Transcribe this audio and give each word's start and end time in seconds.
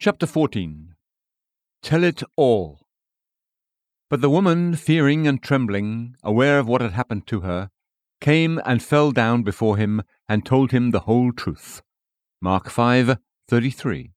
Chapter 0.00 0.26
14 0.26 0.94
Tell 1.82 2.04
it 2.04 2.22
all. 2.36 2.86
But 4.08 4.20
the 4.20 4.30
woman, 4.30 4.76
fearing 4.76 5.26
and 5.26 5.42
trembling, 5.42 6.14
aware 6.22 6.60
of 6.60 6.68
what 6.68 6.80
had 6.80 6.92
happened 6.92 7.26
to 7.26 7.40
her, 7.40 7.70
came 8.20 8.60
and 8.64 8.80
fell 8.80 9.10
down 9.10 9.42
before 9.42 9.76
him 9.76 10.04
and 10.28 10.46
told 10.46 10.70
him 10.70 10.92
the 10.92 11.00
whole 11.00 11.32
truth. 11.32 11.82
Mark 12.40 12.68
5:33. 12.68 14.12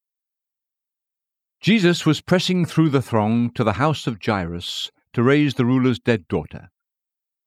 Jesus 1.60 2.06
was 2.06 2.22
pressing 2.22 2.64
through 2.64 2.90
the 2.90 3.02
throng 3.02 3.50
to 3.54 3.64
the 3.64 3.82
house 3.82 4.06
of 4.06 4.20
Jairus 4.24 4.92
to 5.14 5.24
raise 5.24 5.56
the 5.56 5.66
ruler's 5.66 5.98
dead 5.98 6.28
daughter. 6.28 6.70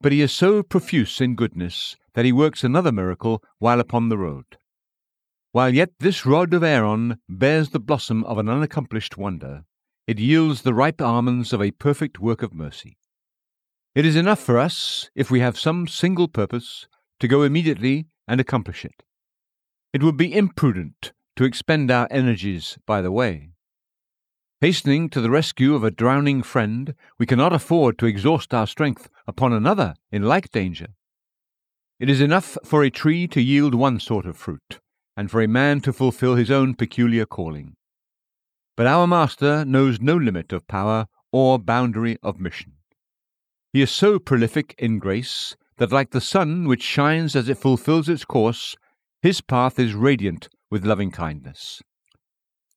But 0.01 0.11
he 0.11 0.21
is 0.21 0.33
so 0.33 0.65
profuse 0.65 1.21
in 1.21 1.37
goodness 1.37 1.97
that 2.15 2.25
he 2.25 2.33
works 2.33 2.65
another 2.65 2.91
miracle 2.91 3.45
while 3.61 3.79
upon 3.79 4.09
the 4.09 4.19
road. 4.19 4.59
While 5.55 5.73
yet 5.73 5.91
this 6.01 6.27
rod 6.27 6.53
of 6.53 6.65
Aaron 6.65 7.21
bears 7.29 7.71
the 7.71 7.79
blossom 7.79 8.25
of 8.25 8.39
an 8.39 8.49
unaccomplished 8.49 9.17
wonder, 9.17 9.63
it 10.05 10.19
yields 10.19 10.63
the 10.63 10.75
ripe 10.75 11.01
almonds 11.01 11.53
of 11.53 11.63
a 11.63 11.71
perfect 11.71 12.19
work 12.19 12.43
of 12.43 12.53
mercy. 12.53 12.97
It 13.95 14.05
is 14.05 14.17
enough 14.17 14.41
for 14.41 14.59
us, 14.59 15.11
if 15.15 15.31
we 15.31 15.39
have 15.39 15.57
some 15.57 15.87
single 15.87 16.27
purpose, 16.27 16.89
to 17.21 17.29
go 17.29 17.45
immediately 17.45 18.09
and 18.27 18.41
accomplish 18.41 18.85
it. 18.85 19.05
It 19.93 20.03
would 20.03 20.17
be 20.17 20.37
imprudent 20.37 21.13
to 21.37 21.45
expend 21.45 21.89
our 21.89 22.09
energies 22.11 22.77
by 22.85 23.01
the 23.01 23.13
way. 23.13 23.51
Hastening 24.61 25.09
to 25.11 25.21
the 25.21 25.31
rescue 25.31 25.77
of 25.77 25.85
a 25.85 25.93
drowning 25.93 26.43
friend, 26.43 26.97
we 27.17 27.27
cannot 27.27 27.53
afford 27.53 27.97
to 27.99 28.07
exhaust 28.07 28.53
our 28.53 28.67
strength 28.67 29.09
upon 29.25 29.53
another 29.53 29.95
in 30.11 30.25
like 30.25 30.51
danger. 30.51 30.89
It 32.01 32.11
is 32.11 32.21
enough 32.21 32.59
for 32.65 32.83
a 32.83 32.91
tree 32.91 33.29
to 33.29 33.41
yield 33.41 33.77
one 33.77 34.01
sort 34.01 34.27
of 34.27 34.37
fruit, 34.37 34.81
and 35.17 35.31
for 35.31 35.41
a 35.41 35.49
man 35.49 35.81
to 35.81 35.93
fulfill 35.93 36.35
his 36.35 36.51
own 36.51 36.75
peculiar 36.75 37.27
calling. 37.27 37.77
But 38.77 38.87
our 38.87 39.07
Master 39.07 39.65
knows 39.65 40.01
no 40.01 40.17
limit 40.17 40.53
of 40.53 40.67
power 40.67 41.07
or 41.33 41.59
boundary 41.59 42.17
of 42.23 42.41
mission. 42.41 42.73
He 43.73 43.83
is 43.83 43.91
so 43.91 44.19
prolific 44.19 44.75
in 44.79 44.99
grace 44.99 45.57
that, 45.79 45.93
like 45.93 46.11
the 46.11 46.21
sun 46.21 46.69
which 46.69 46.83
shines 46.83 47.35
as 47.35 47.49
it 47.49 47.59
fulfills 47.59 48.09
its 48.09 48.25
course, 48.25 48.77
his 49.23 49.41
path 49.41 49.79
is 49.79 49.95
radiant 49.95 50.49
with 50.71 50.85
loving 50.85 51.11
kindness. 51.11 51.83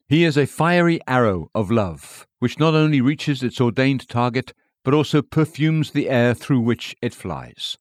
He 0.07 0.23
is 0.23 0.37
a 0.37 0.47
fiery 0.47 0.99
arrow 1.07 1.49
of 1.53 1.69
love, 1.69 2.25
which 2.39 2.59
not 2.59 2.73
only 2.73 3.01
reaches 3.01 3.43
its 3.43 3.59
ordained 3.59 4.07
target, 4.07 4.53
but 4.83 4.93
also 4.93 5.21
perfumes 5.21 5.91
the 5.91 6.09
air 6.09 6.33
through 6.33 6.61
which 6.61 6.95
it 7.01 7.13
flies. 7.13 7.77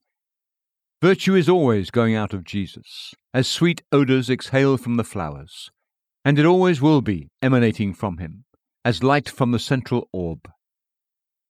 Virtue 1.03 1.35
is 1.35 1.47
always 1.47 1.91
going 1.91 2.15
out 2.15 2.33
of 2.33 2.43
Jesus, 2.43 3.13
as 3.35 3.47
sweet 3.47 3.83
odours 3.93 4.31
exhale 4.31 4.79
from 4.79 4.97
the 4.97 5.05
flowers, 5.05 5.71
and 6.25 6.39
it 6.39 6.47
always 6.47 6.81
will 6.81 7.03
be 7.03 7.29
emanating 7.43 7.93
from 7.93 8.17
him, 8.17 8.47
as 8.83 9.03
light 9.03 9.29
from 9.29 9.53
the 9.53 9.59
central 9.59 10.09
orb. 10.11 10.51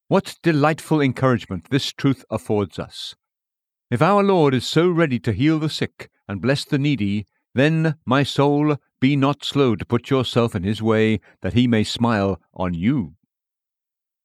What 0.08 0.36
delightful 0.42 1.00
encouragement 1.00 1.68
this 1.70 1.92
truth 1.92 2.24
affords 2.28 2.76
us! 2.80 3.14
If 3.88 4.02
our 4.02 4.24
Lord 4.24 4.52
is 4.52 4.66
so 4.66 4.88
ready 4.90 5.20
to 5.20 5.32
heal 5.32 5.60
the 5.60 5.70
sick 5.70 6.10
and 6.26 6.42
bless 6.42 6.64
the 6.64 6.78
needy, 6.78 7.24
then, 7.54 7.94
my 8.04 8.24
soul, 8.24 8.78
be 9.00 9.14
not 9.14 9.44
slow 9.44 9.76
to 9.76 9.86
put 9.86 10.10
yourself 10.10 10.56
in 10.56 10.64
his 10.64 10.82
way, 10.82 11.20
that 11.42 11.52
he 11.52 11.68
may 11.68 11.84
smile 11.84 12.40
on 12.52 12.74
you. 12.74 13.14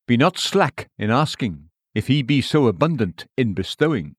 Be 0.07 0.17
not 0.17 0.39
slack 0.39 0.89
in 0.97 1.11
asking, 1.11 1.69
if 1.93 2.07
he 2.07 2.23
be 2.23 2.41
so 2.41 2.65
abundant 2.65 3.27
in 3.37 3.53
bestowing. 3.53 4.15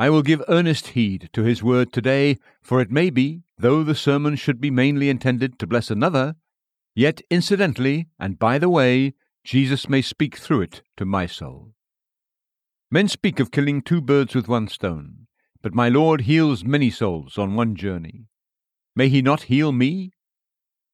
I 0.00 0.08
will 0.08 0.22
give 0.22 0.42
earnest 0.48 0.86
heed 0.96 1.28
to 1.34 1.42
his 1.42 1.62
word 1.62 1.92
today, 1.92 2.38
for 2.62 2.80
it 2.80 2.90
may 2.90 3.10
be, 3.10 3.42
though 3.58 3.82
the 3.82 3.94
sermon 3.94 4.34
should 4.34 4.58
be 4.58 4.70
mainly 4.70 5.10
intended 5.10 5.58
to 5.58 5.66
bless 5.66 5.90
another, 5.90 6.36
yet 6.94 7.20
incidentally 7.28 8.08
and 8.18 8.38
by 8.38 8.56
the 8.56 8.70
way, 8.70 9.12
Jesus 9.44 9.90
may 9.90 10.00
speak 10.00 10.38
through 10.38 10.62
it 10.62 10.80
to 10.96 11.04
my 11.04 11.26
soul. 11.26 11.74
Men 12.90 13.08
speak 13.08 13.38
of 13.40 13.50
killing 13.50 13.82
two 13.82 14.00
birds 14.00 14.34
with 14.34 14.48
one 14.48 14.68
stone, 14.68 15.26
but 15.60 15.74
my 15.74 15.90
Lord 15.90 16.22
heals 16.22 16.64
many 16.64 16.88
souls 16.88 17.36
on 17.36 17.54
one 17.54 17.76
journey. 17.76 18.24
May 18.96 19.10
he 19.10 19.20
not 19.20 19.52
heal 19.52 19.70
me? 19.70 20.12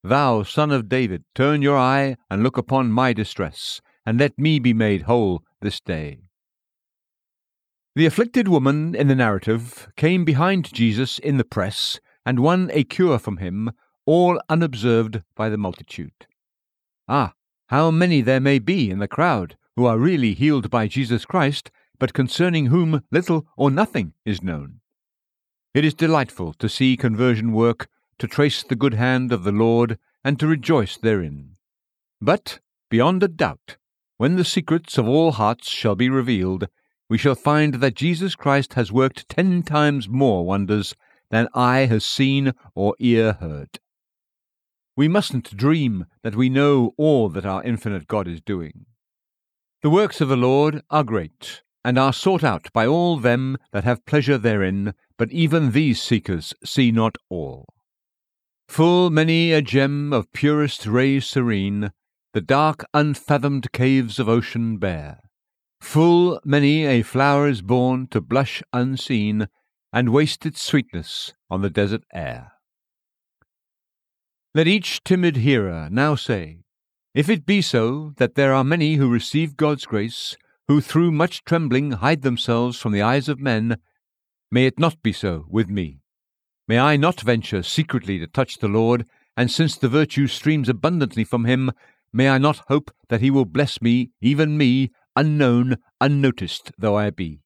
Thou, 0.02 0.42
son 0.42 0.72
of 0.72 0.88
David, 0.88 1.22
turn 1.32 1.62
your 1.62 1.78
eye 1.78 2.16
and 2.28 2.42
look 2.42 2.58
upon 2.58 2.90
my 2.90 3.12
distress, 3.12 3.80
and 4.04 4.18
let 4.18 4.36
me 4.36 4.58
be 4.58 4.74
made 4.74 5.02
whole 5.02 5.44
this 5.60 5.80
day. 5.80 6.25
The 7.96 8.04
afflicted 8.04 8.46
woman 8.46 8.94
in 8.94 9.08
the 9.08 9.14
narrative 9.14 9.88
came 9.96 10.26
behind 10.26 10.70
Jesus 10.70 11.18
in 11.18 11.38
the 11.38 11.44
press 11.44 11.98
and 12.26 12.38
won 12.38 12.70
a 12.74 12.84
cure 12.84 13.18
from 13.18 13.38
him, 13.38 13.72
all 14.04 14.38
unobserved 14.50 15.22
by 15.34 15.48
the 15.48 15.56
multitude. 15.56 16.26
Ah, 17.08 17.32
how 17.68 17.90
many 17.90 18.20
there 18.20 18.38
may 18.38 18.58
be 18.58 18.90
in 18.90 18.98
the 18.98 19.08
crowd 19.08 19.56
who 19.76 19.86
are 19.86 19.96
really 19.96 20.34
healed 20.34 20.68
by 20.68 20.88
Jesus 20.88 21.24
Christ, 21.24 21.70
but 21.98 22.12
concerning 22.12 22.66
whom 22.66 23.02
little 23.10 23.46
or 23.56 23.70
nothing 23.70 24.12
is 24.26 24.42
known. 24.42 24.80
It 25.72 25.82
is 25.82 25.94
delightful 25.94 26.52
to 26.52 26.68
see 26.68 26.98
conversion 26.98 27.52
work, 27.52 27.88
to 28.18 28.28
trace 28.28 28.62
the 28.62 28.76
good 28.76 28.92
hand 28.92 29.32
of 29.32 29.42
the 29.42 29.52
Lord, 29.52 29.98
and 30.22 30.38
to 30.38 30.46
rejoice 30.46 30.98
therein. 30.98 31.56
But, 32.20 32.60
beyond 32.90 33.22
a 33.22 33.28
doubt, 33.28 33.78
when 34.18 34.36
the 34.36 34.44
secrets 34.44 34.98
of 34.98 35.08
all 35.08 35.32
hearts 35.32 35.70
shall 35.70 35.94
be 35.94 36.10
revealed, 36.10 36.68
we 37.08 37.18
shall 37.18 37.34
find 37.34 37.74
that 37.74 37.94
Jesus 37.94 38.34
Christ 38.34 38.74
has 38.74 38.92
worked 38.92 39.28
ten 39.28 39.62
times 39.62 40.08
more 40.08 40.44
wonders 40.44 40.94
than 41.30 41.48
eye 41.54 41.86
has 41.86 42.04
seen 42.04 42.52
or 42.74 42.94
ear 42.98 43.34
heard. 43.34 43.78
We 44.96 45.08
mustn't 45.08 45.56
dream 45.56 46.06
that 46.22 46.36
we 46.36 46.48
know 46.48 46.94
all 46.96 47.28
that 47.28 47.46
our 47.46 47.62
infinite 47.62 48.08
God 48.08 48.26
is 48.26 48.40
doing. 48.40 48.86
The 49.82 49.90
works 49.90 50.20
of 50.20 50.28
the 50.28 50.36
Lord 50.36 50.82
are 50.90 51.04
great, 51.04 51.62
and 51.84 51.98
are 51.98 52.12
sought 52.12 52.42
out 52.42 52.72
by 52.72 52.86
all 52.86 53.18
them 53.18 53.58
that 53.72 53.84
have 53.84 54.06
pleasure 54.06 54.38
therein, 54.38 54.94
but 55.18 55.30
even 55.30 55.72
these 55.72 56.02
seekers 56.02 56.54
see 56.64 56.90
not 56.90 57.16
all. 57.28 57.66
Full 58.68 59.10
many 59.10 59.52
a 59.52 59.62
gem 59.62 60.12
of 60.12 60.32
purest 60.32 60.86
rays 60.86 61.26
serene, 61.26 61.92
the 62.32 62.40
dark 62.40 62.84
unfathomed 62.92 63.70
caves 63.72 64.18
of 64.18 64.28
ocean 64.28 64.78
bear. 64.78 65.20
Full 65.86 66.40
many 66.44 66.84
a 66.84 67.02
flower 67.02 67.46
is 67.46 67.62
born 67.62 68.08
to 68.08 68.20
blush 68.20 68.60
unseen, 68.72 69.46
and 69.92 70.08
waste 70.08 70.44
its 70.44 70.60
sweetness 70.60 71.32
on 71.48 71.62
the 71.62 71.70
desert 71.70 72.02
air. 72.12 72.52
Let 74.52 74.66
each 74.66 75.04
timid 75.04 75.36
hearer 75.36 75.88
now 75.88 76.16
say, 76.16 76.58
If 77.14 77.30
it 77.30 77.46
be 77.46 77.62
so 77.62 78.12
that 78.16 78.34
there 78.34 78.52
are 78.52 78.64
many 78.64 78.96
who 78.96 79.08
receive 79.08 79.56
God's 79.56 79.86
grace, 79.86 80.36
who 80.66 80.80
through 80.80 81.12
much 81.12 81.44
trembling 81.44 81.92
hide 81.92 82.22
themselves 82.22 82.78
from 82.78 82.90
the 82.90 83.02
eyes 83.02 83.28
of 83.28 83.38
men, 83.38 83.76
may 84.50 84.66
it 84.66 84.80
not 84.80 85.00
be 85.02 85.12
so 85.12 85.46
with 85.48 85.70
me. 85.70 86.00
May 86.66 86.80
I 86.80 86.96
not 86.96 87.20
venture 87.20 87.62
secretly 87.62 88.18
to 88.18 88.26
touch 88.26 88.58
the 88.58 88.68
Lord, 88.68 89.06
and 89.36 89.52
since 89.52 89.76
the 89.76 89.88
virtue 89.88 90.26
streams 90.26 90.68
abundantly 90.68 91.22
from 91.22 91.44
him, 91.44 91.70
may 92.12 92.28
I 92.28 92.38
not 92.38 92.64
hope 92.66 92.90
that 93.08 93.20
he 93.20 93.30
will 93.30 93.44
bless 93.44 93.80
me, 93.80 94.10
even 94.20 94.58
me, 94.58 94.90
unknown, 95.16 95.76
unnoticed 96.00 96.70
though 96.78 96.96
I 96.96 97.10
be. 97.10 97.40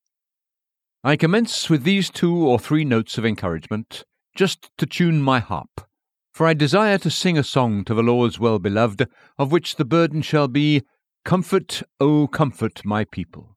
I 1.03 1.17
commence 1.17 1.71
with 1.71 1.85
these 1.85 2.11
two 2.11 2.37
or 2.37 2.59
three 2.59 2.85
notes 2.85 3.17
of 3.17 3.25
encouragement, 3.25 4.05
just 4.37 4.71
to 4.77 4.85
tune 4.85 5.23
my 5.23 5.39
harp, 5.39 5.89
for 6.35 6.47
I 6.47 6.53
desire 6.53 6.99
to 6.99 7.11
sing 7.11 7.39
a 7.39 7.43
song 7.43 7.85
to 7.85 7.95
the 7.95 8.03
Lord's 8.03 8.39
well 8.39 8.59
beloved, 8.59 9.09
of 9.39 9.51
which 9.51 9.77
the 9.77 9.85
burden 9.85 10.21
shall 10.21 10.49
be, 10.49 10.83
Comfort, 11.25 11.83
O 12.01 12.27
comfort 12.29 12.85
my 12.85 13.05
people. 13.05 13.57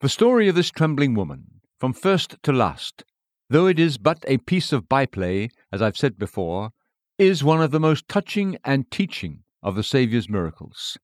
The 0.00 0.08
story 0.08 0.48
of 0.48 0.54
this 0.54 0.70
trembling 0.70 1.14
woman, 1.14 1.60
from 1.78 1.92
first 1.92 2.36
to 2.42 2.52
last, 2.52 3.04
though 3.50 3.66
it 3.66 3.78
is 3.78 3.98
but 3.98 4.24
a 4.26 4.38
piece 4.38 4.72
of 4.72 4.88
byplay, 4.88 5.48
as 5.72 5.82
I've 5.82 5.96
said 5.96 6.18
before, 6.18 6.70
is 7.18 7.44
one 7.44 7.62
of 7.62 7.70
the 7.70 7.80
most 7.80 8.08
touching 8.08 8.58
and 8.64 8.90
teaching 8.90 9.44
of 9.62 9.76
the 9.76 9.82
Saviour's 9.82 10.28
miracles. 10.28 10.98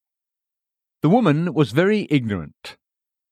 The 1.02 1.08
woman 1.08 1.54
was 1.54 1.72
very 1.72 2.06
ignorant. 2.10 2.76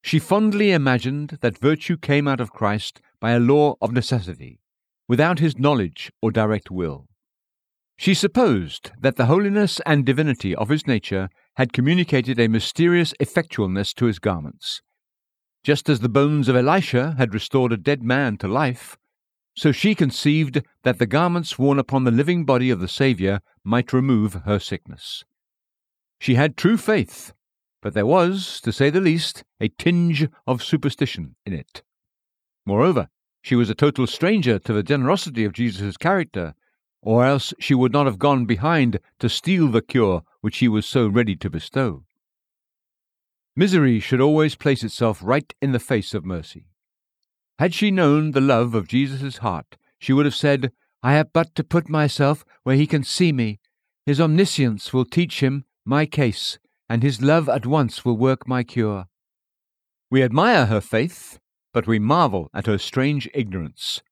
She 0.03 0.19
fondly 0.19 0.73
imagined 0.73 1.39
that 1.43 1.59
virtue 1.59 1.99
came 1.99 2.27
out 2.27 2.41
of 2.41 2.53
Christ 2.53 3.03
by 3.21 3.33
a 3.33 3.41
law 3.41 3.75
of 3.83 3.93
necessity, 3.93 4.61
without 5.07 5.39
his 5.39 5.59
knowledge 5.59 6.11
or 6.23 6.31
direct 6.31 6.71
will. 6.71 7.09
She 7.99 8.15
supposed 8.15 8.93
that 8.99 9.17
the 9.17 9.27
holiness 9.27 9.81
and 9.85 10.07
divinity 10.07 10.55
of 10.55 10.71
his 10.71 10.87
nature 10.87 11.29
had 11.57 11.75
communicated 11.75 12.41
a 12.41 12.49
mysterious 12.49 13.13
effectualness 13.21 13.93
to 13.97 14.07
his 14.07 14.19
garments. 14.19 14.81
Just 15.63 15.91
as 15.91 16.01
the 16.01 16.09
bones 16.09 16.49
of 16.49 16.57
Elisha 16.57 17.17
had 17.19 17.35
restored 17.35 17.73
a 17.73 17.77
dead 17.77 18.03
man 18.03 18.39
to 18.39 18.49
life, 18.49 18.97
so 19.57 19.73
she 19.73 19.95
conceived 19.95 20.63
that 20.85 20.99
the 20.99 21.07
garments 21.07 21.59
worn 21.59 21.79
upon 21.79 22.05
the 22.05 22.13
living 22.13 22.47
body 22.47 22.71
of 22.71 22.81
the 22.81 22.89
Saviour 22.89 23.41
might 23.63 23.93
remove 23.93 24.35
her 24.47 24.59
sickness. 24.59 25.25
She 26.21 26.37
had 26.37 26.57
true 26.57 26.77
faith 26.77 27.33
but 27.89 27.95
there 27.95 28.05
was, 28.05 28.61
to 28.61 28.71
say 28.71 28.91
the 28.91 29.01
least, 29.01 29.45
a 29.63 29.69
tinge 29.69 30.29
of 30.47 30.63
superstition 30.63 31.37
in 31.47 31.55
it. 31.55 31.83
Moreover, 32.67 33.09
she 33.41 33.55
was 33.55 33.71
a 33.71 33.75
total 33.75 34.07
stranger 34.07 34.59
to 34.59 34.75
the 34.75 34.83
generosity 34.83 35.47
of 35.47 35.55
Jesus' 35.55 35.97
character, 35.97 36.55
or 37.01 37.25
else 37.25 37.55
she 37.59 37.75
would 37.75 37.91
not 37.91 38.05
have 38.05 38.19
gone 38.19 38.45
behind 38.45 39.01
to 39.21 39.31
steal 39.31 39.69
the 39.69 39.81
cure 39.81 40.23
which 40.43 40.59
he 40.59 40.69
was 40.69 40.85
so 40.85 41.09
ready 41.09 41.35
to 41.37 41.49
bestow. 41.49 42.05
Misery 43.57 44.01
should 44.01 44.21
always 44.21 44.55
place 44.55 44.85
itself 44.85 45.21
right 45.23 45.55
in 45.63 45.73
the 45.73 45.79
face 45.79 46.13
of 46.13 46.27
mercy. 46.27 46.67
Had 47.59 47.73
she 47.73 47.91
known 47.91 48.33
the 48.33 48.43
love 48.43 48.75
of 48.75 48.87
Jesus' 48.87 49.39
heart, 49.39 49.79
she 49.99 50.13
would 50.13 50.27
have 50.27 50.35
said, 50.35 50.73
I 51.03 51.15
have 51.15 51.33
but 51.33 51.55
to 51.55 51.65
put 51.65 51.89
myself 51.89 52.45
where 52.65 52.77
he 52.77 52.87
can 52.87 53.03
see 53.03 53.33
me. 53.33 53.61
His 54.05 54.21
omniscience 54.21 54.93
will 54.93 55.07
teach 55.07 55.41
him 55.41 55.65
my 55.87 56.05
case, 56.05 56.59
and 56.89 57.03
his 57.03 57.21
love 57.21 57.49
at 57.49 57.67
once 57.67 58.05
will 58.05 58.17
work 58.17 58.49
my 58.49 58.63
cure. 58.63 59.07
We 60.11 60.23
admire 60.23 60.67
her 60.67 60.81
faith, 60.81 61.39
but 61.73 61.87
we 61.87 61.99
marvel 61.99 62.49
at 62.55 62.67
her 62.67 62.79
strange 62.79 63.29
ignorance. 63.35 64.03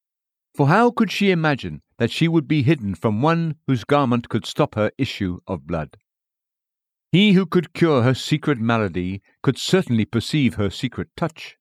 For 0.55 0.69
how 0.69 0.91
could 0.91 1.11
she 1.11 1.31
imagine 1.31 1.83
that 1.99 2.11
she 2.11 2.29
would 2.29 2.47
be 2.47 2.63
hidden 2.63 2.95
from 2.95 3.23
one 3.23 3.57
whose 3.67 3.85
garment 3.85 4.29
could 4.29 4.47
stop 4.47 4.75
her 4.75 4.91
issue 4.99 5.39
of 5.47 5.67
blood? 5.67 5.97
He 7.13 7.33
who 7.33 7.47
could 7.47 7.73
cure 7.73 8.03
her 8.03 8.15
secret 8.15 8.59
malady 8.59 9.23
could 9.43 9.59
certainly 9.59 10.05
perceive 10.05 10.55
her 10.55 10.71
secret 10.71 11.09
touch. 11.17 11.57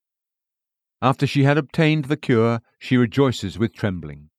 After 1.00 1.26
she 1.26 1.44
had 1.44 1.56
obtained 1.58 2.06
the 2.06 2.16
cure, 2.16 2.60
she 2.78 2.96
rejoices 2.96 3.58
with 3.58 3.74
trembling. 3.74 4.30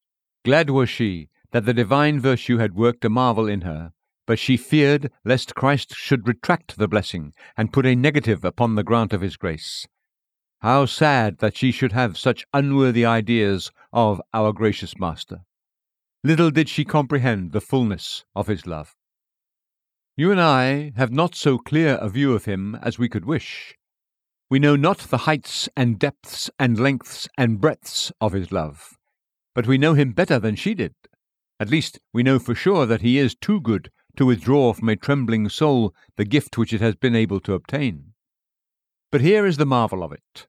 Glad 0.44 0.70
was 0.70 0.90
she 0.90 1.30
that 1.52 1.66
the 1.66 1.74
divine 1.74 2.20
virtue 2.20 2.58
had 2.58 2.76
worked 2.76 3.06
a 3.06 3.10
marvel 3.10 3.48
in 3.48 3.62
her, 3.62 3.94
but 4.28 4.38
she 4.38 4.58
feared 4.58 5.10
lest 5.26 5.56
Christ 5.56 5.96
should 5.96 6.28
retract 6.28 6.78
the 6.78 6.88
blessing 6.88 7.34
and 7.56 7.74
put 7.74 7.86
a 7.86 7.96
negative 7.96 8.46
upon 8.46 8.76
the 8.76 8.84
grant 8.84 9.14
of 9.14 9.22
his 9.22 9.38
grace. 9.38 9.88
How 10.60 10.86
sad 10.86 11.38
that 11.38 11.56
she 11.56 11.72
should 11.72 11.94
have 11.94 12.18
such 12.18 12.46
unworthy 12.54 13.06
ideas 13.06 13.72
of 13.94 14.22
our 14.34 14.52
gracious 14.52 15.00
Master. 15.00 15.40
Little 16.24 16.52
did 16.52 16.68
she 16.68 16.84
comprehend 16.84 17.54
the 17.54 17.62
fullness 17.62 18.26
of 18.36 18.48
his 18.48 18.68
love. 18.68 18.96
You 20.18 20.32
and 20.32 20.42
I 20.42 20.92
have 20.98 21.12
not 21.12 21.36
so 21.36 21.58
clear 21.58 21.96
a 21.96 22.10
view 22.10 22.34
of 22.34 22.46
him 22.46 22.76
as 22.82 23.00
we 23.00 23.08
could 23.08 23.24
wish. 23.24 23.76
We 24.50 24.60
know 24.60 24.76
not 24.76 24.98
the 24.98 25.20
heights 25.20 25.70
and 25.78 26.00
depths 26.00 26.50
and 26.58 26.80
lengths 26.80 27.30
and 27.38 27.62
breadths 27.62 28.12
of 28.20 28.34
his 28.34 28.52
love, 28.52 28.98
but 29.54 29.68
we 29.68 29.78
know 29.78 29.94
him 29.94 30.12
better 30.12 30.40
than 30.40 30.56
she 30.56 30.74
did. 30.74 30.96
At 31.60 31.70
least, 31.70 32.00
we 32.14 32.24
know 32.24 32.40
for 32.40 32.56
sure 32.56 32.86
that 32.86 33.02
he 33.02 33.20
is 33.20 33.36
too 33.36 33.62
good 33.62 33.92
to 34.18 34.26
withdraw 34.26 34.74
from 34.74 34.90
a 34.90 34.96
trembling 34.96 35.48
soul 35.48 35.94
the 36.18 36.26
gift 36.26 36.58
which 36.58 36.74
it 36.74 36.82
has 36.82 36.96
been 36.96 37.16
able 37.16 37.40
to 37.40 37.54
obtain. 37.54 38.14
But 39.12 39.22
here 39.22 39.46
is 39.46 39.58
the 39.58 39.66
marvel 39.66 40.04
of 40.04 40.12
it. 40.12 40.48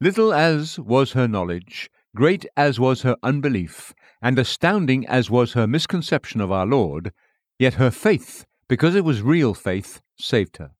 Little 0.00 0.32
as 0.32 0.78
was 0.78 1.12
her 1.12 1.28
knowledge, 1.28 1.90
great 2.16 2.46
as 2.56 2.80
was 2.80 3.02
her 3.02 3.16
unbelief, 3.22 3.92
and 4.22 4.38
astounding 4.38 5.06
as 5.06 5.30
was 5.30 5.52
her 5.52 5.66
misconception 5.66 6.40
of 6.40 6.50
our 6.50 6.66
Lord, 6.66 7.12
yet 7.58 7.74
her 7.74 7.90
faith, 7.90 8.46
because 8.68 8.94
it 8.94 9.04
was 9.04 9.20
real 9.20 9.52
faith, 9.52 10.00
saved 10.18 10.56
her. 10.56 10.70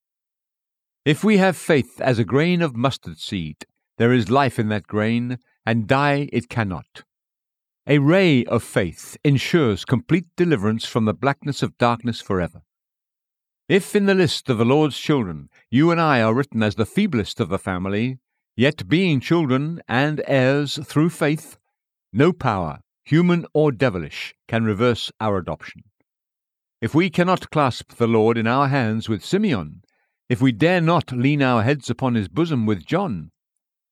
If 1.04 1.22
we 1.22 1.36
have 1.38 1.56
faith 1.56 2.00
as 2.00 2.18
a 2.18 2.24
grain 2.24 2.62
of 2.62 2.76
mustard 2.76 3.18
seed, 3.18 3.66
there 3.98 4.12
is 4.12 4.30
life 4.30 4.58
in 4.58 4.68
that 4.68 4.86
grain, 4.86 5.38
and 5.66 5.86
die 5.86 6.28
it 6.32 6.48
cannot. 6.48 7.04
A 7.90 7.98
ray 7.98 8.44
of 8.44 8.62
faith 8.62 9.16
ensures 9.24 9.84
complete 9.84 10.26
deliverance 10.36 10.86
from 10.86 11.06
the 11.06 11.12
blackness 11.12 11.60
of 11.60 11.76
darkness 11.76 12.20
forever. 12.20 12.62
If 13.68 13.96
in 13.96 14.06
the 14.06 14.14
list 14.14 14.48
of 14.48 14.58
the 14.58 14.64
Lord's 14.64 14.96
children 14.96 15.48
you 15.72 15.90
and 15.90 16.00
I 16.00 16.22
are 16.22 16.32
written 16.32 16.62
as 16.62 16.76
the 16.76 16.86
feeblest 16.86 17.40
of 17.40 17.48
the 17.48 17.58
family, 17.58 18.20
yet 18.56 18.88
being 18.88 19.18
children 19.18 19.82
and 19.88 20.22
heirs 20.28 20.78
through 20.84 21.10
faith, 21.10 21.58
no 22.12 22.32
power, 22.32 22.78
human 23.02 23.44
or 23.54 23.72
devilish, 23.72 24.36
can 24.46 24.62
reverse 24.62 25.10
our 25.18 25.38
adoption. 25.38 25.82
If 26.80 26.94
we 26.94 27.10
cannot 27.10 27.50
clasp 27.50 27.94
the 27.94 28.06
Lord 28.06 28.38
in 28.38 28.46
our 28.46 28.68
hands 28.68 29.08
with 29.08 29.24
Simeon, 29.24 29.82
if 30.28 30.40
we 30.40 30.52
dare 30.52 30.80
not 30.80 31.10
lean 31.10 31.42
our 31.42 31.64
heads 31.64 31.90
upon 31.90 32.14
his 32.14 32.28
bosom 32.28 32.66
with 32.66 32.86
John, 32.86 33.32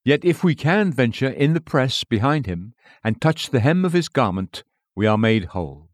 Yet 0.09 0.25
if 0.25 0.43
we 0.43 0.55
can 0.55 0.91
venture 0.91 1.29
in 1.29 1.53
the 1.53 1.61
press 1.61 2.03
behind 2.03 2.47
him 2.47 2.73
and 3.05 3.21
touch 3.21 3.51
the 3.51 3.61
hem 3.61 3.85
of 3.85 3.93
his 3.93 4.09
garment, 4.09 4.65
we 4.97 5.07
are 5.07 5.19
made 5.19 5.53
whole. 5.53 5.91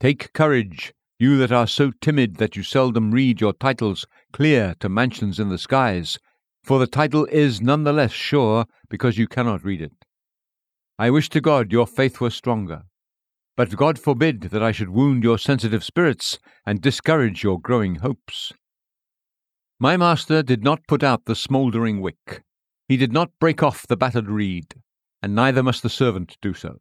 Take 0.00 0.32
courage, 0.32 0.92
you 1.16 1.38
that 1.38 1.52
are 1.52 1.68
so 1.68 1.92
timid 2.00 2.38
that 2.38 2.56
you 2.56 2.64
seldom 2.64 3.12
read 3.12 3.40
your 3.40 3.52
titles 3.52 4.06
clear 4.32 4.74
to 4.80 4.88
mansions 4.88 5.38
in 5.38 5.50
the 5.50 5.56
skies, 5.56 6.18
for 6.64 6.80
the 6.80 6.88
title 6.88 7.26
is 7.26 7.60
none 7.60 7.84
the 7.84 7.92
less 7.92 8.10
sure 8.10 8.66
because 8.88 9.16
you 9.16 9.28
cannot 9.28 9.62
read 9.62 9.82
it. 9.82 10.04
I 10.98 11.10
wish 11.10 11.28
to 11.28 11.40
God 11.40 11.70
your 11.70 11.86
faith 11.86 12.20
were 12.20 12.30
stronger, 12.30 12.86
but 13.56 13.76
God 13.76 14.00
forbid 14.00 14.40
that 14.50 14.64
I 14.64 14.72
should 14.72 14.90
wound 14.90 15.22
your 15.22 15.38
sensitive 15.38 15.84
spirits 15.84 16.40
and 16.66 16.82
discourage 16.82 17.44
your 17.44 17.60
growing 17.60 18.00
hopes. 18.00 18.52
My 19.78 19.96
master 19.96 20.42
did 20.42 20.64
not 20.64 20.88
put 20.88 21.04
out 21.04 21.26
the 21.26 21.36
smouldering 21.36 22.00
wick. 22.00 22.42
He 22.88 22.96
did 22.96 23.12
not 23.12 23.38
break 23.40 23.62
off 23.62 23.86
the 23.86 23.96
battered 23.96 24.28
reed, 24.28 24.74
and 25.22 25.34
neither 25.34 25.62
must 25.62 25.82
the 25.82 25.88
servant 25.88 26.36
do 26.40 26.54
so. 26.54 26.78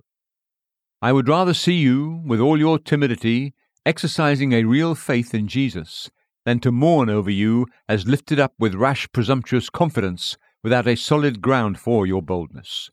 I 1.01 1.11
would 1.11 1.27
rather 1.27 1.53
see 1.53 1.75
you, 1.75 2.21
with 2.25 2.39
all 2.39 2.57
your 2.59 2.79
timidity, 2.79 3.53
exercising 3.85 4.53
a 4.53 4.63
real 4.63 4.95
faith 4.95 5.33
in 5.33 5.47
Jesus, 5.47 6.09
than 6.45 6.59
to 6.59 6.71
mourn 6.71 7.09
over 7.09 7.31
you 7.31 7.67
as 7.89 8.07
lifted 8.07 8.39
up 8.39 8.53
with 8.59 8.75
rash, 8.75 9.07
presumptuous 9.11 9.69
confidence 9.69 10.37
without 10.63 10.87
a 10.87 10.95
solid 10.95 11.41
ground 11.41 11.79
for 11.79 12.07
your 12.07 12.21
boldness. 12.21 12.89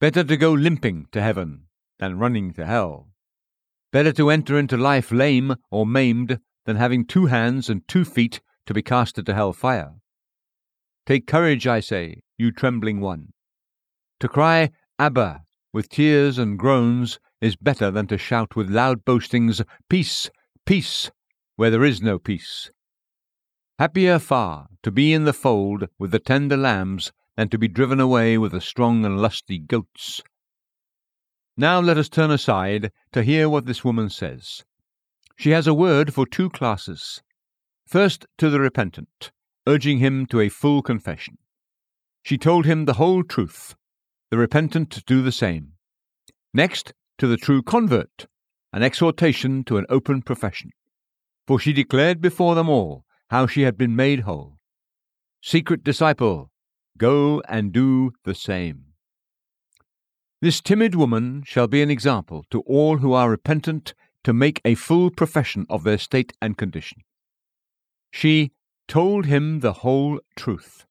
Better 0.00 0.24
to 0.24 0.36
go 0.36 0.52
limping 0.52 1.06
to 1.12 1.22
heaven 1.22 1.66
than 1.98 2.18
running 2.18 2.52
to 2.54 2.66
hell. 2.66 3.08
Better 3.92 4.12
to 4.12 4.30
enter 4.30 4.58
into 4.58 4.76
life 4.76 5.12
lame 5.12 5.54
or 5.70 5.86
maimed 5.86 6.40
than 6.66 6.76
having 6.76 7.04
two 7.04 7.26
hands 7.26 7.68
and 7.68 7.86
two 7.86 8.04
feet 8.04 8.40
to 8.66 8.74
be 8.74 8.82
cast 8.82 9.18
into 9.18 9.34
hell 9.34 9.52
fire. 9.52 9.94
Take 11.04 11.26
courage, 11.26 11.66
I 11.66 11.80
say, 11.80 12.22
you 12.38 12.52
trembling 12.52 13.00
one. 13.00 13.32
To 14.20 14.28
cry, 14.28 14.70
Abba, 14.98 15.42
with 15.72 15.88
tears 15.88 16.38
and 16.38 16.58
groans, 16.58 17.18
is 17.40 17.56
better 17.56 17.90
than 17.90 18.06
to 18.06 18.16
shout 18.16 18.54
with 18.54 18.70
loud 18.70 19.04
boastings, 19.04 19.60
Peace, 19.88 20.30
peace, 20.64 21.10
where 21.56 21.70
there 21.70 21.84
is 21.84 22.00
no 22.00 22.18
peace. 22.18 22.70
Happier 23.78 24.20
far 24.20 24.68
to 24.84 24.92
be 24.92 25.12
in 25.12 25.24
the 25.24 25.32
fold 25.32 25.88
with 25.98 26.12
the 26.12 26.20
tender 26.20 26.56
lambs 26.56 27.10
than 27.36 27.48
to 27.48 27.58
be 27.58 27.66
driven 27.66 27.98
away 27.98 28.38
with 28.38 28.52
the 28.52 28.60
strong 28.60 29.04
and 29.04 29.20
lusty 29.20 29.58
goats. 29.58 30.22
Now 31.56 31.80
let 31.80 31.98
us 31.98 32.08
turn 32.08 32.30
aside 32.30 32.92
to 33.12 33.24
hear 33.24 33.48
what 33.48 33.66
this 33.66 33.84
woman 33.84 34.08
says. 34.08 34.62
She 35.36 35.50
has 35.50 35.66
a 35.66 35.74
word 35.74 36.14
for 36.14 36.26
two 36.26 36.48
classes. 36.48 37.22
First, 37.86 38.26
to 38.38 38.48
the 38.50 38.60
repentant, 38.60 39.32
urging 39.66 39.98
him 39.98 40.26
to 40.26 40.40
a 40.40 40.48
full 40.48 40.82
confession. 40.82 41.38
She 42.22 42.38
told 42.38 42.66
him 42.66 42.84
the 42.84 42.94
whole 42.94 43.22
truth, 43.22 43.74
the 44.30 44.38
repentant 44.38 44.90
to 44.90 45.02
do 45.06 45.22
the 45.22 45.32
same. 45.32 45.72
Next, 46.54 46.92
to 47.18 47.26
the 47.26 47.36
true 47.36 47.62
convert, 47.62 48.26
an 48.72 48.82
exhortation 48.82 49.64
to 49.64 49.76
an 49.76 49.86
open 49.88 50.22
profession. 50.22 50.70
For 51.46 51.58
she 51.58 51.72
declared 51.72 52.20
before 52.20 52.54
them 52.54 52.68
all 52.68 53.04
how 53.30 53.46
she 53.46 53.62
had 53.62 53.76
been 53.76 53.96
made 53.96 54.20
whole. 54.20 54.58
Secret 55.42 55.82
disciple, 55.82 56.50
go 56.96 57.42
and 57.48 57.72
do 57.72 58.12
the 58.24 58.34
same. 58.34 58.86
This 60.40 60.60
timid 60.60 60.94
woman 60.94 61.42
shall 61.44 61.68
be 61.68 61.82
an 61.82 61.90
example 61.90 62.44
to 62.50 62.62
all 62.62 62.98
who 62.98 63.12
are 63.12 63.30
repentant 63.30 63.94
to 64.24 64.32
make 64.32 64.60
a 64.64 64.74
full 64.74 65.10
profession 65.10 65.66
of 65.68 65.84
their 65.84 65.98
state 65.98 66.32
and 66.40 66.56
condition. 66.56 67.02
She 68.10 68.52
told 68.88 69.26
him 69.26 69.60
the 69.60 69.72
whole 69.74 70.20
truth. 70.36 70.86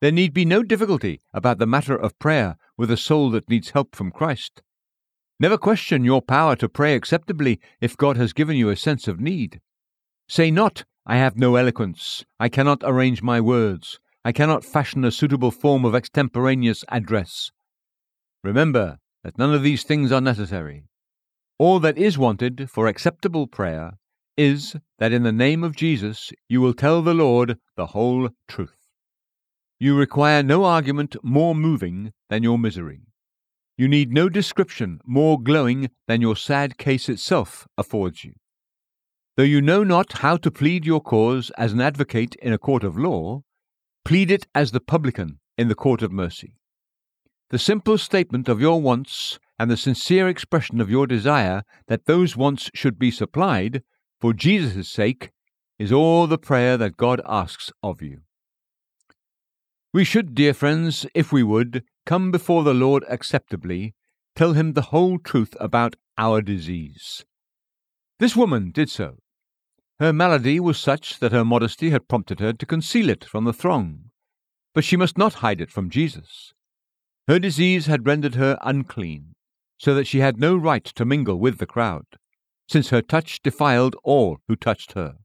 There 0.00 0.12
need 0.12 0.34
be 0.34 0.44
no 0.44 0.62
difficulty 0.62 1.20
about 1.32 1.58
the 1.58 1.66
matter 1.66 1.96
of 1.96 2.18
prayer 2.18 2.56
with 2.76 2.90
a 2.90 2.96
soul 2.96 3.30
that 3.30 3.48
needs 3.48 3.70
help 3.70 3.96
from 3.96 4.10
Christ. 4.10 4.62
Never 5.40 5.58
question 5.58 6.04
your 6.04 6.22
power 6.22 6.56
to 6.56 6.68
pray 6.68 6.94
acceptably 6.94 7.60
if 7.80 7.96
God 7.96 8.16
has 8.16 8.32
given 8.32 8.56
you 8.56 8.68
a 8.68 8.76
sense 8.76 9.08
of 9.08 9.20
need. 9.20 9.60
Say 10.28 10.50
not, 10.50 10.84
I 11.06 11.16
have 11.16 11.36
no 11.36 11.56
eloquence, 11.56 12.24
I 12.38 12.48
cannot 12.48 12.82
arrange 12.84 13.22
my 13.22 13.40
words, 13.40 13.98
I 14.24 14.32
cannot 14.32 14.64
fashion 14.64 15.04
a 15.04 15.10
suitable 15.10 15.50
form 15.50 15.84
of 15.84 15.94
extemporaneous 15.94 16.84
address. 16.88 17.50
Remember 18.42 18.98
that 19.22 19.38
none 19.38 19.52
of 19.52 19.62
these 19.62 19.82
things 19.82 20.12
are 20.12 20.20
necessary. 20.20 20.84
All 21.58 21.80
that 21.80 21.98
is 21.98 22.16
wanted 22.16 22.70
for 22.70 22.86
acceptable 22.86 23.46
prayer 23.46 23.98
is 24.36 24.76
that 24.98 25.12
in 25.12 25.22
the 25.22 25.32
name 25.32 25.62
of 25.64 25.76
Jesus 25.76 26.32
you 26.48 26.60
will 26.60 26.74
tell 26.74 27.02
the 27.02 27.14
Lord 27.14 27.58
the 27.76 27.86
whole 27.86 28.30
truth. 28.48 28.76
You 29.78 29.96
require 29.96 30.42
no 30.42 30.64
argument 30.64 31.16
more 31.22 31.54
moving 31.54 32.12
than 32.30 32.42
your 32.42 32.58
misery. 32.58 33.02
You 33.76 33.88
need 33.88 34.12
no 34.12 34.28
description 34.28 35.00
more 35.04 35.40
glowing 35.40 35.90
than 36.06 36.20
your 36.20 36.36
sad 36.36 36.78
case 36.78 37.08
itself 37.08 37.66
affords 37.76 38.24
you. 38.24 38.34
Though 39.36 39.42
you 39.42 39.60
know 39.60 39.82
not 39.82 40.18
how 40.18 40.36
to 40.38 40.50
plead 40.50 40.86
your 40.86 41.00
cause 41.00 41.50
as 41.58 41.72
an 41.72 41.80
advocate 41.80 42.36
in 42.36 42.52
a 42.52 42.58
court 42.58 42.84
of 42.84 42.96
law, 42.96 43.42
plead 44.04 44.30
it 44.30 44.46
as 44.54 44.70
the 44.70 44.80
publican 44.80 45.40
in 45.58 45.66
the 45.66 45.74
court 45.74 46.02
of 46.02 46.12
mercy. 46.12 46.56
The 47.50 47.58
simple 47.58 47.98
statement 47.98 48.48
of 48.48 48.60
your 48.60 48.80
wants 48.80 49.38
and 49.58 49.70
the 49.70 49.76
sincere 49.76 50.28
expression 50.28 50.80
of 50.80 50.90
your 50.90 51.06
desire 51.06 51.62
that 51.88 52.06
those 52.06 52.36
wants 52.36 52.70
should 52.74 52.98
be 52.98 53.10
supplied, 53.10 53.82
for 54.24 54.32
Jesus' 54.32 54.88
sake, 54.88 55.32
is 55.78 55.92
all 55.92 56.26
the 56.26 56.38
prayer 56.38 56.78
that 56.78 56.96
God 56.96 57.20
asks 57.26 57.70
of 57.82 58.00
you. 58.00 58.20
We 59.92 60.02
should, 60.02 60.34
dear 60.34 60.54
friends, 60.54 61.04
if 61.14 61.30
we 61.30 61.42
would, 61.42 61.84
come 62.06 62.30
before 62.30 62.64
the 62.64 62.72
Lord 62.72 63.04
acceptably, 63.06 63.92
tell 64.34 64.54
him 64.54 64.72
the 64.72 64.88
whole 64.92 65.18
truth 65.18 65.54
about 65.60 65.96
our 66.16 66.40
disease. 66.40 67.26
This 68.18 68.34
woman 68.34 68.70
did 68.70 68.88
so. 68.88 69.18
Her 70.00 70.10
malady 70.10 70.58
was 70.58 70.78
such 70.78 71.18
that 71.18 71.32
her 71.32 71.44
modesty 71.44 71.90
had 71.90 72.08
prompted 72.08 72.40
her 72.40 72.54
to 72.54 72.64
conceal 72.64 73.10
it 73.10 73.26
from 73.26 73.44
the 73.44 73.52
throng, 73.52 74.04
but 74.72 74.84
she 74.84 74.96
must 74.96 75.18
not 75.18 75.34
hide 75.44 75.60
it 75.60 75.70
from 75.70 75.90
Jesus. 75.90 76.54
Her 77.28 77.38
disease 77.38 77.84
had 77.84 78.06
rendered 78.06 78.36
her 78.36 78.56
unclean, 78.62 79.34
so 79.78 79.94
that 79.94 80.06
she 80.06 80.20
had 80.20 80.40
no 80.40 80.56
right 80.56 80.86
to 80.86 81.04
mingle 81.04 81.38
with 81.38 81.58
the 81.58 81.66
crowd, 81.66 82.06
since 82.68 82.90
her 82.90 83.02
touch 83.02 83.40
defiled 83.42 83.96
all 84.04 84.38
who 84.48 84.56
touched 84.56 84.92
her. 84.92 85.16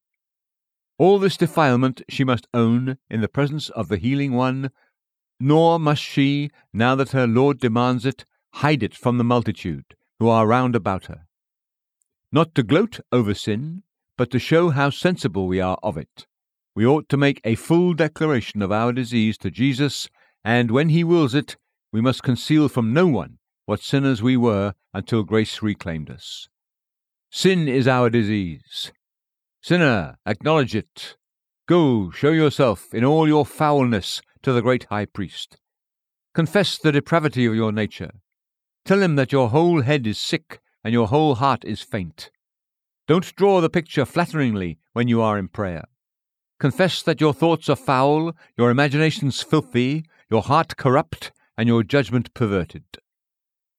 All 0.97 1.19
this 1.19 1.37
defilement 1.37 2.01
she 2.09 2.23
must 2.23 2.47
own 2.53 2.97
in 3.09 3.21
the 3.21 3.29
presence 3.29 3.69
of 3.69 3.87
the 3.87 3.97
healing 3.97 4.33
one, 4.33 4.71
nor 5.39 5.79
must 5.79 6.03
she, 6.03 6.49
now 6.73 6.95
that 6.95 7.11
her 7.11 7.25
Lord 7.25 7.59
demands 7.59 8.05
it, 8.05 8.25
hide 8.55 8.83
it 8.83 8.93
from 8.93 9.17
the 9.17 9.23
multitude 9.23 9.95
who 10.19 10.27
are 10.27 10.45
round 10.45 10.75
about 10.75 11.05
her. 11.05 11.25
Not 12.31 12.53
to 12.55 12.63
gloat 12.63 12.99
over 13.11 13.33
sin, 13.33 13.83
but 14.17 14.29
to 14.31 14.39
show 14.39 14.71
how 14.71 14.89
sensible 14.89 15.47
we 15.47 15.61
are 15.61 15.77
of 15.81 15.97
it. 15.97 16.27
We 16.75 16.85
ought 16.85 17.07
to 17.09 17.17
make 17.17 17.39
a 17.43 17.55
full 17.55 17.93
declaration 17.93 18.61
of 18.61 18.71
our 18.71 18.91
disease 18.91 19.37
to 19.39 19.49
Jesus, 19.49 20.09
and 20.43 20.71
when 20.71 20.89
he 20.89 21.03
wills 21.03 21.33
it, 21.33 21.55
we 21.91 22.01
must 22.01 22.23
conceal 22.23 22.67
from 22.67 22.93
no 22.93 23.07
one 23.07 23.37
what 23.65 23.81
sinners 23.81 24.21
we 24.21 24.35
were 24.35 24.73
until 24.93 25.23
grace 25.23 25.61
reclaimed 25.61 26.09
us. 26.09 26.49
Sin 27.31 27.67
is 27.67 27.87
our 27.87 28.09
disease. 28.09 28.91
Sinner, 29.61 30.17
acknowledge 30.25 30.75
it. 30.75 31.15
Go, 31.67 32.09
show 32.09 32.31
yourself 32.31 32.91
in 32.93 33.05
all 33.05 33.27
your 33.27 33.45
foulness 33.45 34.21
to 34.41 34.51
the 34.51 34.63
great 34.63 34.85
high 34.85 35.05
priest. 35.05 35.57
Confess 36.33 36.79
the 36.79 36.91
depravity 36.91 37.45
of 37.45 37.53
your 37.53 37.71
nature. 37.71 38.11
Tell 38.83 39.01
him 39.01 39.15
that 39.15 39.31
your 39.31 39.49
whole 39.49 39.81
head 39.81 40.07
is 40.07 40.17
sick 40.17 40.59
and 40.83 40.91
your 40.91 41.07
whole 41.07 41.35
heart 41.35 41.63
is 41.65 41.81
faint. 41.81 42.31
Don't 43.07 43.35
draw 43.35 43.61
the 43.61 43.69
picture 43.69 44.05
flatteringly 44.05 44.79
when 44.93 45.07
you 45.07 45.21
are 45.21 45.37
in 45.37 45.49
prayer. 45.49 45.85
Confess 46.59 47.03
that 47.03 47.21
your 47.21 47.33
thoughts 47.33 47.69
are 47.69 47.75
foul, 47.75 48.33
your 48.57 48.71
imaginations 48.71 49.43
filthy, 49.43 50.03
your 50.31 50.41
heart 50.41 50.77
corrupt, 50.77 51.31
and 51.57 51.67
your 51.67 51.83
judgment 51.83 52.33
perverted. 52.33 52.85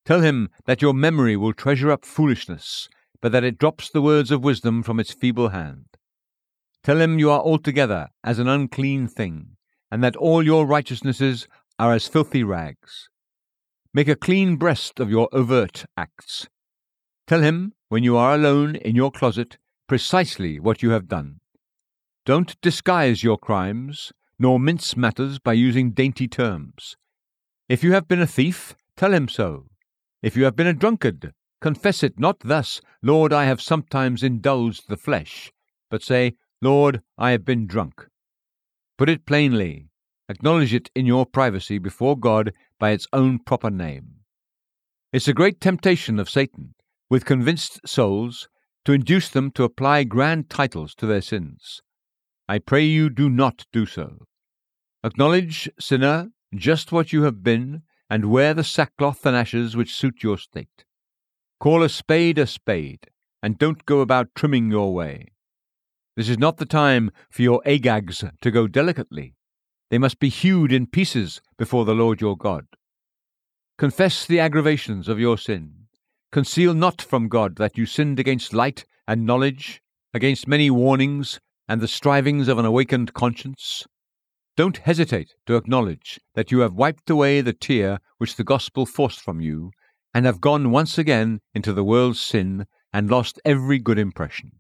Tell 0.05 0.21
him 0.21 0.51
that 0.67 0.83
your 0.83 0.95
memory 0.95 1.37
will 1.37 1.53
treasure 1.53 1.91
up 1.91 2.05
foolishness, 2.05 2.89
but 3.21 3.33
that 3.33 3.45
it 3.45 3.59
drops 3.59 3.91
the 3.91 4.03
words 4.03 4.31
of 4.31 4.45
wisdom 4.45 4.83
from 4.83 4.99
its 4.99 5.13
feeble 5.13 5.49
hand. 5.51 5.87
Tell 6.83 7.01
him 7.01 7.19
you 7.19 7.31
are 7.31 7.41
altogether 7.41 8.09
as 8.25 8.39
an 8.39 8.49
unclean 8.49 9.07
thing, 9.07 9.57
and 9.91 10.03
that 10.03 10.17
all 10.17 10.43
your 10.43 10.67
righteousnesses 10.67 11.47
are 11.79 11.93
as 11.93 12.09
filthy 12.09 12.43
rags. 12.43 13.09
Make 13.93 14.09
a 14.09 14.17
clean 14.17 14.57
breast 14.57 15.01
of 15.01 15.11
your 15.11 15.29
overt 15.33 15.85
acts. 15.97 16.47
Tell 17.27 17.43
him, 17.43 17.73
when 17.89 18.03
you 18.03 18.17
are 18.17 18.35
alone 18.35 18.77
in 18.77 18.97
your 18.97 19.11
closet, 19.11 19.59
precisely 19.89 20.61
what 20.61 20.83
you 20.83 20.91
have 20.91 21.09
done. 21.09 21.41
Don't 22.25 22.61
disguise 22.61 23.25
your 23.25 23.37
crimes, 23.37 24.13
nor 24.39 24.61
mince 24.61 24.97
matters 24.97 25.39
by 25.39 25.53
using 25.53 25.91
dainty 25.91 26.29
terms. 26.29 26.97
If 27.69 27.83
you 27.83 27.93
have 27.93 28.09
been 28.09 28.21
a 28.21 28.27
thief, 28.27 28.75
tell 28.97 29.13
him 29.13 29.29
so. 29.29 29.67
If 30.23 30.37
you 30.37 30.45
have 30.45 30.57
been 30.57 30.67
a 30.67 30.73
drunkard, 30.73 31.33
Confess 31.61 32.03
it 32.03 32.19
not 32.19 32.41
thus, 32.41 32.81
Lord, 33.03 33.33
I 33.33 33.45
have 33.45 33.61
sometimes 33.61 34.23
indulged 34.23 34.89
the 34.89 34.97
flesh, 34.97 35.53
but 35.91 36.03
say, 36.03 36.35
Lord, 36.63 37.03
I 37.19 37.33
have 37.33 37.45
been 37.45 37.67
drunk. 37.67 38.07
Put 38.97 39.09
it 39.09 39.27
plainly. 39.27 39.89
Acknowledge 40.29 40.73
it 40.73 40.91
in 40.95 41.07
your 41.07 41.27
privacy 41.27 41.79
before 41.79 42.17
God 42.19 42.53
by 42.79 42.91
its 42.91 43.07
own 43.13 43.41
proper 43.41 43.69
name. 43.69 44.21
It's 45.13 45.27
a 45.27 45.35
great 45.35 45.61
temptation 45.61 46.19
of 46.19 46.31
Satan, 46.31 46.75
with 47.11 47.25
convinced 47.25 47.81
souls, 47.87 48.49
to 48.85 48.93
induce 48.93 49.29
them 49.29 49.51
to 49.53 49.65
apply 49.65 50.05
grand 50.05 50.49
titles 50.49 50.95
to 50.95 51.07
their 51.07 51.21
sins. 51.21 51.83
I 52.49 52.59
pray 52.59 52.85
you 52.85 53.11
do 53.11 53.29
not 53.29 53.67
do 53.73 53.87
so. 53.87 54.27
Acknowledge, 55.03 55.69
sinner, 55.79 56.29
just 56.55 56.93
what 56.93 57.13
you 57.13 57.25
have 57.25 57.43
been, 57.43 57.83
and 58.09 58.31
wear 58.31 58.55
the 58.55 58.65
sackcloth 58.65 59.27
and 59.27 59.37
ashes 59.37 59.77
which 59.77 59.95
suit 59.95 60.23
your 60.23 60.39
state. 60.39 60.85
Call 61.61 61.83
a 61.83 61.91
spade 61.91 62.39
a 62.39 62.47
spade, 62.47 63.11
and 63.43 63.59
don't 63.59 63.85
go 63.85 64.01
about 64.01 64.35
trimming 64.35 64.71
your 64.71 64.95
way. 64.95 65.27
This 66.17 66.31
is 66.31 66.39
not 66.39 66.57
the 66.57 66.65
time 66.65 67.11
for 67.29 67.43
your 67.43 67.61
Agags 67.67 68.25
to 68.41 68.51
go 68.51 68.67
delicately. 68.67 69.35
They 69.91 69.99
must 69.99 70.19
be 70.19 70.31
hewed 70.31 70.73
in 70.73 70.87
pieces 70.87 71.43
before 71.59 71.85
the 71.85 71.95
Lord 71.95 72.23
your 72.23 72.35
God. 72.35 72.65
Confess 73.77 74.25
the 74.25 74.41
aggravations 74.41 75.07
of 75.07 75.21
your 75.21 75.37
sin. 75.37 75.87
Conceal 76.33 76.73
not 76.73 77.03
from 77.03 77.29
God 77.29 77.57
that 77.57 77.77
you 77.77 77.85
sinned 77.85 78.19
against 78.19 78.55
light 78.55 78.87
and 79.07 79.27
knowledge, 79.27 79.83
against 80.15 80.49
many 80.49 80.71
warnings 80.71 81.41
and 81.69 81.83
the 81.83 81.89
strivings 81.89 82.49
of 82.49 82.59
an 82.59 82.65
awakened 82.65 83.13
conscience. 83.13 83.85
Don't 84.57 84.79
hesitate 84.79 85.35
to 85.45 85.57
acknowledge 85.57 86.21
that 86.35 86.51
you 86.51 86.61
have 86.61 86.73
wiped 86.73 87.11
away 87.11 87.43
the 87.43 87.53
tear 87.53 87.99
which 88.17 88.37
the 88.37 88.45
gospel 88.45 88.87
forced 88.87 89.21
from 89.21 89.43
you 89.43 89.73
and 90.13 90.27
have 90.27 90.41
gone 90.41 90.71
once 90.71 90.99
again 90.99 91.41
into 91.55 91.73
the 91.73 91.85
world's 91.85 92.21
sin 92.21 92.67
and 92.93 93.11
lost 93.11 93.41
every 93.45 93.79
good 93.79 93.99
impression. 93.99 94.53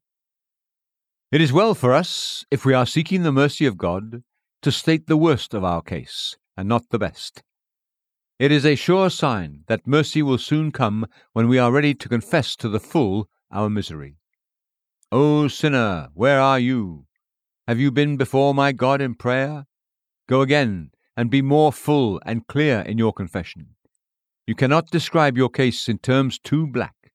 It 1.32 1.40
is 1.40 1.52
well 1.52 1.74
for 1.74 1.92
us, 1.92 2.44
if 2.50 2.64
we 2.64 2.74
are 2.74 2.86
seeking 2.86 3.22
the 3.22 3.32
mercy 3.32 3.66
of 3.66 3.78
God, 3.78 4.22
to 4.62 4.72
state 4.72 5.06
the 5.06 5.16
worst 5.16 5.54
of 5.54 5.64
our 5.64 5.82
case, 5.82 6.36
and 6.56 6.68
not 6.68 6.90
the 6.90 6.98
best. 6.98 7.42
It 8.38 8.50
is 8.50 8.64
a 8.64 8.74
sure 8.74 9.10
sign 9.10 9.64
that 9.66 9.86
mercy 9.86 10.22
will 10.22 10.38
soon 10.38 10.72
come 10.72 11.06
when 11.32 11.48
we 11.48 11.58
are 11.58 11.70
ready 11.70 11.94
to 11.94 12.08
confess 12.08 12.56
to 12.56 12.68
the 12.68 12.80
full 12.80 13.28
our 13.50 13.68
misery. 13.68 14.16
O 15.12 15.48
sinner, 15.48 16.08
where 16.14 16.40
are 16.40 16.58
you? 16.58 17.06
Have 17.68 17.78
you 17.78 17.90
been 17.90 18.16
before 18.16 18.54
my 18.54 18.72
God 18.72 19.00
in 19.00 19.14
prayer? 19.14 19.66
Go 20.28 20.40
again, 20.40 20.90
and 21.16 21.30
be 21.30 21.42
more 21.42 21.72
full 21.72 22.20
and 22.24 22.46
clear 22.46 22.80
in 22.80 22.96
your 22.96 23.12
confession. 23.12 23.76
You 24.50 24.56
cannot 24.56 24.90
describe 24.90 25.36
your 25.36 25.48
case 25.48 25.88
in 25.88 25.98
terms 25.98 26.36
too 26.36 26.66
black. 26.66 27.12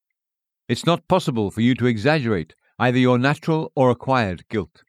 It's 0.70 0.86
not 0.86 1.10
possible 1.10 1.52
for 1.52 1.60
you 1.60 1.76
to 1.76 1.86
exaggerate 1.86 2.56
either 2.80 2.98
your 2.98 3.18
natural 3.18 3.74
or 3.76 3.92
acquired 3.92 4.48
guilt. 4.48 4.84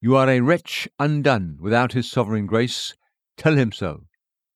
You 0.00 0.16
are 0.16 0.30
a 0.30 0.40
wretch 0.40 0.88
undone 0.98 1.58
without 1.60 1.92
his 1.92 2.10
sovereign 2.10 2.46
grace. 2.46 2.94
Tell 3.36 3.56
him 3.56 3.72
so. 3.72 4.04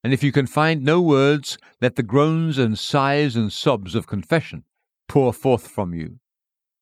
And 0.02 0.14
if 0.14 0.22
you 0.22 0.32
can 0.32 0.46
find 0.46 0.82
no 0.82 1.02
words, 1.02 1.58
let 1.78 1.96
the 1.96 2.02
groans 2.02 2.56
and 2.56 2.78
sighs 2.78 3.36
and 3.36 3.52
sobs 3.52 3.94
of 3.94 4.06
confession 4.06 4.64
pour 5.06 5.34
forth 5.34 5.68
from 5.68 5.92
you. 5.92 6.20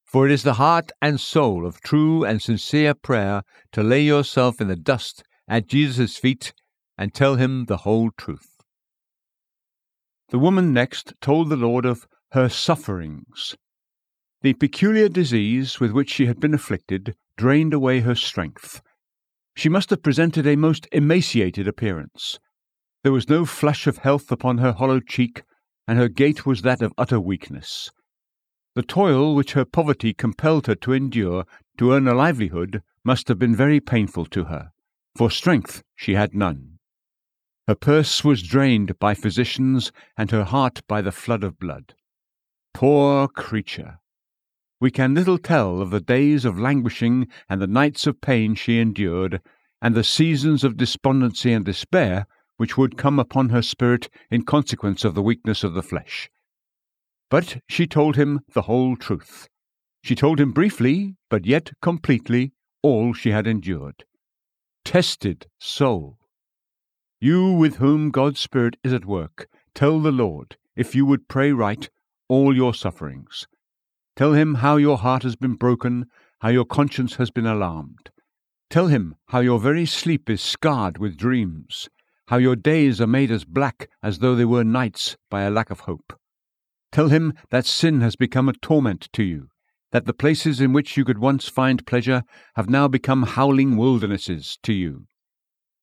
For 0.05 0.25
it 0.25 0.31
is 0.31 0.45
the 0.45 0.55
heart 0.55 0.93
and 1.03 1.19
soul 1.21 1.67
of 1.67 1.81
true 1.81 2.25
and 2.25 2.41
sincere 2.41 2.95
prayer 2.95 3.43
to 3.73 3.83
lay 3.83 4.03
yourself 4.03 4.61
in 4.61 4.69
the 4.69 4.77
dust 4.77 5.25
at 5.49 5.67
Jesus' 5.67 6.17
feet 6.17 6.53
and 6.97 7.13
tell 7.13 7.35
him 7.35 7.65
the 7.65 7.79
whole 7.79 8.13
truth. 8.17 8.52
The 10.33 10.39
woman 10.39 10.73
next 10.73 11.13
told 11.21 11.51
the 11.51 11.57
Lord 11.57 11.85
of 11.85 12.09
her 12.31 12.49
sufferings. 12.49 13.55
The 14.41 14.55
peculiar 14.55 15.11
disease 15.11 15.79
with 15.79 15.93
which 15.93 16.09
she 16.11 16.25
had 16.25 16.41
been 16.41 16.55
afflicted 16.55 17.15
drained 17.37 17.75
away 17.75 18.01
her 18.01 18.15
strength. 18.15 18.81
She 19.55 19.69
must 19.69 19.91
have 19.91 20.03
presented 20.03 20.47
a 20.47 20.57
most 20.57 20.89
emaciated 20.91 21.69
appearance. 21.69 22.39
There 23.03 23.13
was 23.13 23.29
no 23.29 23.45
flush 23.45 23.87
of 23.87 23.99
health 23.99 24.33
upon 24.33 24.57
her 24.57 24.73
hollow 24.73 25.01
cheek, 25.01 25.43
and 25.87 25.99
her 25.99 26.09
gait 26.09 26.47
was 26.47 26.63
that 26.63 26.81
of 26.81 26.95
utter 26.97 27.21
weakness. 27.21 27.91
The 28.75 28.83
toil 28.83 29.35
which 29.35 29.53
her 29.53 29.67
poverty 29.67 30.15
compelled 30.15 30.67
her 30.67 30.77
to 30.77 30.95
endure 30.95 31.45
to 31.77 31.93
earn 31.93 32.09
a 32.09 32.15
livelihood 32.15 32.83
must 33.05 33.29
have 33.29 33.39
been 33.39 33.55
very 33.55 33.81
painful 33.81 34.25
to 34.27 34.45
her, 34.45 34.71
for 35.15 35.31
strength 35.31 35.83
she 35.95 36.15
had 36.15 36.35
none. 36.35 36.72
Her 37.69 37.75
purse 37.75 38.25
was 38.25 38.43
drained 38.43 38.99
by 38.99 39.15
physicians, 39.15 39.93
and 40.17 40.31
her 40.31 40.45
heart 40.45 40.83
by 40.89 41.01
the 41.01 41.13
flood 41.13 41.45
of 41.45 41.59
blood. 41.59 41.95
Poor 42.75 43.29
creature! 43.29 43.99
We 44.81 44.91
can 44.91 45.15
little 45.15 45.39
tell 45.39 45.81
of 45.81 45.91
the 45.91 46.01
days 46.01 46.45
of 46.45 46.59
languishing 46.59 47.29
and 47.49 47.63
the 47.63 47.69
nights 47.69 48.07
of 48.09 48.21
pain 48.21 48.57
she 48.57 48.81
endured, 48.81 49.41
and 49.81 49.95
the 49.95 50.03
seasons 50.03 50.65
of 50.65 50.77
despondency 50.77 51.53
and 51.53 51.65
despair 51.65 52.27
which 52.57 52.77
would 52.77 52.99
come 52.99 53.19
upon 53.19 53.51
her 53.51 53.63
spirit 53.63 54.09
in 54.31 54.43
consequence 54.43 55.05
of 55.05 55.15
the 55.15 55.23
weakness 55.23 55.63
of 55.63 55.75
the 55.75 55.83
flesh. 55.83 56.31
But 57.31 57.63
she 57.69 57.87
told 57.87 58.17
him 58.17 58.41
the 58.55 58.63
whole 58.63 58.97
truth. 58.97 59.49
She 60.03 60.17
told 60.17 60.41
him 60.41 60.51
briefly, 60.51 61.17
but 61.31 61.47
yet 61.47 61.71
completely, 61.81 62.53
all 62.83 63.15
she 63.15 63.31
had 63.31 63.47
endured. 63.47 64.05
Tested 64.85 65.47
soul! 65.61 66.19
You 67.25 67.53
with 67.53 67.77
whom 67.77 68.11
God's 68.11 68.41
Spirit 68.41 68.79
is 68.83 68.93
at 68.93 69.05
work, 69.05 69.47
tell 69.77 70.01
the 70.01 70.11
Lord, 70.11 70.57
if 70.75 70.97
you 70.97 71.07
would 71.07 71.29
pray 71.29 71.53
right, 71.53 71.89
all 72.29 72.53
your 72.53 72.75
sufferings. 72.75 73.47
Tell 74.17 74.33
him 74.33 74.57
how 74.57 74.75
your 74.75 74.99
heart 74.99 75.23
has 75.23 75.37
been 75.37 75.55
broken, 75.55 76.07
how 76.41 76.49
your 76.49 76.65
conscience 76.65 77.15
has 77.19 77.31
been 77.31 77.47
alarmed. 77.47 78.11
Tell 78.71 78.89
him 78.89 79.15
how 79.29 79.39
your 79.39 79.61
very 79.61 79.87
sleep 79.87 80.29
is 80.29 80.43
scarred 80.43 80.99
with 80.99 81.17
dreams, 81.17 81.89
how 82.27 82.39
your 82.39 82.57
days 82.57 83.01
are 83.01 83.07
made 83.07 83.31
as 83.31 83.45
black 83.45 83.89
as 84.03 84.19
though 84.19 84.35
they 84.35 84.45
were 84.45 84.65
nights 84.65 85.17
by 85.31 85.43
a 85.43 85.51
lack 85.51 85.71
of 85.71 85.79
hope. 85.79 86.19
Tell 86.91 87.07
him 87.07 87.35
that 87.51 87.67
sin 87.67 88.01
has 88.01 88.17
become 88.17 88.49
a 88.49 88.55
torment 88.55 89.09
to 89.13 89.23
you, 89.23 89.47
that 89.93 90.07
the 90.07 90.13
places 90.13 90.61
in 90.61 90.73
which 90.73 90.97
you 90.97 91.05
could 91.05 91.19
once 91.19 91.49
find 91.49 91.87
pleasure 91.87 92.25
have 92.57 92.69
now 92.69 92.89
become 92.89 93.23
howling 93.23 93.77
wildernesses 93.77 94.59
to 94.65 94.73
you. 94.73 95.07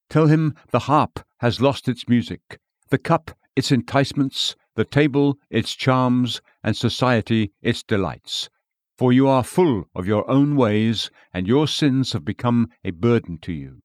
Tell 0.09 0.27
him 0.27 0.55
the 0.71 0.79
harp 0.79 1.19
has 1.37 1.61
lost 1.61 1.87
its 1.87 2.07
music, 2.07 2.59
the 2.89 2.97
cup 2.97 3.31
its 3.55 3.71
enticements, 3.71 4.55
the 4.75 4.85
table 4.85 5.37
its 5.49 5.75
charms, 5.75 6.41
and 6.63 6.75
society 6.75 7.51
its 7.61 7.83
delights. 7.83 8.49
For 8.97 9.13
you 9.13 9.27
are 9.27 9.43
full 9.43 9.85
of 9.95 10.07
your 10.07 10.29
own 10.29 10.55
ways, 10.55 11.11
and 11.33 11.47
your 11.47 11.67
sins 11.67 12.13
have 12.13 12.25
become 12.25 12.69
a 12.83 12.91
burden 12.91 13.37
to 13.43 13.53
you. 13.53 13.81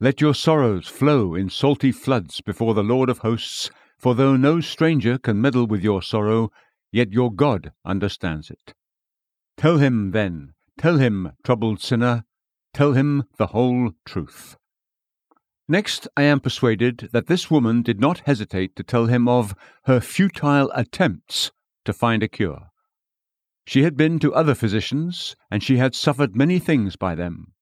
Let 0.00 0.20
your 0.20 0.34
sorrows 0.34 0.86
flow 0.86 1.34
in 1.34 1.50
salty 1.50 1.92
floods 1.92 2.40
before 2.40 2.74
the 2.74 2.84
Lord 2.84 3.08
of 3.08 3.18
hosts, 3.18 3.70
for 3.98 4.14
though 4.14 4.36
no 4.36 4.60
stranger 4.60 5.18
can 5.18 5.40
meddle 5.40 5.66
with 5.66 5.82
your 5.82 6.02
sorrow, 6.02 6.50
yet 6.92 7.12
your 7.12 7.32
God 7.32 7.72
understands 7.84 8.50
it. 8.50 8.74
Tell 9.56 9.78
him, 9.78 10.12
then, 10.12 10.54
tell 10.78 10.98
him, 10.98 11.32
troubled 11.44 11.80
sinner, 11.80 12.24
tell 12.72 12.92
him 12.92 13.24
the 13.36 13.48
whole 13.48 13.90
truth. 14.04 14.56
Next, 15.70 16.08
I 16.16 16.22
am 16.22 16.40
persuaded 16.40 17.10
that 17.12 17.26
this 17.26 17.50
woman 17.50 17.82
did 17.82 18.00
not 18.00 18.20
hesitate 18.20 18.74
to 18.76 18.82
tell 18.82 19.04
him 19.04 19.28
of 19.28 19.54
her 19.84 20.00
futile 20.00 20.70
attempts 20.74 21.50
to 21.84 21.92
find 21.92 22.22
a 22.22 22.28
cure. 22.28 22.70
She 23.66 23.82
had 23.82 23.94
been 23.94 24.18
to 24.20 24.34
other 24.34 24.54
physicians, 24.54 25.36
and 25.50 25.62
she 25.62 25.76
had 25.76 25.94
suffered 25.94 26.34
many 26.34 26.58
things 26.58 26.96
by 26.96 27.14
them. 27.14 27.52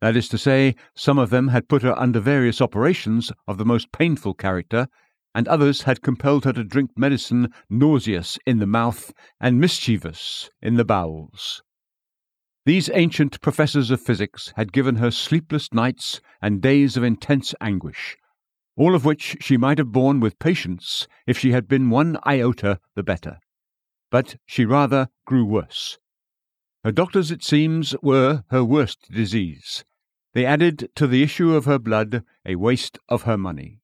That 0.00 0.16
is 0.16 0.28
to 0.30 0.38
say, 0.38 0.74
some 0.96 1.18
of 1.20 1.30
them 1.30 1.48
had 1.48 1.68
put 1.68 1.82
her 1.82 1.96
under 1.96 2.18
various 2.18 2.60
operations 2.60 3.30
of 3.46 3.58
the 3.58 3.64
most 3.64 3.92
painful 3.92 4.34
character, 4.34 4.88
and 5.32 5.46
others 5.46 5.82
had 5.82 6.02
compelled 6.02 6.44
her 6.46 6.52
to 6.52 6.64
drink 6.64 6.90
medicine 6.96 7.52
nauseous 7.70 8.40
in 8.44 8.58
the 8.58 8.66
mouth 8.66 9.12
and 9.40 9.60
mischievous 9.60 10.50
in 10.60 10.74
the 10.74 10.84
bowels. 10.84 11.62
These 12.66 12.90
ancient 12.92 13.40
professors 13.40 13.92
of 13.92 14.00
physics 14.00 14.52
had 14.56 14.72
given 14.72 14.96
her 14.96 15.12
sleepless 15.12 15.72
nights 15.72 16.20
and 16.42 16.60
days 16.60 16.96
of 16.96 17.04
intense 17.04 17.54
anguish, 17.60 18.16
all 18.76 18.96
of 18.96 19.04
which 19.04 19.36
she 19.38 19.56
might 19.56 19.78
have 19.78 19.92
borne 19.92 20.18
with 20.18 20.40
patience 20.40 21.06
if 21.28 21.38
she 21.38 21.52
had 21.52 21.68
been 21.68 21.90
one 21.90 22.18
iota 22.26 22.80
the 22.96 23.04
better. 23.04 23.38
But 24.10 24.38
she 24.46 24.64
rather 24.64 25.06
grew 25.26 25.44
worse. 25.44 25.98
Her 26.82 26.90
doctors, 26.90 27.30
it 27.30 27.44
seems, 27.44 27.94
were 28.02 28.42
her 28.50 28.64
worst 28.64 29.12
disease. 29.12 29.84
They 30.34 30.44
added 30.44 30.90
to 30.96 31.06
the 31.06 31.22
issue 31.22 31.54
of 31.54 31.66
her 31.66 31.78
blood 31.78 32.24
a 32.44 32.56
waste 32.56 32.98
of 33.08 33.22
her 33.22 33.38
money. 33.38 33.78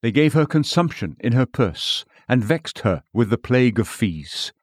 They 0.00 0.12
gave 0.12 0.32
her 0.32 0.46
consumption 0.46 1.18
in 1.20 1.34
her 1.34 1.44
purse, 1.44 2.06
and 2.26 2.42
vexed 2.42 2.78
her 2.80 3.02
with 3.12 3.28
the 3.28 3.36
plague 3.36 3.78
of 3.78 3.86
fees. 3.86 4.54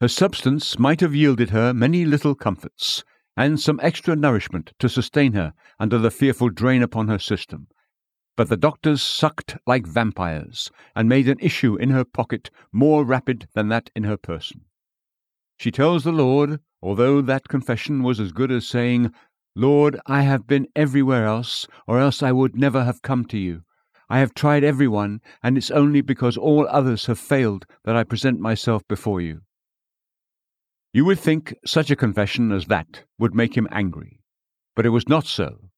Her 0.00 0.08
substance 0.08 0.78
might 0.78 1.02
have 1.02 1.14
yielded 1.14 1.50
her 1.50 1.74
many 1.74 2.06
little 2.06 2.34
comforts, 2.34 3.04
and 3.36 3.60
some 3.60 3.78
extra 3.82 4.16
nourishment 4.16 4.72
to 4.78 4.88
sustain 4.88 5.34
her 5.34 5.52
under 5.78 5.98
the 5.98 6.10
fearful 6.10 6.48
drain 6.48 6.82
upon 6.82 7.08
her 7.08 7.18
system. 7.18 7.68
But 8.34 8.48
the 8.48 8.56
doctors 8.56 9.02
sucked 9.02 9.58
like 9.66 9.86
vampires, 9.86 10.70
and 10.96 11.06
made 11.06 11.28
an 11.28 11.38
issue 11.38 11.76
in 11.76 11.90
her 11.90 12.06
pocket 12.06 12.50
more 12.72 13.04
rapid 13.04 13.48
than 13.52 13.68
that 13.68 13.90
in 13.94 14.04
her 14.04 14.16
person. 14.16 14.62
She 15.58 15.70
tells 15.70 16.04
the 16.04 16.12
Lord, 16.12 16.60
although 16.80 17.20
that 17.20 17.48
confession 17.48 18.02
was 18.02 18.18
as 18.18 18.32
good 18.32 18.50
as 18.50 18.66
saying, 18.66 19.12
Lord, 19.54 20.00
I 20.06 20.22
have 20.22 20.46
been 20.46 20.68
everywhere 20.74 21.26
else, 21.26 21.66
or 21.86 22.00
else 22.00 22.22
I 22.22 22.32
would 22.32 22.56
never 22.56 22.84
have 22.84 23.02
come 23.02 23.26
to 23.26 23.36
you. 23.36 23.64
I 24.08 24.20
have 24.20 24.32
tried 24.32 24.64
every 24.64 24.88
one, 24.88 25.20
and 25.42 25.58
it's 25.58 25.70
only 25.70 26.00
because 26.00 26.38
all 26.38 26.66
others 26.68 27.04
have 27.04 27.18
failed 27.18 27.66
that 27.84 27.96
I 27.96 28.04
present 28.04 28.40
myself 28.40 28.82
before 28.88 29.20
you. 29.20 29.42
You 30.92 31.04
would 31.04 31.20
think 31.20 31.54
such 31.64 31.90
a 31.90 31.96
confession 31.96 32.50
as 32.50 32.66
that 32.66 33.04
would 33.16 33.34
make 33.34 33.56
him 33.56 33.68
angry, 33.70 34.20
but 34.74 34.84
it 34.84 34.90
was 34.90 35.08
not 35.08 35.24
so. 35.24 35.70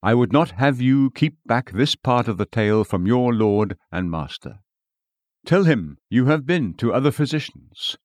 I 0.00 0.14
would 0.14 0.32
not 0.32 0.52
have 0.52 0.80
you 0.80 1.10
keep 1.10 1.38
back 1.44 1.72
this 1.72 1.96
part 1.96 2.28
of 2.28 2.36
the 2.36 2.46
tale 2.46 2.84
from 2.84 3.06
your 3.06 3.34
Lord 3.34 3.76
and 3.90 4.10
Master. 4.10 4.60
Tell 5.44 5.64
him 5.64 5.98
you 6.08 6.26
have 6.26 6.46
been 6.46 6.74
to 6.74 6.92
other 6.92 7.10
physicians. 7.10 7.96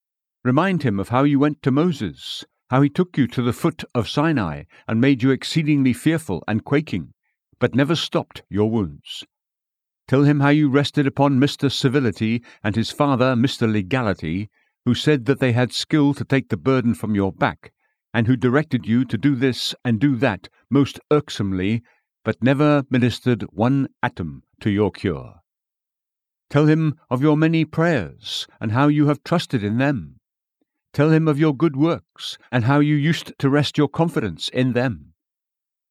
Remind 0.44 0.82
him 0.82 1.00
of 1.00 1.10
how 1.10 1.24
you 1.24 1.38
went 1.38 1.62
to 1.64 1.72
Moses, 1.72 2.46
how 2.70 2.82
he 2.82 2.90
took 2.90 3.16
you 3.16 3.28
to 3.28 3.44
the 3.44 3.54
foot 3.54 3.84
of 3.94 4.10
Sinai 4.10 4.64
and 4.88 5.00
made 5.00 5.22
you 5.22 5.30
exceedingly 5.30 5.94
fearful 5.94 6.44
and 6.48 6.66
quaking, 6.66 7.14
but 7.60 7.76
never 7.76 7.96
stopped 7.96 8.42
your 8.50 8.72
wounds. 8.72 9.24
Tell 10.08 10.24
him 10.24 10.40
how 10.40 10.50
you 10.50 10.70
rested 10.70 11.06
upon 11.06 11.40
Mr. 11.40 11.72
Civility 11.72 12.44
and 12.64 12.76
his 12.76 12.90
father, 12.90 13.36
Mr. 13.36 13.72
Legality, 13.72 14.50
who 14.90 14.96
said 14.96 15.26
that 15.26 15.40
they 15.40 15.52
had 15.52 15.72
skill 15.72 16.16
to 16.16 16.26
take 16.26 16.50
the 16.50 16.58
burden 16.58 16.96
from 16.96 17.14
your 17.14 17.32
back, 17.32 17.72
and 18.12 18.26
who 18.26 18.36
directed 18.36 18.88
you 18.88 19.06
to 19.06 19.20
do 19.20 19.36
this 19.36 19.76
and 19.86 20.00
do 20.00 20.16
that 20.16 20.50
most 20.68 21.00
irksomely, 21.12 21.84
but 22.26 22.42
never 22.42 22.84
ministered 22.90 23.44
one 23.52 23.88
atom 24.02 24.42
to 24.60 24.72
your 24.72 24.90
cure. 24.90 25.36
Tell 26.50 26.66
him 26.66 26.96
of 27.08 27.22
your 27.22 27.38
many 27.38 27.66
prayers, 27.66 28.48
and 28.60 28.72
how 28.72 28.88
you 28.88 29.06
have 29.06 29.24
trusted 29.24 29.64
in 29.64 29.78
them. 29.78 30.16
Tell 30.92 31.12
him 31.12 31.28
of 31.28 31.38
your 31.38 31.56
good 31.56 31.76
works, 31.76 32.40
and 32.52 32.64
how 32.64 32.80
you 32.80 32.96
used 32.96 33.32
to 33.38 33.48
rest 33.48 33.78
your 33.78 33.90
confidence 33.90 34.50
in 34.50 34.74
them. 34.74 35.14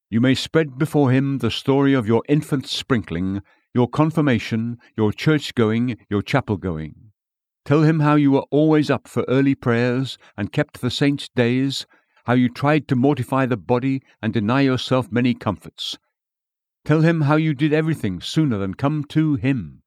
You 0.09 0.19
may 0.19 0.35
spread 0.35 0.77
before 0.77 1.09
him 1.09 1.37
the 1.37 1.51
story 1.51 1.93
of 1.93 2.05
your 2.05 2.21
infant 2.27 2.67
sprinkling 2.67 3.41
your 3.73 3.87
confirmation, 3.87 4.77
your 4.97 5.13
church 5.13 5.55
going, 5.55 5.95
your 6.09 6.21
chapel 6.21 6.57
going. 6.57 7.08
Tell 7.69 7.83
him 7.83 7.99
how 7.99 8.15
you 8.15 8.31
were 8.31 8.47
always 8.49 8.89
up 8.89 9.07
for 9.07 9.23
early 9.27 9.53
prayers 9.53 10.17
and 10.35 10.51
kept 10.51 10.81
the 10.81 10.89
saints' 10.89 11.29
days, 11.35 11.85
how 12.25 12.33
you 12.33 12.49
tried 12.49 12.87
to 12.87 12.95
mortify 12.95 13.45
the 13.45 13.57
body 13.57 14.01
and 14.23 14.33
deny 14.33 14.61
yourself 14.61 15.11
many 15.11 15.35
comforts. 15.35 15.95
Tell 16.83 17.01
him 17.01 17.21
how 17.21 17.35
you 17.35 17.53
did 17.53 17.71
everything 17.71 18.21
sooner 18.21 18.57
than 18.57 18.73
come 18.73 19.03
to 19.09 19.35
him, 19.35 19.83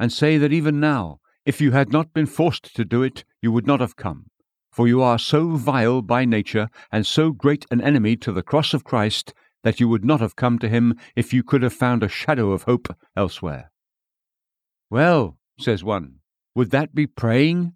and 0.00 0.12
say 0.12 0.38
that 0.38 0.52
even 0.52 0.80
now, 0.80 1.20
if 1.46 1.60
you 1.60 1.70
had 1.70 1.92
not 1.92 2.12
been 2.12 2.26
forced 2.26 2.74
to 2.74 2.84
do 2.84 3.04
it, 3.04 3.22
you 3.40 3.52
would 3.52 3.64
not 3.64 3.78
have 3.78 3.94
come, 3.94 4.26
for 4.72 4.88
you 4.88 5.00
are 5.00 5.16
so 5.16 5.50
vile 5.54 6.02
by 6.02 6.24
nature 6.24 6.68
and 6.90 7.06
so 7.06 7.30
great 7.30 7.64
an 7.70 7.80
enemy 7.80 8.16
to 8.16 8.32
the 8.32 8.42
cross 8.42 8.74
of 8.74 8.82
Christ 8.82 9.32
that 9.62 9.78
you 9.78 9.88
would 9.88 10.04
not 10.04 10.18
have 10.18 10.34
come 10.34 10.58
to 10.58 10.68
him 10.68 10.96
if 11.14 11.32
you 11.32 11.44
could 11.44 11.62
have 11.62 11.72
found 11.72 12.02
a 12.02 12.08
shadow 12.08 12.50
of 12.50 12.64
hope 12.64 12.88
elsewhere. 13.16 13.70
Well, 14.90 15.38
says 15.60 15.84
one, 15.84 16.18
would 16.54 16.70
that 16.70 16.94
be 16.94 17.06
praying? 17.06 17.74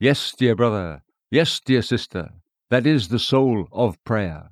Yes, 0.00 0.34
dear 0.36 0.54
brother, 0.54 1.02
yes, 1.30 1.60
dear 1.60 1.82
sister, 1.82 2.30
that 2.70 2.86
is 2.86 3.08
the 3.08 3.18
soul 3.18 3.68
of 3.72 4.02
prayer, 4.04 4.50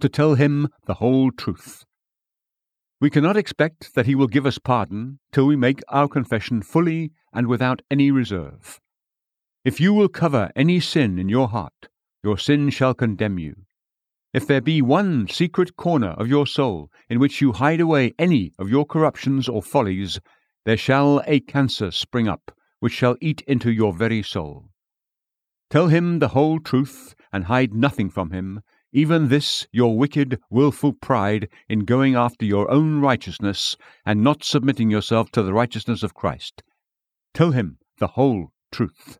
to 0.00 0.08
tell 0.08 0.34
him 0.34 0.68
the 0.86 0.94
whole 0.94 1.30
truth. 1.30 1.84
We 3.00 3.10
cannot 3.10 3.36
expect 3.36 3.94
that 3.94 4.06
he 4.06 4.14
will 4.14 4.26
give 4.26 4.46
us 4.46 4.58
pardon 4.58 5.18
till 5.30 5.46
we 5.46 5.54
make 5.54 5.82
our 5.88 6.08
confession 6.08 6.62
fully 6.62 7.12
and 7.32 7.46
without 7.46 7.82
any 7.90 8.10
reserve. 8.10 8.80
If 9.64 9.80
you 9.80 9.92
will 9.92 10.08
cover 10.08 10.50
any 10.56 10.80
sin 10.80 11.18
in 11.18 11.28
your 11.28 11.48
heart, 11.48 11.88
your 12.24 12.38
sin 12.38 12.70
shall 12.70 12.94
condemn 12.94 13.38
you. 13.38 13.54
If 14.32 14.46
there 14.46 14.60
be 14.60 14.80
one 14.80 15.28
secret 15.28 15.76
corner 15.76 16.10
of 16.10 16.28
your 16.28 16.46
soul 16.46 16.90
in 17.08 17.18
which 17.18 17.40
you 17.40 17.52
hide 17.52 17.80
away 17.80 18.14
any 18.18 18.52
of 18.58 18.70
your 18.70 18.86
corruptions 18.86 19.48
or 19.48 19.62
follies, 19.62 20.18
there 20.64 20.76
shall 20.76 21.22
a 21.26 21.40
cancer 21.40 21.90
spring 21.90 22.28
up, 22.28 22.55
which 22.80 22.92
shall 22.92 23.16
eat 23.20 23.42
into 23.42 23.70
your 23.70 23.92
very 23.92 24.22
soul. 24.22 24.68
Tell 25.70 25.88
him 25.88 26.20
the 26.20 26.28
whole 26.28 26.60
truth, 26.60 27.14
and 27.32 27.44
hide 27.44 27.74
nothing 27.74 28.08
from 28.10 28.30
him, 28.30 28.62
even 28.92 29.28
this 29.28 29.66
your 29.72 29.98
wicked, 29.98 30.40
wilful 30.48 30.92
pride 30.92 31.48
in 31.68 31.84
going 31.84 32.14
after 32.14 32.44
your 32.44 32.70
own 32.70 33.00
righteousness, 33.00 33.76
and 34.04 34.22
not 34.22 34.44
submitting 34.44 34.90
yourself 34.90 35.30
to 35.32 35.42
the 35.42 35.52
righteousness 35.52 36.02
of 36.02 36.14
Christ. 36.14 36.62
Tell 37.34 37.50
him 37.50 37.78
the 37.98 38.08
whole 38.08 38.52
truth. 38.70 39.18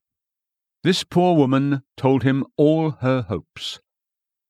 This 0.82 1.02
poor 1.02 1.36
woman 1.36 1.82
told 1.96 2.22
him 2.22 2.46
all 2.56 2.92
her 3.00 3.22
hopes. 3.22 3.80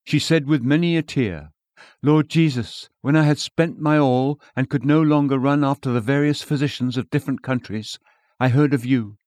She 0.05 0.19
said 0.19 0.47
with 0.47 0.61
many 0.61 0.95
a 0.95 1.01
tear, 1.01 1.49
Lord 2.03 2.29
Jesus, 2.29 2.89
when 3.01 3.15
I 3.15 3.23
had 3.23 3.39
spent 3.39 3.79
my 3.79 3.97
all 3.97 4.39
and 4.55 4.69
could 4.69 4.85
no 4.85 5.01
longer 5.01 5.37
run 5.37 5.63
after 5.63 5.91
the 5.91 5.99
various 5.99 6.41
physicians 6.41 6.95
of 6.95 7.09
different 7.09 7.41
countries, 7.41 7.97
I 8.39 8.49
heard 8.49 8.73
of 8.75 8.85
you. 8.85 9.17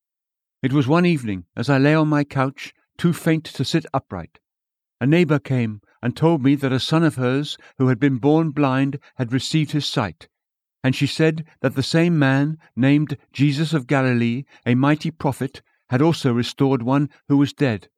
It 0.63 0.73
was 0.73 0.87
one 0.87 1.05
evening, 1.05 1.47
as 1.57 1.69
I 1.69 1.79
lay 1.79 1.95
on 1.95 2.07
my 2.07 2.23
couch, 2.23 2.73
too 2.97 3.13
faint 3.13 3.45
to 3.45 3.65
sit 3.65 3.85
upright. 3.93 4.39
A 5.01 5.07
neighbour 5.07 5.41
came 5.41 5.81
and 6.01 6.17
told 6.17 6.45
me 6.45 6.55
that 6.55 6.73
a 6.73 6.79
son 6.79 7.03
of 7.03 7.17
hers, 7.17 7.59
who 7.79 7.89
had 7.89 7.99
been 7.99 8.19
born 8.19 8.51
blind, 8.51 9.01
had 9.17 9.33
received 9.33 9.73
his 9.73 9.85
sight. 9.85 10.29
And 10.85 10.95
she 10.95 11.09
said 11.09 11.45
that 11.61 11.75
the 11.75 11.83
same 11.83 12.21
man, 12.21 12.59
named 12.77 13.19
Jesus 13.33 13.73
of 13.75 13.89
Galilee, 13.89 14.45
a 14.65 14.77
mighty 14.77 15.11
prophet, 15.11 15.61
had 15.89 16.01
also 16.01 16.33
restored 16.33 16.83
one 16.83 17.11
who 17.29 17.37
was 17.37 17.53
dead, 17.53 17.89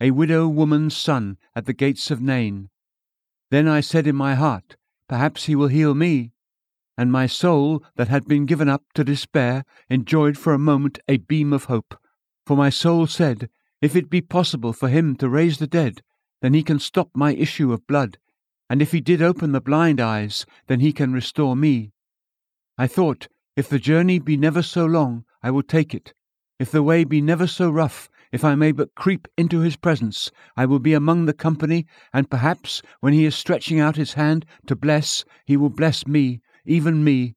a 0.00 0.12
widow 0.12 0.46
woman's 0.46 0.96
son, 0.96 1.36
at 1.56 1.66
the 1.66 1.72
gates 1.72 2.12
of 2.12 2.20
Nain. 2.20 2.70
Then 3.50 3.66
I 3.66 3.80
said 3.80 4.06
in 4.06 4.14
my 4.14 4.36
heart, 4.36 4.76
Perhaps 5.08 5.46
he 5.46 5.56
will 5.56 5.66
heal 5.66 5.94
me. 5.94 6.30
And 6.96 7.10
my 7.10 7.26
soul, 7.26 7.82
that 7.96 8.08
had 8.08 8.26
been 8.26 8.46
given 8.46 8.68
up 8.68 8.84
to 8.94 9.04
despair, 9.04 9.64
enjoyed 9.88 10.36
for 10.36 10.52
a 10.52 10.58
moment 10.58 10.98
a 11.08 11.18
beam 11.18 11.52
of 11.52 11.64
hope. 11.64 11.96
For 12.46 12.56
my 12.56 12.70
soul 12.70 13.06
said, 13.06 13.48
If 13.80 13.94
it 13.94 14.10
be 14.10 14.20
possible 14.20 14.72
for 14.72 14.88
him 14.88 15.16
to 15.16 15.28
raise 15.28 15.58
the 15.58 15.66
dead, 15.66 16.02
then 16.42 16.54
he 16.54 16.62
can 16.62 16.78
stop 16.78 17.10
my 17.14 17.34
issue 17.34 17.72
of 17.72 17.86
blood. 17.86 18.18
And 18.68 18.80
if 18.80 18.92
he 18.92 19.00
did 19.00 19.22
open 19.22 19.52
the 19.52 19.60
blind 19.60 20.00
eyes, 20.00 20.46
then 20.66 20.80
he 20.80 20.92
can 20.92 21.12
restore 21.12 21.56
me. 21.56 21.92
I 22.78 22.86
thought, 22.86 23.28
If 23.56 23.68
the 23.68 23.78
journey 23.78 24.18
be 24.18 24.36
never 24.36 24.62
so 24.62 24.86
long, 24.86 25.24
I 25.42 25.50
will 25.50 25.62
take 25.62 25.94
it. 25.94 26.14
If 26.58 26.70
the 26.70 26.82
way 26.82 27.04
be 27.04 27.20
never 27.20 27.46
so 27.46 27.70
rough, 27.70 28.10
if 28.32 28.44
I 28.44 28.54
may 28.54 28.70
but 28.72 28.94
creep 28.94 29.26
into 29.36 29.60
his 29.60 29.76
presence, 29.76 30.30
I 30.56 30.66
will 30.66 30.78
be 30.78 30.94
among 30.94 31.26
the 31.26 31.32
company, 31.32 31.86
and 32.12 32.30
perhaps, 32.30 32.80
when 33.00 33.12
he 33.12 33.24
is 33.24 33.34
stretching 33.34 33.80
out 33.80 33.96
his 33.96 34.12
hand 34.12 34.46
to 34.66 34.76
bless, 34.76 35.24
he 35.44 35.56
will 35.56 35.70
bless 35.70 36.06
me, 36.06 36.40
even 36.64 37.04
me. 37.04 37.34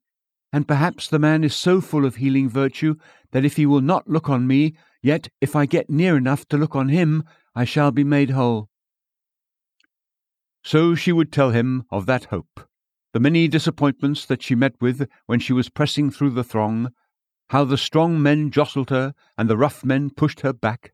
And 0.52 0.68
perhaps 0.68 1.08
the 1.08 1.20
man 1.20 1.44
is 1.44 1.56
so 1.56 1.82
full 1.82 2.06
of 2.06 2.18
healing 2.18 2.50
virtue 2.50 2.96
that 3.32 3.46
if 3.46 3.56
he 3.56 3.66
will 3.66 3.82
not 3.82 4.08
look 4.08 4.30
on 4.30 4.46
me, 4.46 4.76
yet 5.02 5.30
if 5.42 5.56
I 5.56 5.66
get 5.66 5.90
near 5.90 6.16
enough 6.16 6.48
to 6.50 6.58
look 6.58 6.76
on 6.76 6.90
him, 6.90 7.24
I 7.56 7.66
shall 7.66 7.92
be 7.92 8.04
made 8.04 8.30
whole. 8.30 8.70
So 10.64 10.96
she 10.96 11.12
would 11.12 11.32
tell 11.32 11.50
him 11.50 11.84
of 11.92 12.06
that 12.06 12.26
hope, 12.26 12.68
the 13.14 13.20
many 13.20 13.48
disappointments 13.48 14.26
that 14.26 14.42
she 14.42 14.56
met 14.56 14.76
with 14.80 15.10
when 15.26 15.40
she 15.40 15.54
was 15.54 15.70
pressing 15.70 16.10
through 16.10 16.32
the 16.32 16.44
throng, 16.44 16.90
how 17.50 17.64
the 17.64 17.78
strong 17.78 18.22
men 18.22 18.50
jostled 18.50 18.90
her 18.90 19.14
and 19.38 19.50
the 19.50 19.58
rough 19.58 19.84
men 19.84 20.10
pushed 20.10 20.42
her 20.42 20.54
back, 20.54 20.94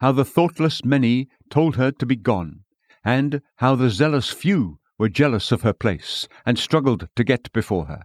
how 0.00 0.12
the 0.12 0.24
thoughtless 0.24 0.84
many 0.84 1.28
told 1.50 1.76
her 1.76 1.90
to 1.90 2.06
be 2.06 2.16
gone, 2.16 2.64
and 3.04 3.40
how 3.56 3.74
the 3.74 3.90
zealous 3.90 4.30
few 4.30 4.77
were 4.98 5.08
jealous 5.08 5.52
of 5.52 5.62
her 5.62 5.72
place 5.72 6.28
and 6.44 6.58
struggled 6.58 7.08
to 7.16 7.24
get 7.24 7.52
before 7.52 7.86
her. 7.86 8.04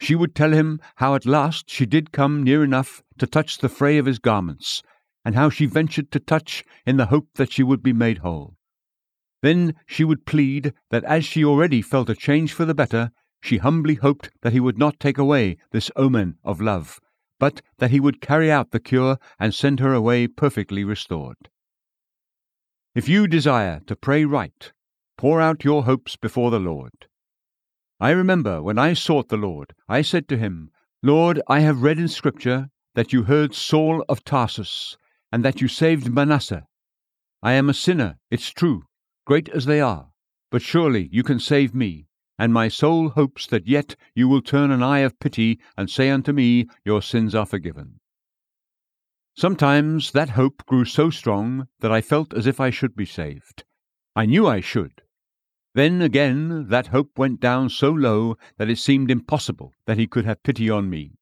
She 0.00 0.14
would 0.14 0.34
tell 0.34 0.52
him 0.52 0.80
how 0.96 1.14
at 1.14 1.26
last 1.26 1.70
she 1.70 1.86
did 1.86 2.12
come 2.12 2.42
near 2.42 2.62
enough 2.62 3.02
to 3.18 3.26
touch 3.26 3.58
the 3.58 3.68
fray 3.68 3.98
of 3.98 4.06
his 4.06 4.18
garments, 4.18 4.82
and 5.24 5.34
how 5.34 5.50
she 5.50 5.66
ventured 5.66 6.10
to 6.12 6.20
touch 6.20 6.64
in 6.86 6.98
the 6.98 7.06
hope 7.06 7.28
that 7.34 7.52
she 7.52 7.62
would 7.62 7.82
be 7.82 7.92
made 7.92 8.18
whole. 8.18 8.56
Then 9.42 9.74
she 9.86 10.04
would 10.04 10.26
plead 10.26 10.72
that 10.90 11.04
as 11.04 11.24
she 11.24 11.44
already 11.44 11.82
felt 11.82 12.10
a 12.10 12.14
change 12.14 12.52
for 12.52 12.64
the 12.64 12.74
better, 12.74 13.10
she 13.42 13.58
humbly 13.58 13.94
hoped 13.94 14.30
that 14.42 14.52
he 14.52 14.60
would 14.60 14.78
not 14.78 15.00
take 15.00 15.18
away 15.18 15.56
this 15.72 15.90
omen 15.96 16.36
of 16.44 16.60
love, 16.60 17.00
but 17.38 17.62
that 17.78 17.90
he 17.90 18.00
would 18.00 18.20
carry 18.20 18.50
out 18.50 18.70
the 18.70 18.80
cure 18.80 19.18
and 19.38 19.54
send 19.54 19.80
her 19.80 19.92
away 19.92 20.26
perfectly 20.26 20.84
restored. 20.84 21.48
If 22.94 23.08
you 23.08 23.26
desire 23.26 23.80
to 23.86 23.96
pray 23.96 24.24
right, 24.24 24.72
pour 25.16 25.40
out 25.40 25.64
your 25.64 25.84
hopes 25.84 26.16
before 26.16 26.50
the 26.50 26.60
Lord. 26.60 27.06
I 27.98 28.10
remember 28.10 28.62
when 28.62 28.78
I 28.78 28.92
sought 28.92 29.28
the 29.28 29.36
Lord, 29.36 29.74
I 29.88 30.02
said 30.02 30.28
to 30.28 30.36
him, 30.36 30.70
Lord, 31.02 31.40
I 31.48 31.60
have 31.60 31.82
read 31.82 31.98
in 31.98 32.08
Scripture 32.08 32.68
that 32.94 33.12
you 33.12 33.24
heard 33.24 33.54
Saul 33.54 34.04
of 34.08 34.24
Tarsus, 34.24 34.96
and 35.32 35.44
that 35.44 35.60
you 35.60 35.68
saved 35.68 36.12
Manasseh. 36.12 36.66
I 37.42 37.52
am 37.52 37.68
a 37.68 37.74
sinner, 37.74 38.18
it's 38.30 38.50
true, 38.50 38.84
great 39.24 39.48
as 39.50 39.64
they 39.66 39.80
are, 39.80 40.10
but 40.50 40.62
surely 40.62 41.08
you 41.12 41.22
can 41.22 41.38
save 41.38 41.74
me, 41.74 42.06
and 42.38 42.52
my 42.52 42.68
soul 42.68 43.10
hopes 43.10 43.46
that 43.46 43.66
yet 43.66 43.96
you 44.14 44.28
will 44.28 44.42
turn 44.42 44.70
an 44.70 44.82
eye 44.82 45.00
of 45.00 45.18
pity 45.18 45.58
and 45.76 45.88
say 45.88 46.10
unto 46.10 46.32
me, 46.32 46.66
Your 46.84 47.00
sins 47.00 47.34
are 47.34 47.46
forgiven. 47.46 48.00
Sometimes 49.34 50.12
that 50.12 50.30
hope 50.30 50.64
grew 50.66 50.84
so 50.84 51.10
strong 51.10 51.68
that 51.80 51.92
I 51.92 52.00
felt 52.00 52.34
as 52.34 52.46
if 52.46 52.58
I 52.60 52.70
should 52.70 52.96
be 52.96 53.06
saved. 53.06 53.64
I 54.14 54.24
knew 54.26 54.46
I 54.46 54.60
should. 54.60 55.02
Then 55.76 56.00
again 56.00 56.68
that 56.68 56.86
hope 56.86 57.18
went 57.18 57.38
down 57.38 57.68
so 57.68 57.90
low 57.90 58.38
that 58.56 58.70
it 58.70 58.78
seemed 58.78 59.10
impossible 59.10 59.74
that 59.86 59.98
he 59.98 60.06
could 60.06 60.24
have 60.24 60.42
pity 60.42 60.70
on 60.70 60.88
me. 60.88 61.18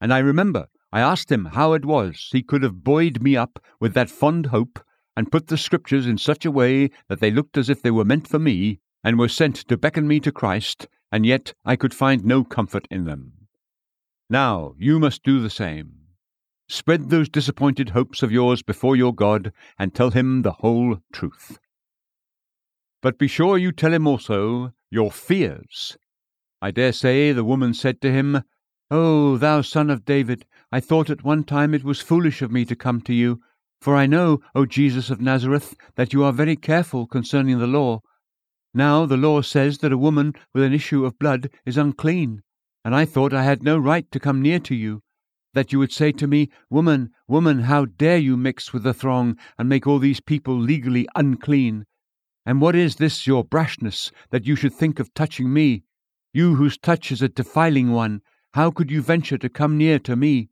And 0.00 0.12
I 0.12 0.18
remember 0.18 0.66
I 0.92 0.98
asked 0.98 1.30
him 1.30 1.44
how 1.44 1.74
it 1.74 1.84
was 1.84 2.28
he 2.32 2.42
could 2.42 2.64
have 2.64 2.82
buoyed 2.82 3.22
me 3.22 3.36
up 3.36 3.64
with 3.78 3.94
that 3.94 4.10
fond 4.10 4.46
hope 4.46 4.80
and 5.16 5.30
put 5.30 5.46
the 5.46 5.56
Scriptures 5.56 6.08
in 6.08 6.18
such 6.18 6.44
a 6.44 6.50
way 6.50 6.90
that 7.08 7.20
they 7.20 7.30
looked 7.30 7.56
as 7.56 7.70
if 7.70 7.82
they 7.82 7.92
were 7.92 8.04
meant 8.04 8.26
for 8.26 8.40
me, 8.40 8.80
and 9.04 9.16
were 9.16 9.28
sent 9.28 9.54
to 9.68 9.76
beckon 9.76 10.08
me 10.08 10.18
to 10.18 10.32
Christ, 10.32 10.88
and 11.12 11.24
yet 11.24 11.54
I 11.64 11.76
could 11.76 11.94
find 11.94 12.24
no 12.24 12.42
comfort 12.42 12.88
in 12.90 13.04
them. 13.04 13.46
Now 14.28 14.74
you 14.76 14.98
must 14.98 15.22
do 15.22 15.40
the 15.40 15.50
same. 15.50 15.92
Spread 16.68 17.10
those 17.10 17.28
disappointed 17.28 17.90
hopes 17.90 18.24
of 18.24 18.32
yours 18.32 18.60
before 18.60 18.96
your 18.96 19.14
God, 19.14 19.52
and 19.78 19.94
tell 19.94 20.10
him 20.10 20.42
the 20.42 20.58
whole 20.62 20.98
truth. 21.12 21.60
But 23.04 23.18
be 23.18 23.28
sure 23.28 23.58
you 23.58 23.70
tell 23.70 23.92
him 23.92 24.06
also 24.06 24.72
your 24.90 25.12
fears. 25.12 25.98
I 26.62 26.70
dare 26.70 26.94
say 26.94 27.32
the 27.32 27.44
woman 27.44 27.74
said 27.74 28.00
to 28.00 28.10
him, 28.10 28.44
O 28.90 29.36
thou 29.36 29.60
son 29.60 29.90
of 29.90 30.06
David, 30.06 30.46
I 30.72 30.80
thought 30.80 31.10
at 31.10 31.22
one 31.22 31.44
time 31.44 31.74
it 31.74 31.84
was 31.84 32.00
foolish 32.00 32.40
of 32.40 32.50
me 32.50 32.64
to 32.64 32.74
come 32.74 33.02
to 33.02 33.12
you, 33.12 33.42
for 33.78 33.94
I 33.94 34.06
know, 34.06 34.40
O 34.54 34.64
Jesus 34.64 35.10
of 35.10 35.20
Nazareth, 35.20 35.76
that 35.96 36.14
you 36.14 36.24
are 36.24 36.32
very 36.32 36.56
careful 36.56 37.06
concerning 37.06 37.58
the 37.58 37.66
law. 37.66 38.00
Now 38.72 39.04
the 39.04 39.18
law 39.18 39.42
says 39.42 39.80
that 39.80 39.92
a 39.92 39.98
woman 39.98 40.32
with 40.54 40.62
an 40.62 40.72
issue 40.72 41.04
of 41.04 41.18
blood 41.18 41.50
is 41.66 41.76
unclean, 41.76 42.42
and 42.86 42.96
I 42.96 43.04
thought 43.04 43.34
I 43.34 43.42
had 43.42 43.62
no 43.62 43.76
right 43.76 44.10
to 44.12 44.18
come 44.18 44.40
near 44.40 44.60
to 44.60 44.74
you, 44.74 45.02
that 45.52 45.74
you 45.74 45.78
would 45.78 45.92
say 45.92 46.10
to 46.12 46.26
me, 46.26 46.48
Woman, 46.70 47.10
woman, 47.28 47.64
how 47.64 47.84
dare 47.84 48.16
you 48.16 48.38
mix 48.38 48.72
with 48.72 48.82
the 48.82 48.94
throng 48.94 49.36
and 49.58 49.68
make 49.68 49.86
all 49.86 49.98
these 49.98 50.20
people 50.20 50.58
legally 50.58 51.06
unclean? 51.14 51.84
And 52.46 52.60
what 52.60 52.74
is 52.74 52.96
this 52.96 53.26
your 53.26 53.44
brashness, 53.44 54.10
that 54.30 54.46
you 54.46 54.54
should 54.54 54.74
think 54.74 55.00
of 55.00 55.14
touching 55.14 55.52
me? 55.52 55.84
You 56.32 56.56
whose 56.56 56.76
touch 56.76 57.10
is 57.10 57.22
a 57.22 57.28
defiling 57.28 57.92
one, 57.92 58.20
how 58.52 58.70
could 58.70 58.90
you 58.90 59.02
venture 59.02 59.38
to 59.38 59.48
come 59.48 59.78
near 59.78 59.98
to 60.00 60.14
me? 60.14 60.50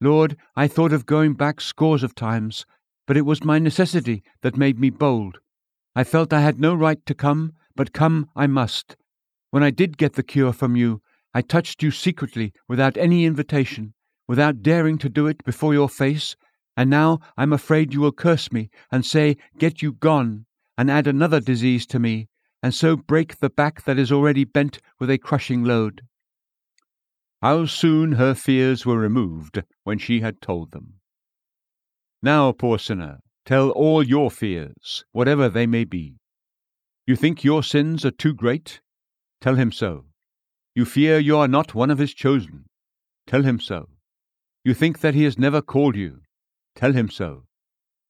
Lord, 0.00 0.36
I 0.54 0.68
thought 0.68 0.92
of 0.92 1.06
going 1.06 1.34
back 1.34 1.60
scores 1.60 2.02
of 2.02 2.14
times, 2.14 2.66
but 3.06 3.16
it 3.16 3.24
was 3.24 3.42
my 3.42 3.58
necessity 3.58 4.22
that 4.42 4.56
made 4.56 4.78
me 4.78 4.90
bold. 4.90 5.38
I 5.94 6.04
felt 6.04 6.32
I 6.32 6.42
had 6.42 6.60
no 6.60 6.74
right 6.74 7.04
to 7.06 7.14
come, 7.14 7.54
but 7.74 7.94
come 7.94 8.28
I 8.36 8.46
must. 8.46 8.96
When 9.50 9.62
I 9.62 9.70
did 9.70 9.96
get 9.96 10.12
the 10.12 10.22
cure 10.22 10.52
from 10.52 10.76
you, 10.76 11.00
I 11.32 11.40
touched 11.40 11.82
you 11.82 11.90
secretly, 11.90 12.52
without 12.68 12.96
any 12.96 13.24
invitation, 13.24 13.94
without 14.28 14.62
daring 14.62 14.98
to 14.98 15.08
do 15.08 15.26
it 15.26 15.44
before 15.44 15.72
your 15.72 15.88
face, 15.88 16.36
and 16.76 16.90
now 16.90 17.20
I'm 17.36 17.52
afraid 17.52 17.94
you 17.94 18.00
will 18.00 18.12
curse 18.12 18.52
me 18.52 18.70
and 18.92 19.06
say, 19.06 19.36
Get 19.58 19.80
you 19.80 19.92
gone, 19.92 20.46
and 20.78 20.90
add 20.90 21.06
another 21.06 21.40
disease 21.40 21.86
to 21.86 21.98
me, 21.98 22.28
and 22.62 22.74
so 22.74 22.96
break 22.96 23.38
the 23.38 23.50
back 23.50 23.84
that 23.84 23.98
is 23.98 24.12
already 24.12 24.44
bent 24.44 24.80
with 24.98 25.10
a 25.10 25.18
crushing 25.18 25.64
load. 25.64 26.02
How 27.42 27.66
soon 27.66 28.12
her 28.12 28.34
fears 28.34 28.84
were 28.84 28.98
removed 28.98 29.62
when 29.84 29.98
she 29.98 30.20
had 30.20 30.40
told 30.40 30.72
them. 30.72 30.94
Now, 32.22 32.52
poor 32.52 32.78
sinner, 32.78 33.20
tell 33.44 33.70
all 33.70 34.02
your 34.02 34.30
fears, 34.30 35.04
whatever 35.12 35.48
they 35.48 35.66
may 35.66 35.84
be. 35.84 36.16
You 37.06 37.14
think 37.14 37.44
your 37.44 37.62
sins 37.62 38.04
are 38.04 38.10
too 38.10 38.34
great? 38.34 38.80
Tell 39.40 39.54
him 39.54 39.70
so. 39.70 40.06
You 40.74 40.84
fear 40.84 41.18
you 41.18 41.36
are 41.36 41.48
not 41.48 41.74
one 41.74 41.90
of 41.90 41.98
his 41.98 42.12
chosen? 42.12 42.66
Tell 43.26 43.42
him 43.42 43.60
so. 43.60 43.88
You 44.64 44.74
think 44.74 45.00
that 45.00 45.14
he 45.14 45.22
has 45.24 45.38
never 45.38 45.62
called 45.62 45.96
you? 45.96 46.22
Tell 46.74 46.92
him 46.92 47.08
so. 47.08 47.45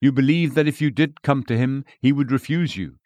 You 0.01 0.13
believe 0.13 0.55
that 0.55 0.69
if 0.69 0.81
you 0.81 0.91
did 0.91 1.23
come 1.23 1.43
to 1.45 1.57
him, 1.57 1.85
he 2.01 2.13
would 2.13 2.31
refuse 2.31 2.77
you? 2.77 2.97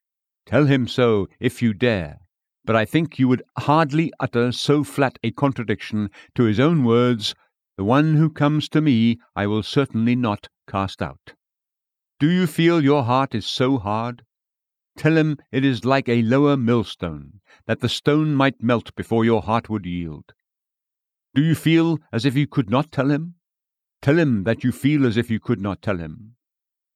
Tell 0.46 0.66
him 0.66 0.88
so, 0.88 1.28
if 1.38 1.62
you 1.62 1.72
dare 1.72 2.20
but 2.64 2.76
I 2.76 2.84
think 2.84 3.18
you 3.18 3.26
would 3.28 3.42
hardly 3.58 4.12
utter 4.20 4.52
so 4.52 4.84
flat 4.84 5.18
a 5.22 5.30
contradiction 5.30 6.10
to 6.34 6.44
his 6.44 6.60
own 6.60 6.84
words, 6.84 7.34
The 7.76 7.84
one 7.84 8.14
who 8.14 8.30
comes 8.30 8.68
to 8.68 8.80
me 8.80 9.18
I 9.34 9.46
will 9.46 9.62
certainly 9.62 10.14
not 10.14 10.48
cast 10.68 11.00
out. 11.00 11.34
Do 12.18 12.30
you 12.30 12.46
feel 12.46 12.82
your 12.82 13.04
heart 13.04 13.34
is 13.34 13.46
so 13.46 13.78
hard? 13.78 14.24
Tell 14.96 15.16
him 15.16 15.38
it 15.50 15.64
is 15.64 15.84
like 15.84 16.08
a 16.08 16.22
lower 16.22 16.56
millstone, 16.56 17.40
that 17.66 17.80
the 17.80 17.88
stone 17.88 18.34
might 18.34 18.62
melt 18.62 18.94
before 18.94 19.24
your 19.24 19.42
heart 19.42 19.70
would 19.70 19.86
yield. 19.86 20.32
Do 21.34 21.42
you 21.42 21.54
feel 21.54 21.98
as 22.12 22.24
if 22.24 22.36
you 22.36 22.46
could 22.46 22.68
not 22.68 22.92
tell 22.92 23.10
him? 23.10 23.36
Tell 24.02 24.18
him 24.18 24.44
that 24.44 24.64
you 24.64 24.72
feel 24.72 25.06
as 25.06 25.16
if 25.16 25.30
you 25.30 25.40
could 25.40 25.60
not 25.60 25.80
tell 25.80 25.96
him. 25.96 26.36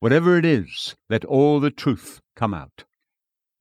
Whatever 0.05 0.37
it 0.37 0.45
is, 0.45 0.95
let 1.09 1.25
all 1.25 1.61
the 1.61 1.71
truth 1.71 2.21
come 2.37 2.53
out. 2.53 2.85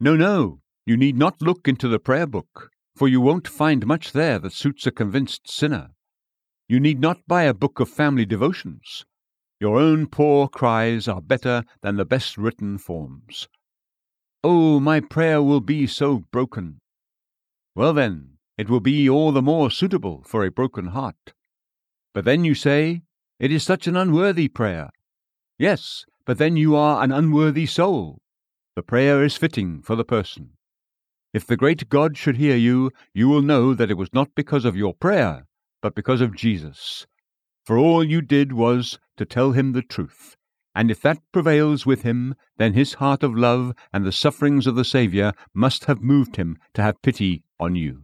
No, 0.01 0.17
no, 0.17 0.59
you 0.85 0.97
need 0.97 1.15
not 1.15 1.41
look 1.41 1.69
into 1.69 1.87
the 1.87 1.99
prayer 1.99 2.27
book, 2.27 2.69
for 2.97 3.07
you 3.07 3.21
won't 3.21 3.47
find 3.47 3.87
much 3.87 4.11
there 4.11 4.39
that 4.39 4.51
suits 4.51 4.85
a 4.85 4.91
convinced 4.91 5.49
sinner. 5.49 5.91
You 6.67 6.81
need 6.81 6.99
not 6.99 7.25
buy 7.29 7.43
a 7.43 7.53
book 7.53 7.79
of 7.79 7.87
family 7.87 8.25
devotions. 8.25 9.05
Your 9.61 9.79
own 9.79 10.05
poor 10.07 10.49
cries 10.49 11.07
are 11.07 11.21
better 11.21 11.63
than 11.81 11.95
the 11.95 12.03
best 12.03 12.37
written 12.37 12.77
forms. 12.77 13.47
Oh, 14.43 14.81
my 14.81 14.99
prayer 14.99 15.41
will 15.41 15.61
be 15.61 15.87
so 15.87 16.25
broken. 16.29 16.81
Well 17.73 17.93
then, 17.93 18.31
it 18.57 18.69
will 18.69 18.81
be 18.81 19.09
all 19.09 19.31
the 19.31 19.41
more 19.41 19.71
suitable 19.71 20.23
for 20.27 20.43
a 20.43 20.51
broken 20.51 20.87
heart. 20.87 21.31
But 22.13 22.25
then 22.25 22.43
you 22.43 22.53
say, 22.53 23.03
It 23.39 23.49
is 23.49 23.63
such 23.63 23.87
an 23.87 23.95
unworthy 23.95 24.49
prayer. 24.49 24.89
Yes, 25.57 26.03
but 26.25 26.37
then 26.37 26.55
you 26.55 26.75
are 26.75 27.03
an 27.03 27.11
unworthy 27.11 27.65
soul. 27.65 28.21
The 28.75 28.83
prayer 28.83 29.23
is 29.23 29.37
fitting 29.37 29.81
for 29.81 29.95
the 29.95 30.05
person. 30.05 30.51
If 31.33 31.47
the 31.47 31.57
great 31.57 31.89
God 31.89 32.17
should 32.17 32.37
hear 32.37 32.55
you, 32.55 32.91
you 33.13 33.27
will 33.27 33.41
know 33.41 33.73
that 33.73 33.89
it 33.89 33.97
was 33.97 34.13
not 34.13 34.29
because 34.35 34.65
of 34.65 34.75
your 34.75 34.93
prayer, 34.93 35.45
but 35.81 35.95
because 35.95 36.21
of 36.21 36.35
Jesus. 36.35 37.05
For 37.65 37.77
all 37.77 38.03
you 38.03 38.21
did 38.21 38.53
was 38.53 38.99
to 39.17 39.25
tell 39.25 39.51
him 39.51 39.71
the 39.71 39.81
truth. 39.81 40.35
And 40.75 40.89
if 40.89 41.01
that 41.01 41.19
prevails 41.31 41.85
with 41.85 42.01
him, 42.01 42.35
then 42.57 42.73
his 42.73 42.95
heart 42.95 43.23
of 43.23 43.35
love 43.35 43.73
and 43.91 44.05
the 44.05 44.11
sufferings 44.11 44.65
of 44.65 44.75
the 44.75 44.85
Saviour 44.85 45.33
must 45.53 45.85
have 45.85 46.01
moved 46.01 46.35
him 46.35 46.57
to 46.73 46.81
have 46.81 47.01
pity 47.01 47.43
on 47.59 47.75
you. 47.75 48.03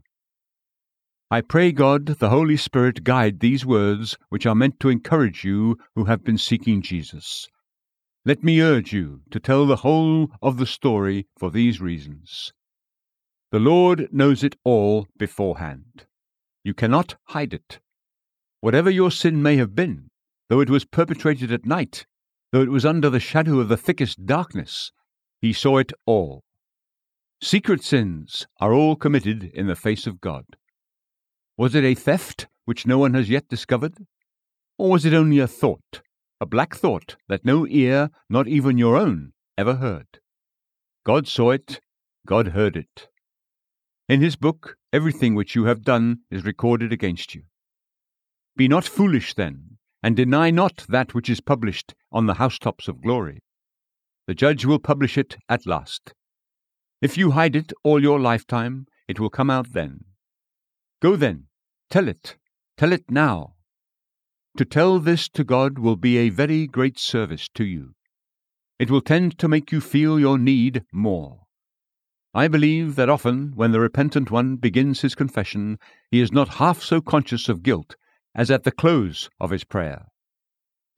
I 1.31 1.41
pray 1.41 1.71
God 1.71 2.05
the 2.05 2.29
Holy 2.29 2.57
Spirit 2.57 3.03
guide 3.03 3.39
these 3.39 3.65
words 3.65 4.17
which 4.29 4.45
are 4.45 4.55
meant 4.55 4.79
to 4.79 4.89
encourage 4.89 5.43
you 5.43 5.77
who 5.95 6.05
have 6.05 6.23
been 6.23 6.37
seeking 6.37 6.81
Jesus. 6.81 7.47
Let 8.25 8.43
me 8.43 8.61
urge 8.61 8.91
you 8.91 9.21
to 9.31 9.39
tell 9.39 9.65
the 9.65 9.77
whole 9.77 10.29
of 10.41 10.57
the 10.57 10.65
story 10.65 11.27
for 11.37 11.49
these 11.49 11.79
reasons. 11.79 12.51
The 13.51 13.59
Lord 13.59 14.09
knows 14.11 14.43
it 14.43 14.57
all 14.63 15.07
beforehand. 15.17 16.05
You 16.63 16.73
cannot 16.73 17.15
hide 17.27 17.53
it. 17.53 17.79
Whatever 18.59 18.89
your 18.89 19.09
sin 19.09 19.41
may 19.41 19.55
have 19.55 19.73
been, 19.73 20.09
though 20.49 20.59
it 20.59 20.69
was 20.69 20.83
perpetrated 20.83 21.51
at 21.51 21.65
night, 21.65 22.05
though 22.51 22.61
it 22.61 22.69
was 22.69 22.85
under 22.85 23.09
the 23.09 23.21
shadow 23.21 23.59
of 23.59 23.69
the 23.69 23.77
thickest 23.77 24.25
darkness, 24.25 24.91
he 25.41 25.53
saw 25.53 25.77
it 25.77 25.93
all. 26.05 26.43
Secret 27.41 27.81
sins 27.83 28.47
are 28.59 28.73
all 28.73 28.97
committed 28.97 29.45
in 29.45 29.67
the 29.67 29.75
face 29.75 30.05
of 30.05 30.19
God. 30.19 30.43
Was 31.57 31.73
it 31.73 31.85
a 31.85 31.95
theft 31.95 32.47
which 32.65 32.85
no 32.85 32.97
one 32.97 33.13
has 33.13 33.29
yet 33.29 33.47
discovered? 33.47 34.05
Or 34.77 34.89
was 34.89 35.05
it 35.05 35.13
only 35.13 35.39
a 35.39 35.47
thought, 35.47 36.01
a 36.41 36.45
black 36.45 36.75
thought 36.75 37.15
that 37.27 37.45
no 37.45 37.67
ear, 37.67 38.09
not 38.29 38.47
even 38.47 38.77
your 38.77 38.95
own, 38.95 39.33
ever 39.57 39.75
heard? 39.75 40.07
God 41.05 41.27
saw 41.27 41.51
it, 41.51 41.81
God 42.25 42.49
heard 42.49 42.77
it. 42.77 43.07
In 44.07 44.21
his 44.21 44.35
book, 44.35 44.77
everything 44.93 45.35
which 45.35 45.55
you 45.55 45.65
have 45.65 45.83
done 45.83 46.19
is 46.31 46.45
recorded 46.45 46.93
against 46.93 47.35
you. 47.35 47.43
Be 48.55 48.67
not 48.67 48.85
foolish 48.85 49.33
then, 49.33 49.77
and 50.01 50.15
deny 50.15 50.49
not 50.49 50.85
that 50.89 51.13
which 51.13 51.29
is 51.29 51.41
published 51.41 51.93
on 52.11 52.25
the 52.25 52.35
housetops 52.35 52.87
of 52.87 53.01
glory. 53.01 53.39
The 54.27 54.33
judge 54.33 54.65
will 54.65 54.79
publish 54.79 55.17
it 55.17 55.37
at 55.47 55.65
last. 55.65 56.13
If 57.01 57.17
you 57.17 57.31
hide 57.31 57.55
it 57.55 57.71
all 57.83 58.01
your 58.01 58.19
lifetime, 58.19 58.85
it 59.07 59.19
will 59.19 59.29
come 59.29 59.49
out 59.49 59.73
then. 59.73 60.05
Go 61.01 61.15
then, 61.15 61.47
tell 61.89 62.07
it, 62.07 62.35
tell 62.77 62.91
it 62.91 63.09
now. 63.09 63.55
To 64.59 64.65
tell 64.65 64.99
this 64.99 65.29
to 65.29 65.45
God 65.45 65.79
will 65.79 65.95
be 65.95 66.17
a 66.17 66.27
very 66.27 66.67
great 66.67 66.99
service 66.99 67.47
to 67.53 67.63
you. 67.63 67.93
It 68.77 68.91
will 68.91 68.99
tend 68.99 69.39
to 69.39 69.47
make 69.47 69.71
you 69.71 69.79
feel 69.79 70.19
your 70.19 70.37
need 70.37 70.83
more. 70.91 71.43
I 72.33 72.49
believe 72.49 72.97
that 72.97 73.07
often, 73.07 73.53
when 73.55 73.71
the 73.71 73.79
repentant 73.79 74.31
one 74.31 74.57
begins 74.57 74.99
his 74.99 75.15
confession, 75.15 75.79
he 76.11 76.19
is 76.19 76.33
not 76.33 76.55
half 76.55 76.83
so 76.83 76.99
conscious 76.99 77.47
of 77.47 77.63
guilt 77.63 77.95
as 78.35 78.51
at 78.51 78.65
the 78.65 78.71
close 78.73 79.29
of 79.39 79.51
his 79.51 79.63
prayer. 79.63 80.07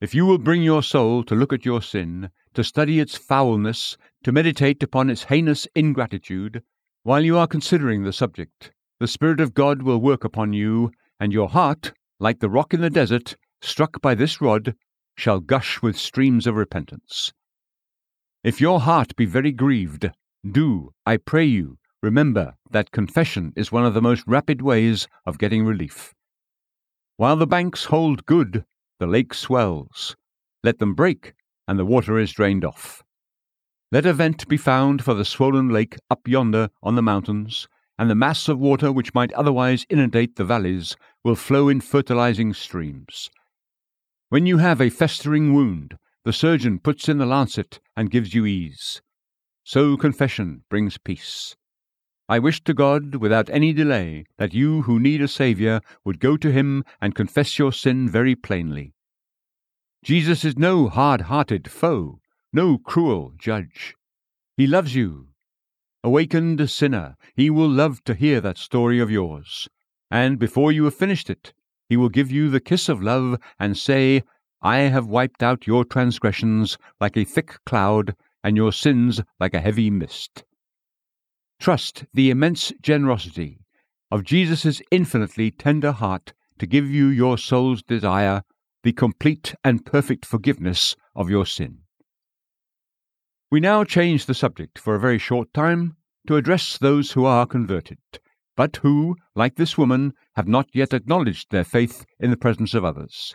If 0.00 0.12
you 0.12 0.26
will 0.26 0.38
bring 0.38 0.64
your 0.64 0.82
soul 0.82 1.22
to 1.22 1.36
look 1.36 1.52
at 1.52 1.64
your 1.64 1.82
sin, 1.82 2.30
to 2.54 2.64
study 2.64 2.98
its 2.98 3.16
foulness, 3.16 3.96
to 4.24 4.32
meditate 4.32 4.82
upon 4.82 5.08
its 5.08 5.22
heinous 5.22 5.68
ingratitude, 5.76 6.64
while 7.04 7.24
you 7.24 7.38
are 7.38 7.46
considering 7.46 8.02
the 8.02 8.12
subject, 8.12 8.72
the 8.98 9.06
Spirit 9.06 9.38
of 9.38 9.54
God 9.54 9.82
will 9.82 10.00
work 10.00 10.24
upon 10.24 10.52
you, 10.52 10.90
and 11.20 11.32
your 11.32 11.48
heart, 11.48 11.92
like 12.18 12.40
the 12.40 12.50
rock 12.50 12.74
in 12.74 12.80
the 12.80 12.90
desert, 12.90 13.36
struck 13.62 14.00
by 14.00 14.14
this 14.14 14.40
rod, 14.40 14.74
shall 15.16 15.40
gush 15.40 15.80
with 15.80 15.96
streams 15.96 16.46
of 16.46 16.56
repentance. 16.56 17.32
If 18.44 18.60
your 18.60 18.80
heart 18.80 19.14
be 19.16 19.24
very 19.24 19.52
grieved, 19.52 20.10
do, 20.50 20.90
I 21.06 21.16
pray 21.16 21.44
you, 21.44 21.78
remember 22.02 22.54
that 22.70 22.90
confession 22.90 23.52
is 23.54 23.70
one 23.70 23.86
of 23.86 23.94
the 23.94 24.02
most 24.02 24.24
rapid 24.26 24.60
ways 24.60 25.06
of 25.24 25.38
getting 25.38 25.64
relief. 25.64 26.12
While 27.16 27.36
the 27.36 27.46
banks 27.46 27.84
hold 27.84 28.26
good, 28.26 28.64
the 28.98 29.06
lake 29.06 29.34
swells. 29.34 30.16
Let 30.64 30.78
them 30.78 30.94
break, 30.94 31.34
and 31.68 31.78
the 31.78 31.84
water 31.84 32.18
is 32.18 32.32
drained 32.32 32.64
off. 32.64 33.02
Let 33.92 34.06
a 34.06 34.12
vent 34.12 34.48
be 34.48 34.56
found 34.56 35.04
for 35.04 35.14
the 35.14 35.24
swollen 35.24 35.68
lake 35.68 35.96
up 36.10 36.26
yonder 36.26 36.70
on 36.82 36.96
the 36.96 37.02
mountains, 37.02 37.68
and 37.98 38.10
the 38.10 38.14
mass 38.14 38.48
of 38.48 38.58
water 38.58 38.90
which 38.90 39.14
might 39.14 39.32
otherwise 39.34 39.86
inundate 39.88 40.36
the 40.36 40.44
valleys 40.44 40.96
will 41.22 41.36
flow 41.36 41.68
in 41.68 41.80
fertilizing 41.80 42.54
streams. 42.54 43.30
When 44.32 44.46
you 44.46 44.56
have 44.56 44.80
a 44.80 44.88
festering 44.88 45.52
wound, 45.52 45.98
the 46.24 46.32
surgeon 46.32 46.78
puts 46.78 47.06
in 47.06 47.18
the 47.18 47.26
lancet 47.26 47.80
and 47.94 48.10
gives 48.10 48.32
you 48.32 48.46
ease. 48.46 49.02
So 49.62 49.94
confession 49.98 50.62
brings 50.70 50.96
peace. 50.96 51.54
I 52.30 52.38
wish 52.38 52.64
to 52.64 52.72
God, 52.72 53.16
without 53.16 53.50
any 53.50 53.74
delay, 53.74 54.24
that 54.38 54.54
you 54.54 54.80
who 54.84 54.98
need 54.98 55.20
a 55.20 55.28
Saviour 55.28 55.82
would 56.06 56.18
go 56.18 56.38
to 56.38 56.50
him 56.50 56.82
and 56.98 57.14
confess 57.14 57.58
your 57.58 57.74
sin 57.74 58.08
very 58.08 58.34
plainly. 58.34 58.94
Jesus 60.02 60.46
is 60.46 60.56
no 60.56 60.88
hard 60.88 61.20
hearted 61.32 61.70
foe, 61.70 62.18
no 62.54 62.78
cruel 62.78 63.34
judge. 63.36 63.96
He 64.56 64.66
loves 64.66 64.94
you. 64.94 65.26
Awakened 66.02 66.70
sinner, 66.70 67.16
he 67.36 67.50
will 67.50 67.68
love 67.68 68.02
to 68.04 68.14
hear 68.14 68.40
that 68.40 68.56
story 68.56 68.98
of 68.98 69.10
yours. 69.10 69.68
And 70.10 70.38
before 70.38 70.72
you 70.72 70.84
have 70.84 70.94
finished 70.94 71.28
it, 71.28 71.52
he 71.92 71.96
will 71.98 72.08
give 72.08 72.30
you 72.30 72.48
the 72.48 72.58
kiss 72.58 72.88
of 72.88 73.02
love 73.02 73.38
and 73.58 73.76
say, 73.76 74.22
I 74.62 74.78
have 74.78 75.08
wiped 75.08 75.42
out 75.42 75.66
your 75.66 75.84
transgressions 75.84 76.78
like 77.02 77.18
a 77.18 77.24
thick 77.24 77.58
cloud, 77.66 78.16
and 78.42 78.56
your 78.56 78.72
sins 78.72 79.20
like 79.38 79.52
a 79.52 79.60
heavy 79.60 79.90
mist. 79.90 80.42
Trust 81.60 82.06
the 82.14 82.30
immense 82.30 82.72
generosity 82.80 83.58
of 84.10 84.24
Jesus' 84.24 84.80
infinitely 84.90 85.50
tender 85.50 85.92
heart 85.92 86.32
to 86.58 86.66
give 86.66 86.88
you 86.88 87.08
your 87.08 87.36
soul's 87.36 87.82
desire, 87.82 88.40
the 88.84 88.94
complete 88.94 89.54
and 89.62 89.84
perfect 89.84 90.24
forgiveness 90.24 90.96
of 91.14 91.28
your 91.28 91.44
sin. 91.44 91.80
We 93.50 93.60
now 93.60 93.84
change 93.84 94.24
the 94.24 94.32
subject 94.32 94.78
for 94.78 94.94
a 94.94 94.98
very 94.98 95.18
short 95.18 95.52
time 95.52 95.96
to 96.26 96.36
address 96.36 96.78
those 96.78 97.12
who 97.12 97.26
are 97.26 97.44
converted, 97.44 97.98
but 98.56 98.76
who, 98.76 99.16
like 99.34 99.56
this 99.56 99.78
woman, 99.78 100.12
have 100.36 100.48
not 100.48 100.68
yet 100.72 100.92
acknowledged 100.92 101.50
their 101.50 101.64
faith 101.64 102.04
in 102.20 102.30
the 102.30 102.36
presence 102.36 102.74
of 102.74 102.84
others. 102.84 103.34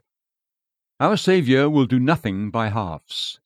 Our 1.00 1.18
Saviour 1.18 1.70
will 1.70 1.86
do 1.86 2.00
nothing 2.00 2.50
by 2.50 2.70
halves. 2.70 3.40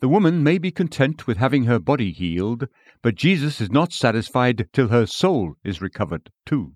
The 0.00 0.08
woman 0.08 0.42
may 0.42 0.56
be 0.56 0.70
content 0.70 1.26
with 1.26 1.36
having 1.36 1.64
her 1.64 1.78
body 1.78 2.10
healed, 2.10 2.68
but 3.02 3.16
Jesus 3.16 3.60
is 3.60 3.70
not 3.70 3.92
satisfied 3.92 4.66
till 4.72 4.88
her 4.88 5.04
soul 5.04 5.56
is 5.62 5.82
recovered 5.82 6.30
too. 6.46 6.72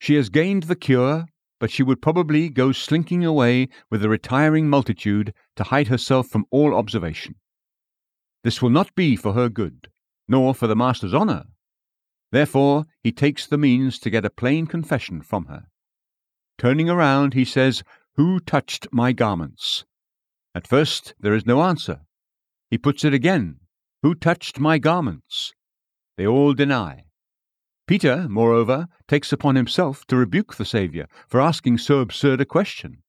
She 0.00 0.14
has 0.14 0.28
gained 0.28 0.64
the 0.64 0.76
cure, 0.76 1.26
but 1.60 1.70
she 1.70 1.82
would 1.82 2.02
probably 2.02 2.48
go 2.48 2.72
slinking 2.72 3.24
away 3.24 3.68
with 3.90 4.00
the 4.00 4.08
retiring 4.08 4.68
multitude 4.68 5.32
to 5.56 5.64
hide 5.64 5.88
herself 5.88 6.28
from 6.28 6.44
all 6.50 6.74
observation. 6.74 7.36
This 8.42 8.62
will 8.62 8.70
not 8.70 8.94
be 8.94 9.16
for 9.16 9.32
her 9.32 9.48
good, 9.48 9.88
nor 10.28 10.54
for 10.54 10.66
the 10.66 10.76
Master's 10.76 11.14
honour. 11.14 11.44
Therefore, 12.30 12.86
he 13.02 13.12
takes 13.12 13.46
the 13.46 13.58
means 13.58 13.98
to 14.00 14.10
get 14.10 14.24
a 14.24 14.30
plain 14.30 14.66
confession 14.66 15.22
from 15.22 15.46
her. 15.46 15.64
Turning 16.58 16.90
around, 16.90 17.34
he 17.34 17.44
says, 17.44 17.82
Who 18.16 18.40
touched 18.40 18.86
my 18.92 19.12
garments? 19.12 19.84
At 20.54 20.66
first, 20.66 21.14
there 21.20 21.34
is 21.34 21.46
no 21.46 21.62
answer. 21.62 22.00
He 22.70 22.78
puts 22.78 23.04
it 23.04 23.14
again 23.14 23.60
Who 24.02 24.14
touched 24.14 24.58
my 24.58 24.78
garments? 24.78 25.52
They 26.16 26.26
all 26.26 26.52
deny. 26.52 27.04
Peter, 27.86 28.28
moreover, 28.28 28.86
takes 29.06 29.32
upon 29.32 29.56
himself 29.56 30.04
to 30.06 30.16
rebuke 30.16 30.56
the 30.56 30.64
Saviour 30.64 31.06
for 31.26 31.40
asking 31.40 31.78
so 31.78 32.00
absurd 32.00 32.40
a 32.40 32.44
question. 32.44 33.02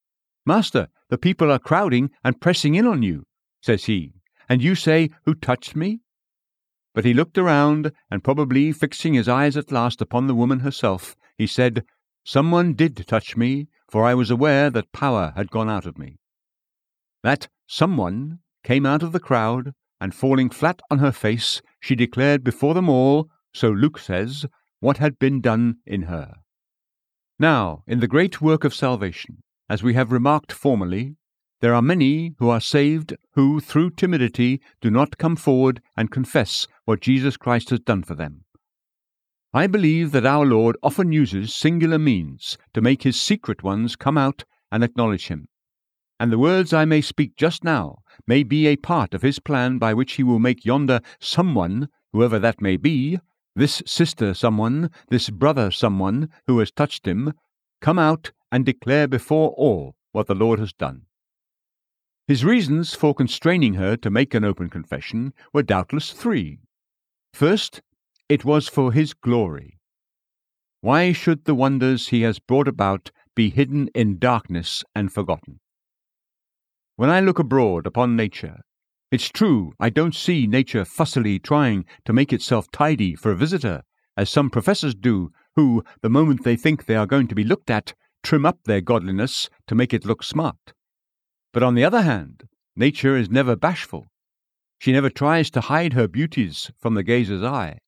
Master, 0.46 0.88
the 1.10 1.18
people 1.18 1.52
are 1.52 1.60
crowding 1.60 2.12
and 2.24 2.40
pressing 2.40 2.76
in 2.76 2.88
on 2.88 3.04
you, 3.04 3.26
says 3.62 3.86
he, 3.86 4.14
and 4.48 4.64
you 4.64 4.76
say, 4.76 5.10
Who 5.26 5.34
touched 5.34 5.76
me? 5.76 6.00
But 7.00 7.06
he 7.06 7.14
looked 7.14 7.38
around, 7.38 7.94
and 8.12 8.26
probably 8.26 8.74
fixing 8.74 9.14
his 9.14 9.30
eyes 9.30 9.56
at 9.56 9.72
last 9.72 10.02
upon 10.02 10.28
the 10.28 10.36
woman 10.36 10.60
herself, 10.60 11.16
he 11.38 11.48
said, 11.48 11.86
Someone 12.26 12.74
did 12.74 13.08
touch 13.08 13.38
me, 13.38 13.70
for 13.90 14.04
I 14.04 14.14
was 14.14 14.30
aware 14.30 14.70
that 14.70 14.92
power 14.92 15.32
had 15.34 15.50
gone 15.50 15.70
out 15.70 15.86
of 15.86 15.98
me. 15.98 16.18
That 17.24 17.48
someone 17.68 18.40
came 18.66 18.86
out 18.86 19.02
of 19.02 19.14
the 19.14 19.20
crowd, 19.22 19.74
and 20.02 20.14
falling 20.14 20.50
flat 20.50 20.82
on 20.92 21.00
her 21.00 21.14
face, 21.14 21.62
she 21.80 21.96
declared 21.96 22.44
before 22.44 22.74
them 22.74 22.90
all, 22.90 23.30
so 23.54 23.70
Luke 23.70 23.98
says, 23.98 24.46
what 24.82 24.98
had 24.98 25.18
been 25.18 25.40
done 25.40 25.78
in 25.86 26.02
her. 26.02 26.34
Now, 27.40 27.86
in 27.88 28.02
the 28.02 28.10
great 28.10 28.42
work 28.42 28.66
of 28.66 28.76
salvation, 28.76 29.42
as 29.70 29.82
we 29.82 29.94
have 29.94 30.12
remarked 30.12 30.52
formerly, 30.52 31.16
there 31.62 31.74
are 31.74 31.82
many 31.82 32.36
who 32.40 32.50
are 32.50 32.62
saved 32.62 33.16
who, 33.34 33.60
through 33.60 33.92
timidity, 33.92 34.62
do 34.80 34.90
not 34.90 35.18
come 35.18 35.36
forward 35.36 35.82
and 35.98 36.12
confess 36.12 36.68
what 36.86 37.02
Jesus 37.02 37.36
Christ 37.36 37.70
has 37.70 37.80
done 37.82 38.04
for 38.04 38.16
them. 38.16 38.46
I 39.54 39.68
believe 39.68 40.12
that 40.12 40.26
our 40.26 40.46
Lord 40.46 40.78
often 40.84 41.12
uses 41.12 41.54
singular 41.54 42.00
means 42.00 42.58
to 42.74 42.82
make 42.82 43.04
his 43.04 43.20
secret 43.20 43.64
ones 43.64 43.96
come 43.96 44.18
out 44.18 44.46
and 44.72 44.84
acknowledge 44.84 45.28
him. 45.28 45.48
And 46.20 46.32
the 46.32 46.38
words 46.38 46.72
I 46.72 46.86
may 46.86 47.02
speak 47.02 47.36
just 47.36 47.64
now 47.64 48.00
may 48.28 48.44
be 48.44 48.68
a 48.68 48.76
part 48.76 49.14
of 49.14 49.22
his 49.22 49.40
plan 49.40 49.78
by 49.78 49.94
which 49.94 50.14
he 50.14 50.24
will 50.24 50.40
make 50.40 50.66
yonder 50.66 51.02
someone, 51.20 51.90
whoever 52.14 52.38
that 52.40 52.62
may 52.62 52.78
be, 52.78 53.20
this 53.56 53.82
sister 53.86 54.34
someone, 54.34 54.92
this 55.10 55.30
brother 55.30 55.72
someone 55.72 56.30
who 56.46 56.60
has 56.60 56.72
touched 56.72 57.08
him, 57.08 57.34
come 57.82 57.98
out 57.98 58.32
and 58.52 58.66
declare 58.66 59.08
before 59.08 59.50
all 59.52 59.96
what 60.12 60.28
the 60.28 60.36
Lord 60.36 60.60
has 60.60 60.74
done. 60.74 61.04
His 62.30 62.46
reasons 62.46 62.94
for 62.94 63.16
constraining 63.16 63.74
her 63.74 63.98
to 63.98 64.12
make 64.12 64.36
an 64.36 64.46
open 64.46 64.70
confession 64.70 65.34
were 65.52 65.64
doubtless 65.64 66.12
three. 66.12 66.60
First, 67.34 67.82
it 68.30 68.46
was 68.46 68.68
for 68.68 68.92
his 68.92 69.16
glory. 69.16 69.80
Why 70.82 71.12
should 71.12 71.46
the 71.46 71.56
wonders 71.56 72.10
he 72.10 72.22
has 72.22 72.38
brought 72.38 72.68
about 72.68 73.10
be 73.36 73.50
hidden 73.50 73.88
in 73.96 74.20
darkness 74.20 74.84
and 74.94 75.12
forgotten? 75.12 75.60
When 76.98 77.10
I 77.10 77.20
look 77.20 77.40
abroad 77.40 77.88
upon 77.88 78.16
nature, 78.16 78.58
it's 79.12 79.30
true 79.30 79.74
I 79.80 79.90
don't 79.90 80.14
see 80.14 80.46
nature 80.46 80.86
fussily 80.86 81.40
trying 81.40 81.84
to 82.06 82.14
make 82.14 82.32
itself 82.32 82.70
tidy 82.70 83.16
for 83.16 83.32
a 83.32 83.36
visitor, 83.36 83.82
as 84.16 84.30
some 84.30 84.52
professors 84.52 84.94
do, 84.94 85.32
who, 85.56 85.84
the 86.04 86.10
moment 86.10 86.44
they 86.44 86.56
think 86.56 86.86
they 86.86 86.96
are 86.96 87.08
going 87.08 87.28
to 87.30 87.34
be 87.34 87.44
looked 87.44 87.72
at, 87.72 87.96
trim 88.22 88.46
up 88.46 88.60
their 88.66 88.82
godliness 88.82 89.50
to 89.66 89.74
make 89.74 89.96
it 89.96 90.06
look 90.06 90.22
smart. 90.22 90.74
But 91.52 91.64
on 91.64 91.76
the 91.76 91.84
other 91.84 92.02
hand, 92.02 92.48
nature 92.76 93.18
is 93.18 93.30
never 93.30 93.56
bashful. 93.56 94.08
She 94.78 94.92
never 94.92 95.10
tries 95.10 95.50
to 95.52 95.62
hide 95.62 95.94
her 95.94 96.08
beauties 96.08 96.72
from 96.80 96.94
the 96.94 97.04
gazer's 97.04 97.44
eye. 97.44 97.80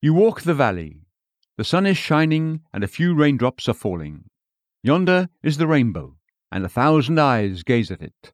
You 0.00 0.14
walk 0.14 0.42
the 0.42 0.54
valley. 0.54 1.00
The 1.56 1.64
sun 1.64 1.86
is 1.86 1.96
shining 1.96 2.62
and 2.72 2.84
a 2.84 2.88
few 2.88 3.14
raindrops 3.14 3.68
are 3.68 3.74
falling. 3.74 4.24
Yonder 4.82 5.28
is 5.42 5.58
the 5.58 5.66
rainbow, 5.66 6.16
and 6.50 6.64
a 6.64 6.68
thousand 6.68 7.18
eyes 7.18 7.62
gaze 7.62 7.90
at 7.90 8.02
it. 8.02 8.32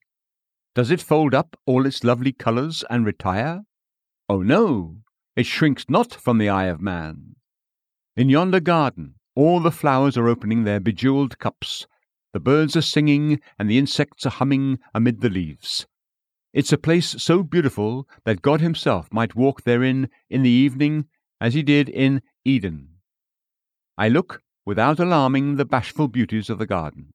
Does 0.74 0.90
it 0.90 1.02
fold 1.02 1.34
up 1.34 1.56
all 1.66 1.86
its 1.86 2.04
lovely 2.04 2.32
colours 2.32 2.84
and 2.88 3.04
retire? 3.04 3.64
Oh 4.28 4.42
no, 4.42 4.98
it 5.36 5.46
shrinks 5.46 5.86
not 5.88 6.14
from 6.14 6.38
the 6.38 6.48
eye 6.48 6.66
of 6.66 6.80
man. 6.80 7.36
In 8.16 8.28
yonder 8.28 8.60
garden, 8.60 9.14
all 9.34 9.60
the 9.60 9.70
flowers 9.70 10.16
are 10.16 10.28
opening 10.28 10.64
their 10.64 10.80
bejewelled 10.80 11.38
cups, 11.38 11.86
the 12.32 12.40
birds 12.40 12.76
are 12.76 12.82
singing, 12.82 13.40
and 13.58 13.70
the 13.70 13.78
insects 13.78 14.26
are 14.26 14.30
humming 14.30 14.78
amid 14.94 15.20
the 15.20 15.30
leaves. 15.30 15.86
It's 16.52 16.72
a 16.72 16.78
place 16.78 17.16
so 17.18 17.42
beautiful 17.42 18.08
that 18.24 18.42
God 18.42 18.60
Himself 18.60 19.12
might 19.12 19.34
walk 19.34 19.62
therein 19.62 20.08
in 20.28 20.42
the 20.42 20.50
evening 20.50 21.06
as 21.40 21.54
He 21.54 21.62
did 21.62 21.88
in 21.88 22.22
Eden. 22.44 22.88
I 23.96 24.08
look 24.08 24.42
without 24.64 24.98
alarming 24.98 25.56
the 25.56 25.64
bashful 25.64 26.08
beauties 26.08 26.50
of 26.50 26.58
the 26.58 26.66
garden. 26.66 27.12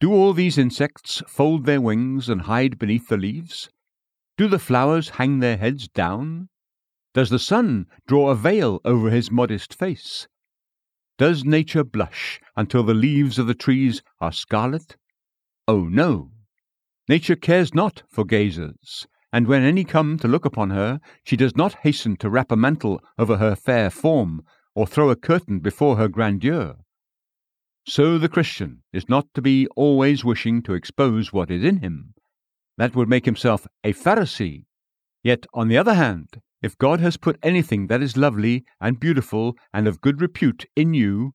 Do 0.00 0.12
all 0.12 0.32
these 0.32 0.58
insects 0.58 1.22
fold 1.26 1.64
their 1.64 1.80
wings 1.80 2.28
and 2.28 2.42
hide 2.42 2.78
beneath 2.78 3.08
the 3.08 3.16
leaves? 3.16 3.70
Do 4.36 4.48
the 4.48 4.58
flowers 4.58 5.10
hang 5.10 5.38
their 5.38 5.56
heads 5.56 5.88
down? 5.88 6.48
Does 7.14 7.30
the 7.30 7.38
sun 7.38 7.86
draw 8.06 8.30
a 8.30 8.34
veil 8.34 8.80
over 8.84 9.10
his 9.10 9.30
modest 9.30 9.72
face? 9.72 10.28
Does 11.18 11.44
nature 11.44 11.84
blush 11.84 12.40
until 12.56 12.82
the 12.82 12.92
leaves 12.92 13.38
of 13.38 13.46
the 13.46 13.54
trees 13.54 14.02
are 14.20 14.32
scarlet? 14.32 14.96
Oh 15.66 15.84
no! 15.84 16.32
Nature 17.08 17.36
cares 17.36 17.72
not 17.72 18.02
for 18.08 18.24
gazers, 18.24 19.06
and 19.32 19.46
when 19.46 19.62
any 19.62 19.84
come 19.84 20.18
to 20.18 20.28
look 20.28 20.44
upon 20.44 20.70
her, 20.70 21.00
she 21.24 21.36
does 21.36 21.56
not 21.56 21.76
hasten 21.82 22.16
to 22.16 22.28
wrap 22.28 22.52
a 22.52 22.56
mantle 22.56 23.00
over 23.18 23.38
her 23.38 23.56
fair 23.56 23.88
form, 23.88 24.42
or 24.74 24.86
throw 24.86 25.08
a 25.08 25.16
curtain 25.16 25.58
before 25.58 25.96
her 25.96 26.08
grandeur. 26.08 26.76
So 27.86 28.18
the 28.18 28.28
Christian 28.28 28.82
is 28.92 29.08
not 29.08 29.32
to 29.34 29.40
be 29.40 29.68
always 29.76 30.24
wishing 30.24 30.60
to 30.64 30.74
expose 30.74 31.32
what 31.32 31.50
is 31.50 31.64
in 31.64 31.78
him. 31.78 32.12
That 32.76 32.94
would 32.94 33.08
make 33.08 33.24
himself 33.24 33.66
a 33.82 33.94
Pharisee. 33.94 34.64
Yet, 35.22 35.46
on 35.54 35.68
the 35.68 35.78
other 35.78 35.94
hand, 35.94 36.42
if 36.62 36.78
God 36.78 37.00
has 37.00 37.16
put 37.16 37.38
anything 37.42 37.86
that 37.88 38.02
is 38.02 38.16
lovely 38.16 38.64
and 38.80 38.98
beautiful 38.98 39.56
and 39.72 39.86
of 39.86 40.00
good 40.00 40.20
repute 40.20 40.64
in 40.74 40.94
you, 40.94 41.34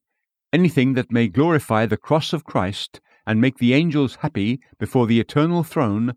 anything 0.51 0.93
that 0.93 1.11
may 1.11 1.27
glorify 1.27 1.85
the 1.85 1.97
cross 1.97 2.33
of 2.33 2.43
Christ 2.43 2.99
and 3.25 3.39
make 3.39 3.57
the 3.57 3.73
angels 3.73 4.15
happy 4.15 4.59
before 4.79 5.07
the 5.07 5.19
eternal 5.19 5.63
throne, 5.63 6.13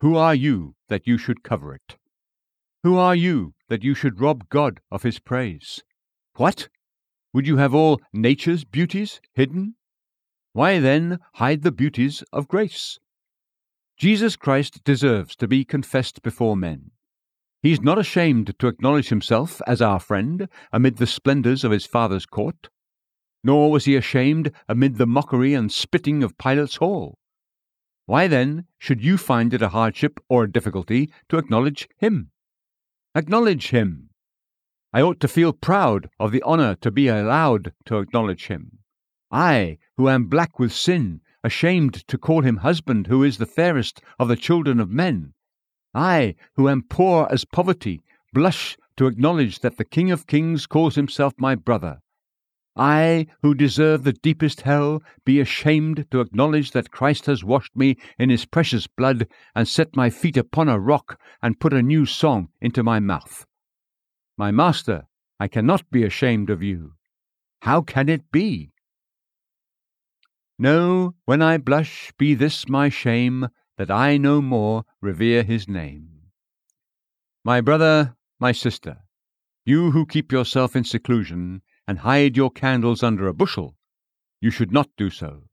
who 0.00 0.16
are 0.16 0.34
you 0.34 0.74
that 0.88 1.06
you 1.06 1.16
should 1.16 1.42
cover 1.42 1.74
it? 1.74 1.96
Who 2.82 2.98
are 2.98 3.16
you 3.16 3.54
that 3.68 3.82
you 3.82 3.94
should 3.94 4.20
rob 4.20 4.48
God 4.48 4.80
of 4.90 5.02
his 5.02 5.18
praise? 5.18 5.82
What? 6.36 6.68
Would 7.32 7.46
you 7.46 7.56
have 7.56 7.74
all 7.74 8.00
nature's 8.12 8.64
beauties 8.64 9.20
hidden? 9.34 9.74
Why 10.52 10.78
then 10.78 11.18
hide 11.34 11.62
the 11.62 11.72
beauties 11.72 12.22
of 12.32 12.48
grace? 12.48 12.98
Jesus 13.96 14.36
Christ 14.36 14.84
deserves 14.84 15.34
to 15.36 15.48
be 15.48 15.64
confessed 15.64 16.22
before 16.22 16.56
men. 16.56 16.92
He 17.66 17.72
is 17.72 17.82
not 17.82 17.98
ashamed 17.98 18.56
to 18.60 18.68
acknowledge 18.68 19.08
himself 19.08 19.60
as 19.66 19.82
our 19.82 19.98
friend 19.98 20.48
amid 20.72 20.98
the 20.98 21.04
splendours 21.08 21.64
of 21.64 21.72
his 21.72 21.84
Father's 21.84 22.24
court, 22.24 22.68
nor 23.42 23.72
was 23.72 23.86
he 23.86 23.96
ashamed 23.96 24.52
amid 24.68 24.98
the 24.98 25.04
mockery 25.06 25.52
and 25.52 25.72
spitting 25.72 26.22
of 26.22 26.38
Pilate's 26.38 26.76
hall. 26.76 27.18
Why 28.04 28.28
then 28.28 28.66
should 28.78 29.02
you 29.02 29.18
find 29.18 29.52
it 29.52 29.62
a 29.62 29.70
hardship 29.70 30.20
or 30.28 30.44
a 30.44 30.52
difficulty 30.52 31.10
to 31.28 31.38
acknowledge 31.38 31.88
him? 31.98 32.30
Acknowledge 33.16 33.70
him. 33.70 34.10
I 34.92 35.02
ought 35.02 35.18
to 35.18 35.26
feel 35.26 35.52
proud 35.52 36.08
of 36.20 36.30
the 36.30 36.44
honour 36.44 36.76
to 36.82 36.92
be 36.92 37.08
allowed 37.08 37.72
to 37.86 37.98
acknowledge 37.98 38.46
him. 38.46 38.78
I, 39.32 39.78
who 39.96 40.08
am 40.08 40.28
black 40.28 40.60
with 40.60 40.72
sin, 40.72 41.20
ashamed 41.42 42.06
to 42.06 42.16
call 42.16 42.42
him 42.42 42.58
husband 42.58 43.08
who 43.08 43.24
is 43.24 43.38
the 43.38 43.44
fairest 43.44 44.00
of 44.20 44.28
the 44.28 44.36
children 44.36 44.78
of 44.78 44.88
men, 44.88 45.32
I, 45.96 46.34
who 46.56 46.68
am 46.68 46.82
poor 46.82 47.26
as 47.30 47.46
poverty, 47.46 48.02
blush 48.34 48.76
to 48.98 49.06
acknowledge 49.06 49.60
that 49.60 49.78
the 49.78 49.84
King 49.84 50.10
of 50.10 50.26
Kings 50.26 50.66
calls 50.66 50.94
himself 50.94 51.32
my 51.38 51.54
brother. 51.54 52.00
I, 52.76 53.28
who 53.40 53.54
deserve 53.54 54.04
the 54.04 54.12
deepest 54.12 54.60
hell, 54.60 55.02
be 55.24 55.40
ashamed 55.40 56.04
to 56.10 56.20
acknowledge 56.20 56.72
that 56.72 56.90
Christ 56.90 57.24
has 57.24 57.42
washed 57.42 57.74
me 57.74 57.96
in 58.18 58.28
his 58.28 58.44
precious 58.44 58.86
blood 58.86 59.26
and 59.54 59.66
set 59.66 59.96
my 59.96 60.10
feet 60.10 60.36
upon 60.36 60.68
a 60.68 60.78
rock 60.78 61.18
and 61.40 61.58
put 61.58 61.72
a 61.72 61.80
new 61.80 62.04
song 62.04 62.50
into 62.60 62.82
my 62.82 63.00
mouth. 63.00 63.46
My 64.36 64.50
Master, 64.50 65.06
I 65.40 65.48
cannot 65.48 65.90
be 65.90 66.04
ashamed 66.04 66.50
of 66.50 66.62
you. 66.62 66.92
How 67.62 67.80
can 67.80 68.10
it 68.10 68.30
be? 68.30 68.70
No, 70.58 71.14
when 71.24 71.40
I 71.40 71.56
blush, 71.56 72.12
be 72.18 72.34
this 72.34 72.68
my 72.68 72.90
shame, 72.90 73.48
that 73.78 73.90
I 73.90 74.16
no 74.16 74.40
more 74.40 74.84
revere 75.00 75.42
his 75.42 75.68
name. 75.68 76.08
My 77.44 77.60
brother, 77.60 78.16
my 78.40 78.52
sister, 78.52 78.98
you 79.64 79.90
who 79.90 80.06
keep 80.06 80.32
yourself 80.32 80.74
in 80.74 80.84
seclusion 80.84 81.62
and 81.86 82.00
hide 82.00 82.36
your 82.36 82.50
candles 82.50 83.02
under 83.02 83.28
a 83.28 83.34
bushel, 83.34 83.76
you 84.40 84.50
should 84.50 84.72
not 84.72 84.88
do 84.96 85.10
so. 85.10 85.44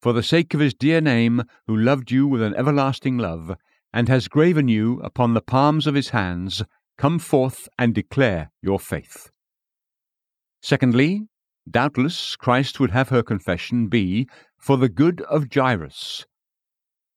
For 0.00 0.12
the 0.12 0.22
sake 0.22 0.54
of 0.54 0.60
his 0.60 0.74
dear 0.74 1.00
name, 1.00 1.42
who 1.66 1.76
loved 1.76 2.10
you 2.10 2.26
with 2.26 2.42
an 2.42 2.54
everlasting 2.56 3.18
love, 3.18 3.56
and 3.92 4.08
has 4.08 4.28
graven 4.28 4.68
you 4.68 5.00
upon 5.00 5.34
the 5.34 5.40
palms 5.40 5.86
of 5.86 5.94
his 5.94 6.10
hands, 6.10 6.62
come 6.98 7.18
forth 7.18 7.68
and 7.78 7.94
declare 7.94 8.50
your 8.60 8.78
faith. 8.78 9.30
Secondly, 10.62 11.28
doubtless 11.70 12.36
Christ 12.36 12.80
would 12.80 12.90
have 12.90 13.08
her 13.08 13.22
confession 13.22 13.88
be 13.88 14.28
for 14.58 14.76
the 14.76 14.88
good 14.88 15.20
of 15.22 15.46
Jairus, 15.52 16.26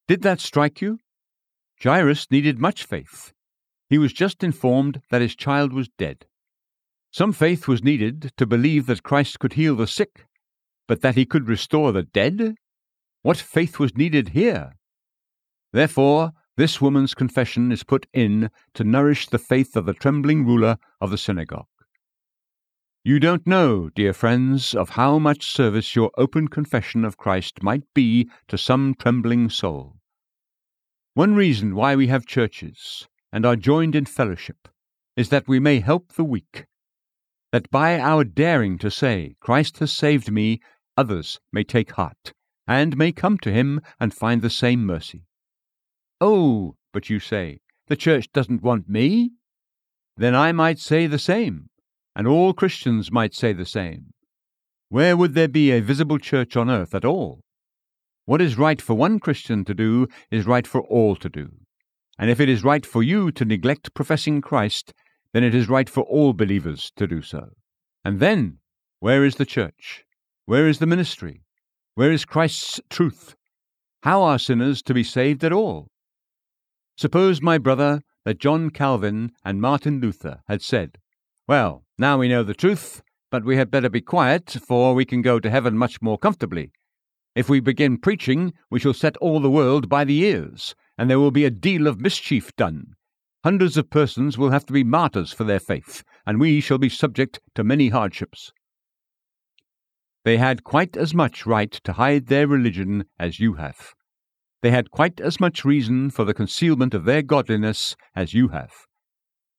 did 0.08 0.22
that 0.24 0.40
strike 0.40 0.82
you? 0.82 1.00
Jairus 1.84 2.32
needed 2.32 2.60
much 2.60 2.84
faith. 2.84 3.34
He 3.90 3.98
was 3.98 4.14
just 4.14 4.44
informed 4.44 5.02
that 5.12 5.22
his 5.22 5.36
child 5.36 5.74
was 5.74 5.90
dead. 5.98 6.26
Some 7.12 7.34
faith 7.34 7.68
was 7.68 7.84
needed 7.84 8.32
to 8.38 8.46
believe 8.46 8.86
that 8.88 9.04
Christ 9.04 9.40
could 9.40 9.54
heal 9.54 9.76
the 9.76 9.88
sick, 9.88 10.26
but 10.88 11.02
that 11.02 11.16
he 11.16 11.26
could 11.26 11.48
restore 11.48 11.92
the 11.92 12.04
dead? 12.04 12.56
What 13.22 13.38
faith 13.38 13.80
was 13.80 13.96
needed 13.96 14.30
here? 14.30 14.74
Therefore, 15.74 16.32
this 16.56 16.82
woman's 16.82 17.14
confession 17.14 17.72
is 17.72 17.84
put 17.84 18.08
in 18.14 18.50
to 18.74 18.84
nourish 18.84 19.28
the 19.28 19.38
faith 19.38 19.76
of 19.76 19.86
the 19.86 19.94
trembling 19.94 20.46
ruler 20.46 20.78
of 21.00 21.12
the 21.12 21.18
synagogue. 21.18 21.68
You 23.04 23.20
don't 23.20 23.46
know, 23.46 23.90
dear 23.90 24.12
friends, 24.12 24.74
of 24.74 24.92
how 24.92 25.20
much 25.20 25.52
service 25.52 25.96
your 25.96 26.12
open 26.18 26.48
confession 26.48 27.06
of 27.06 27.16
Christ 27.16 27.62
might 27.64 27.84
be 27.94 28.30
to 28.48 28.58
some 28.58 28.96
trembling 28.96 29.50
soul. 29.50 29.97
One 31.18 31.34
reason 31.34 31.74
why 31.74 31.96
we 31.96 32.10
have 32.10 32.28
churches 32.28 33.08
and 33.34 33.44
are 33.44 33.56
joined 33.56 33.96
in 33.96 34.06
fellowship 34.06 34.68
is 35.16 35.30
that 35.30 35.48
we 35.48 35.60
may 35.60 35.80
help 35.80 36.14
the 36.14 36.24
weak, 36.24 36.66
that 37.52 37.72
by 37.72 38.00
our 38.00 38.24
daring 38.24 38.78
to 38.78 38.92
say, 38.92 39.36
Christ 39.40 39.80
has 39.80 39.92
saved 39.92 40.32
me, 40.32 40.62
others 40.96 41.40
may 41.52 41.64
take 41.64 41.94
heart, 41.94 42.34
and 42.68 42.96
may 42.96 43.12
come 43.12 43.40
to 43.40 43.52
him 43.52 43.82
and 44.00 44.14
find 44.14 44.44
the 44.44 44.52
same 44.52 44.86
mercy. 44.86 45.24
Oh, 46.22 46.76
but 46.94 47.10
you 47.10 47.20
say, 47.20 47.62
the 47.88 47.96
church 47.96 48.32
doesn't 48.32 48.62
want 48.62 48.88
me? 48.88 49.32
Then 50.18 50.36
I 50.36 50.52
might 50.52 50.78
say 50.78 51.08
the 51.08 51.18
same, 51.18 51.72
and 52.16 52.28
all 52.28 52.54
Christians 52.54 53.12
might 53.12 53.34
say 53.34 53.54
the 53.54 53.66
same. 53.66 54.14
Where 54.90 55.18
would 55.18 55.34
there 55.34 55.48
be 55.48 55.72
a 55.72 55.82
visible 55.82 56.20
church 56.20 56.56
on 56.56 56.70
earth 56.70 56.94
at 56.94 57.06
all? 57.06 57.42
What 58.28 58.42
is 58.42 58.58
right 58.58 58.82
for 58.82 58.94
one 58.94 59.20
Christian 59.20 59.64
to 59.64 59.74
do 59.74 60.10
is 60.30 60.46
right 60.46 60.68
for 60.68 60.82
all 60.82 61.16
to 61.16 61.30
do. 61.30 61.50
And 62.20 62.30
if 62.30 62.42
it 62.42 62.50
is 62.50 62.62
right 62.62 62.86
for 62.86 63.02
you 63.02 63.32
to 63.32 63.46
neglect 63.46 63.94
professing 63.94 64.42
Christ, 64.42 64.94
then 65.32 65.46
it 65.46 65.56
is 65.56 65.70
right 65.70 65.90
for 65.90 66.02
all 66.02 66.34
believers 66.34 66.92
to 66.98 67.08
do 67.08 67.22
so. 67.22 67.52
And 68.04 68.20
then, 68.20 68.58
where 69.00 69.24
is 69.24 69.36
the 69.36 69.46
church? 69.46 70.04
Where 70.46 70.68
is 70.68 70.80
the 70.80 70.86
ministry? 70.86 71.46
Where 71.96 72.12
is 72.12 72.26
Christ's 72.26 72.82
truth? 72.90 73.38
How 74.04 74.22
are 74.24 74.38
sinners 74.38 74.82
to 74.82 74.94
be 74.94 75.06
saved 75.06 75.46
at 75.46 75.54
all? 75.54 75.88
Suppose, 76.98 77.42
my 77.42 77.58
brother, 77.58 78.02
that 78.26 78.40
John 78.40 78.72
Calvin 78.72 79.32
and 79.46 79.62
Martin 79.62 80.02
Luther 80.02 80.42
had 80.50 80.62
said, 80.62 80.98
Well, 81.48 81.86
now 81.98 82.18
we 82.18 82.28
know 82.28 82.44
the 82.44 82.54
truth, 82.54 83.02
but 83.32 83.46
we 83.46 83.56
had 83.56 83.72
better 83.72 83.90
be 83.90 84.02
quiet, 84.02 84.50
for 84.50 84.94
we 84.94 85.06
can 85.06 85.22
go 85.22 85.40
to 85.40 85.50
heaven 85.50 85.78
much 85.78 86.02
more 86.02 86.18
comfortably. 86.18 86.74
If 87.38 87.50
we 87.50 87.60
begin 87.60 88.00
preaching, 88.00 88.52
we 88.72 88.80
shall 88.80 88.96
set 88.96 89.16
all 89.18 89.40
the 89.40 89.52
world 89.52 89.88
by 89.88 90.06
the 90.06 90.22
ears, 90.24 90.74
and 90.98 91.08
there 91.08 91.20
will 91.20 91.30
be 91.30 91.46
a 91.46 91.52
deal 91.52 91.86
of 91.86 92.02
mischief 92.02 92.52
done. 92.56 92.96
Hundreds 93.44 93.78
of 93.78 93.92
persons 93.92 94.40
will 94.40 94.50
have 94.50 94.66
to 94.66 94.74
be 94.74 94.84
martyrs 94.84 95.34
for 95.34 95.44
their 95.44 95.60
faith, 95.60 96.04
and 96.26 96.40
we 96.40 96.60
shall 96.60 96.80
be 96.80 96.90
subject 96.90 97.40
to 97.54 97.64
many 97.64 97.90
hardships. 97.90 98.52
They 100.26 100.38
had 100.38 100.64
quite 100.64 100.98
as 100.98 101.14
much 101.14 101.46
right 101.46 101.72
to 101.84 101.94
hide 101.94 102.26
their 102.26 102.48
religion 102.48 103.06
as 103.20 103.40
you 103.40 103.54
have. 103.54 103.94
They 104.64 104.72
had 104.72 104.90
quite 104.90 105.22
as 105.22 105.40
much 105.40 105.64
reason 105.64 106.10
for 106.10 106.26
the 106.26 106.34
concealment 106.34 106.96
of 106.96 107.06
their 107.06 107.22
godliness 107.22 107.96
as 108.16 108.34
you 108.34 108.48
have. 108.48 108.72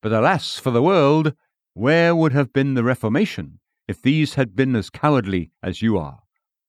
But 0.03 0.12
alas 0.12 0.59
for 0.59 0.72
the 0.72 0.83
world, 0.83 1.33
where 1.74 2.16
would 2.16 2.33
have 2.33 2.53
been 2.53 2.74
the 2.74 2.83
Reformation 2.83 3.61
if 3.87 4.03
these 4.03 4.35
had 4.35 4.57
been 4.57 4.74
as 4.74 4.91
cowardly 4.91 5.53
as 5.62 5.81
you 5.81 5.97
are, 5.97 6.18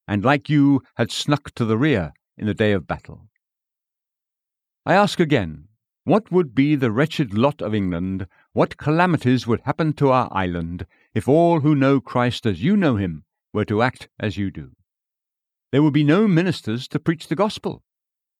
and 0.10 0.26
like 0.26 0.50
you 0.50 0.82
had 0.96 1.12
snuck 1.12 1.52
to 1.54 1.64
the 1.64 1.78
rear 1.78 2.12
in 2.36 2.48
the 2.48 2.54
day 2.56 2.72
of 2.72 2.88
battle? 2.88 3.28
I 4.84 4.96
ask 4.96 5.20
again, 5.20 5.68
what 6.04 6.32
would 6.32 6.56
be 6.56 6.76
the 6.76 6.92
wretched 6.92 7.38
lot 7.38 7.62
of 7.62 7.76
England, 7.76 8.26
what 8.52 8.78
calamities 8.78 9.46
would 9.46 9.62
happen 9.62 9.94
to 9.94 10.10
our 10.10 10.28
island, 10.32 10.88
if 11.14 11.28
all 11.28 11.60
who 11.60 11.76
know 11.76 12.02
Christ 12.02 12.48
as 12.48 12.64
you 12.64 12.76
know 12.76 12.96
him 12.96 13.24
were 13.54 13.66
to 13.66 13.84
act 13.84 14.10
as 14.20 14.36
you 14.36 14.50
do? 14.50 14.72
There 15.72 15.84
would 15.84 15.94
be 15.94 16.04
no 16.04 16.28
ministers 16.28 16.88
to 16.88 17.00
preach 17.00 17.28
the 17.28 17.36
gospel. 17.36 17.84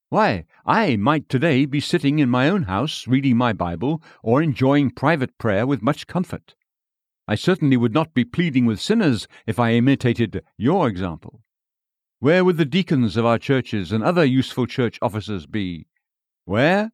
Why, 0.10 0.46
I 0.66 0.96
might 0.96 1.30
today 1.30 1.68
be 1.68 1.80
sitting 1.80 2.18
in 2.18 2.32
my 2.32 2.50
own 2.50 2.64
house 2.64 3.08
reading 3.08 3.38
my 3.38 3.54
Bible 3.54 4.02
or 4.24 4.42
enjoying 4.42 4.90
private 4.90 5.38
prayer 5.38 5.68
with 5.68 5.84
much 5.84 6.08
comfort. 6.08 6.56
I 7.28 7.36
certainly 7.36 7.78
would 7.78 7.94
not 7.94 8.16
be 8.16 8.26
pleading 8.26 8.66
with 8.66 8.82
sinners 8.82 9.28
if 9.46 9.60
I 9.60 9.74
imitated 9.74 10.44
your 10.58 10.88
example. 10.88 11.44
Where 12.22 12.44
would 12.44 12.58
the 12.58 12.66
deacons 12.66 13.16
of 13.16 13.26
our 13.26 13.38
churches 13.38 13.94
and 13.94 14.04
other 14.04 14.26
useful 14.26 14.68
church 14.68 15.00
officers 15.02 15.46
be? 15.46 15.88
Where? 16.44 16.92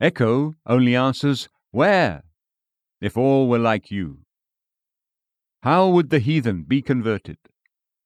Echo 0.00 0.54
only 0.66 0.96
answers, 0.96 1.48
Where? 1.70 2.24
If 3.00 3.16
all 3.16 3.48
were 3.48 3.60
like 3.60 3.92
you. 3.92 4.24
How 5.62 5.88
would 5.88 6.10
the 6.10 6.18
heathen 6.18 6.64
be 6.64 6.82
converted? 6.82 7.38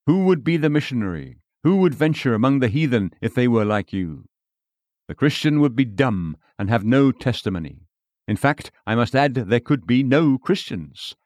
Who 0.06 0.24
would 0.26 0.44
be 0.44 0.58
the 0.58 0.70
missionary? 0.70 1.38
Who 1.64 1.76
would 1.78 1.94
venture 1.94 2.34
among 2.34 2.60
the 2.60 2.68
heathen 2.68 3.10
if 3.22 3.34
they 3.34 3.48
were 3.48 3.64
like 3.64 3.92
you? 3.92 4.26
The 5.08 5.14
Christian 5.14 5.60
would 5.60 5.74
be 5.74 5.86
dumb 5.86 6.36
and 6.58 6.68
have 6.68 6.84
no 6.84 7.10
testimony. 7.10 7.86
In 8.26 8.36
fact, 8.36 8.70
I 8.86 8.94
must 8.94 9.14
add 9.14 9.34
there 9.34 9.60
could 9.60 9.86
be 9.86 10.02
no 10.02 10.36
Christians. 10.36 11.16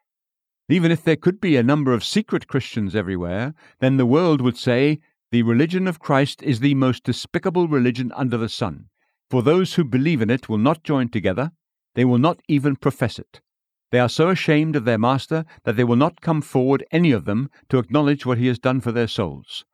Even 0.69 0.91
if 0.91 1.03
there 1.03 1.15
could 1.15 1.41
be 1.41 1.55
a 1.55 1.63
number 1.63 1.93
of 1.93 2.03
secret 2.03 2.47
Christians 2.47 2.95
everywhere, 2.95 3.53
then 3.79 3.97
the 3.97 4.05
world 4.05 4.41
would 4.41 4.57
say, 4.57 4.99
The 5.31 5.43
religion 5.43 5.87
of 5.87 5.99
Christ 5.99 6.41
is 6.41 6.59
the 6.59 6.75
most 6.75 7.03
despicable 7.03 7.67
religion 7.67 8.11
under 8.15 8.37
the 8.37 8.49
sun, 8.49 8.85
for 9.29 9.41
those 9.41 9.73
who 9.73 9.83
believe 9.83 10.21
in 10.21 10.29
it 10.29 10.47
will 10.47 10.57
not 10.57 10.83
join 10.83 11.09
together, 11.09 11.51
they 11.95 12.05
will 12.05 12.17
not 12.17 12.39
even 12.47 12.75
profess 12.75 13.19
it. 13.19 13.41
They 13.91 13.99
are 13.99 14.09
so 14.09 14.29
ashamed 14.29 14.75
of 14.75 14.85
their 14.85 14.97
Master 14.97 15.45
that 15.65 15.75
they 15.75 15.83
will 15.83 15.95
not 15.95 16.21
come 16.21 16.41
forward, 16.41 16.83
any 16.91 17.11
of 17.11 17.25
them, 17.25 17.49
to 17.69 17.77
acknowledge 17.77 18.25
what 18.25 18.37
he 18.37 18.47
has 18.47 18.57
done 18.57 18.81
for 18.81 18.91
their 18.91 19.07
souls. 19.07 19.65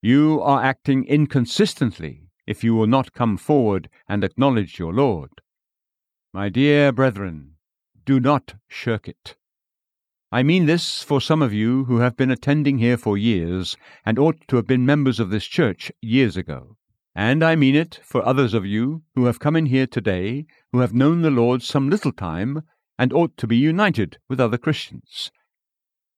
You 0.00 0.40
are 0.42 0.62
acting 0.62 1.04
inconsistently 1.06 2.28
if 2.46 2.62
you 2.62 2.74
will 2.74 2.86
not 2.86 3.12
come 3.12 3.36
forward 3.36 3.88
and 4.08 4.22
acknowledge 4.22 4.78
your 4.78 4.92
Lord. 4.92 5.30
My 6.32 6.48
dear 6.48 6.92
brethren, 6.92 7.54
do 8.08 8.18
not 8.18 8.54
shirk 8.68 9.06
it. 9.06 9.36
I 10.32 10.42
mean 10.42 10.64
this 10.64 11.02
for 11.02 11.20
some 11.20 11.42
of 11.42 11.52
you 11.52 11.84
who 11.84 11.98
have 11.98 12.16
been 12.16 12.30
attending 12.30 12.78
here 12.78 12.96
for 12.96 13.18
years 13.18 13.76
and 14.02 14.18
ought 14.18 14.48
to 14.48 14.56
have 14.56 14.66
been 14.66 14.86
members 14.86 15.20
of 15.20 15.28
this 15.28 15.44
church 15.44 15.92
years 16.00 16.34
ago. 16.34 16.78
And 17.14 17.44
I 17.44 17.54
mean 17.54 17.76
it 17.76 18.00
for 18.02 18.24
others 18.24 18.54
of 18.54 18.64
you 18.64 19.02
who 19.14 19.26
have 19.26 19.40
come 19.40 19.56
in 19.56 19.66
here 19.66 19.86
today 19.86 20.46
who 20.72 20.78
have 20.78 20.94
known 20.94 21.20
the 21.20 21.30
Lord 21.30 21.62
some 21.62 21.90
little 21.90 22.12
time 22.12 22.62
and 22.98 23.12
ought 23.12 23.36
to 23.36 23.46
be 23.46 23.58
united 23.58 24.16
with 24.26 24.40
other 24.40 24.56
Christians. 24.56 25.30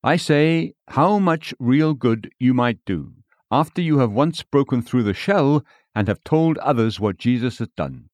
I 0.05 0.15
say, 0.15 0.75
how 0.91 1.19
much 1.19 1.53
real 1.59 1.95
good 1.95 2.31
you 2.39 2.55
might 2.55 2.79
do 2.87 3.15
after 3.51 3.83
you 3.83 3.99
have 3.99 4.13
once 4.13 4.45
broken 4.45 4.81
through 4.81 5.03
the 5.03 5.13
shell 5.13 5.65
and 5.93 6.07
have 6.07 6.23
told 6.23 6.57
others 6.59 7.01
what 7.01 7.19
Jesus 7.19 7.59
has 7.59 7.69
done. 7.77 8.11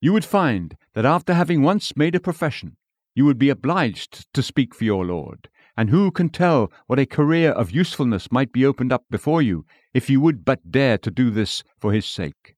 You 0.00 0.12
would 0.12 0.24
find 0.24 0.76
that 0.94 1.04
after 1.04 1.34
having 1.34 1.62
once 1.62 1.96
made 1.96 2.14
a 2.14 2.20
profession, 2.20 2.76
you 3.14 3.24
would 3.24 3.38
be 3.38 3.50
obliged 3.50 4.32
to 4.32 4.42
speak 4.42 4.74
for 4.74 4.84
your 4.84 5.04
Lord, 5.04 5.48
and 5.76 5.90
who 5.90 6.10
can 6.10 6.28
tell 6.28 6.72
what 6.86 6.98
a 6.98 7.06
career 7.06 7.50
of 7.52 7.70
usefulness 7.70 8.32
might 8.32 8.52
be 8.52 8.66
opened 8.66 8.92
up 8.92 9.04
before 9.10 9.42
you 9.42 9.64
if 9.92 10.08
you 10.08 10.20
would 10.20 10.44
but 10.44 10.70
dare 10.70 10.98
to 10.98 11.10
do 11.10 11.30
this 11.30 11.62
for 11.78 11.92
his 11.92 12.06
sake? 12.06 12.56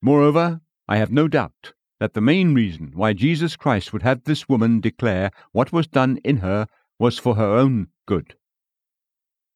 Moreover, 0.00 0.60
I 0.88 0.98
have 0.98 1.10
no 1.10 1.28
doubt 1.28 1.72
that 1.98 2.14
the 2.14 2.20
main 2.20 2.54
reason 2.54 2.92
why 2.94 3.12
Jesus 3.12 3.56
Christ 3.56 3.92
would 3.92 4.02
have 4.02 4.24
this 4.24 4.48
woman 4.48 4.80
declare 4.80 5.30
what 5.52 5.72
was 5.72 5.86
done 5.86 6.18
in 6.24 6.38
her 6.38 6.66
was 6.98 7.18
for 7.18 7.36
her 7.36 7.56
own 7.56 7.88
good. 8.06 8.36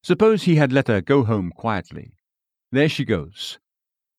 Suppose 0.03 0.45
he 0.45 0.57
had 0.57 0.73
let 0.73 0.89
her 0.89 1.01
go 1.01 1.25
home 1.25 1.53
quietly. 1.55 2.13
There 2.73 2.89
she 2.89 3.05
goes. 3.05 3.59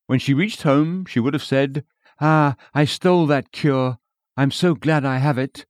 When 0.06 0.18
she 0.18 0.34
reached 0.34 0.62
home, 0.62 1.04
she 1.06 1.20
would 1.20 1.34
have 1.34 1.42
said, 1.42 1.84
Ah, 2.20 2.56
I 2.74 2.84
stole 2.84 3.26
that 3.26 3.52
cure. 3.52 3.98
I'm 4.36 4.50
so 4.50 4.74
glad 4.74 5.04
I 5.04 5.18
have 5.18 5.38
it. 5.38 5.66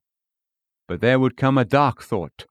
But 0.87 1.01
there 1.01 1.19
would 1.19 1.37
come 1.37 1.57
a 1.57 1.65
dark 1.65 2.01
thought. 2.01 2.45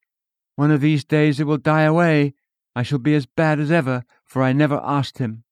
One 0.56 0.70
of 0.70 0.80
these 0.80 1.04
days 1.04 1.40
it 1.40 1.46
will 1.46 1.58
die 1.58 1.82
away. 1.82 2.34
I 2.74 2.82
shall 2.82 2.98
be 2.98 3.14
as 3.14 3.26
bad 3.26 3.60
as 3.60 3.70
ever, 3.70 4.04
for 4.24 4.42
I 4.42 4.52
never 4.52 4.80
asked 4.82 5.18
him. 5.18 5.44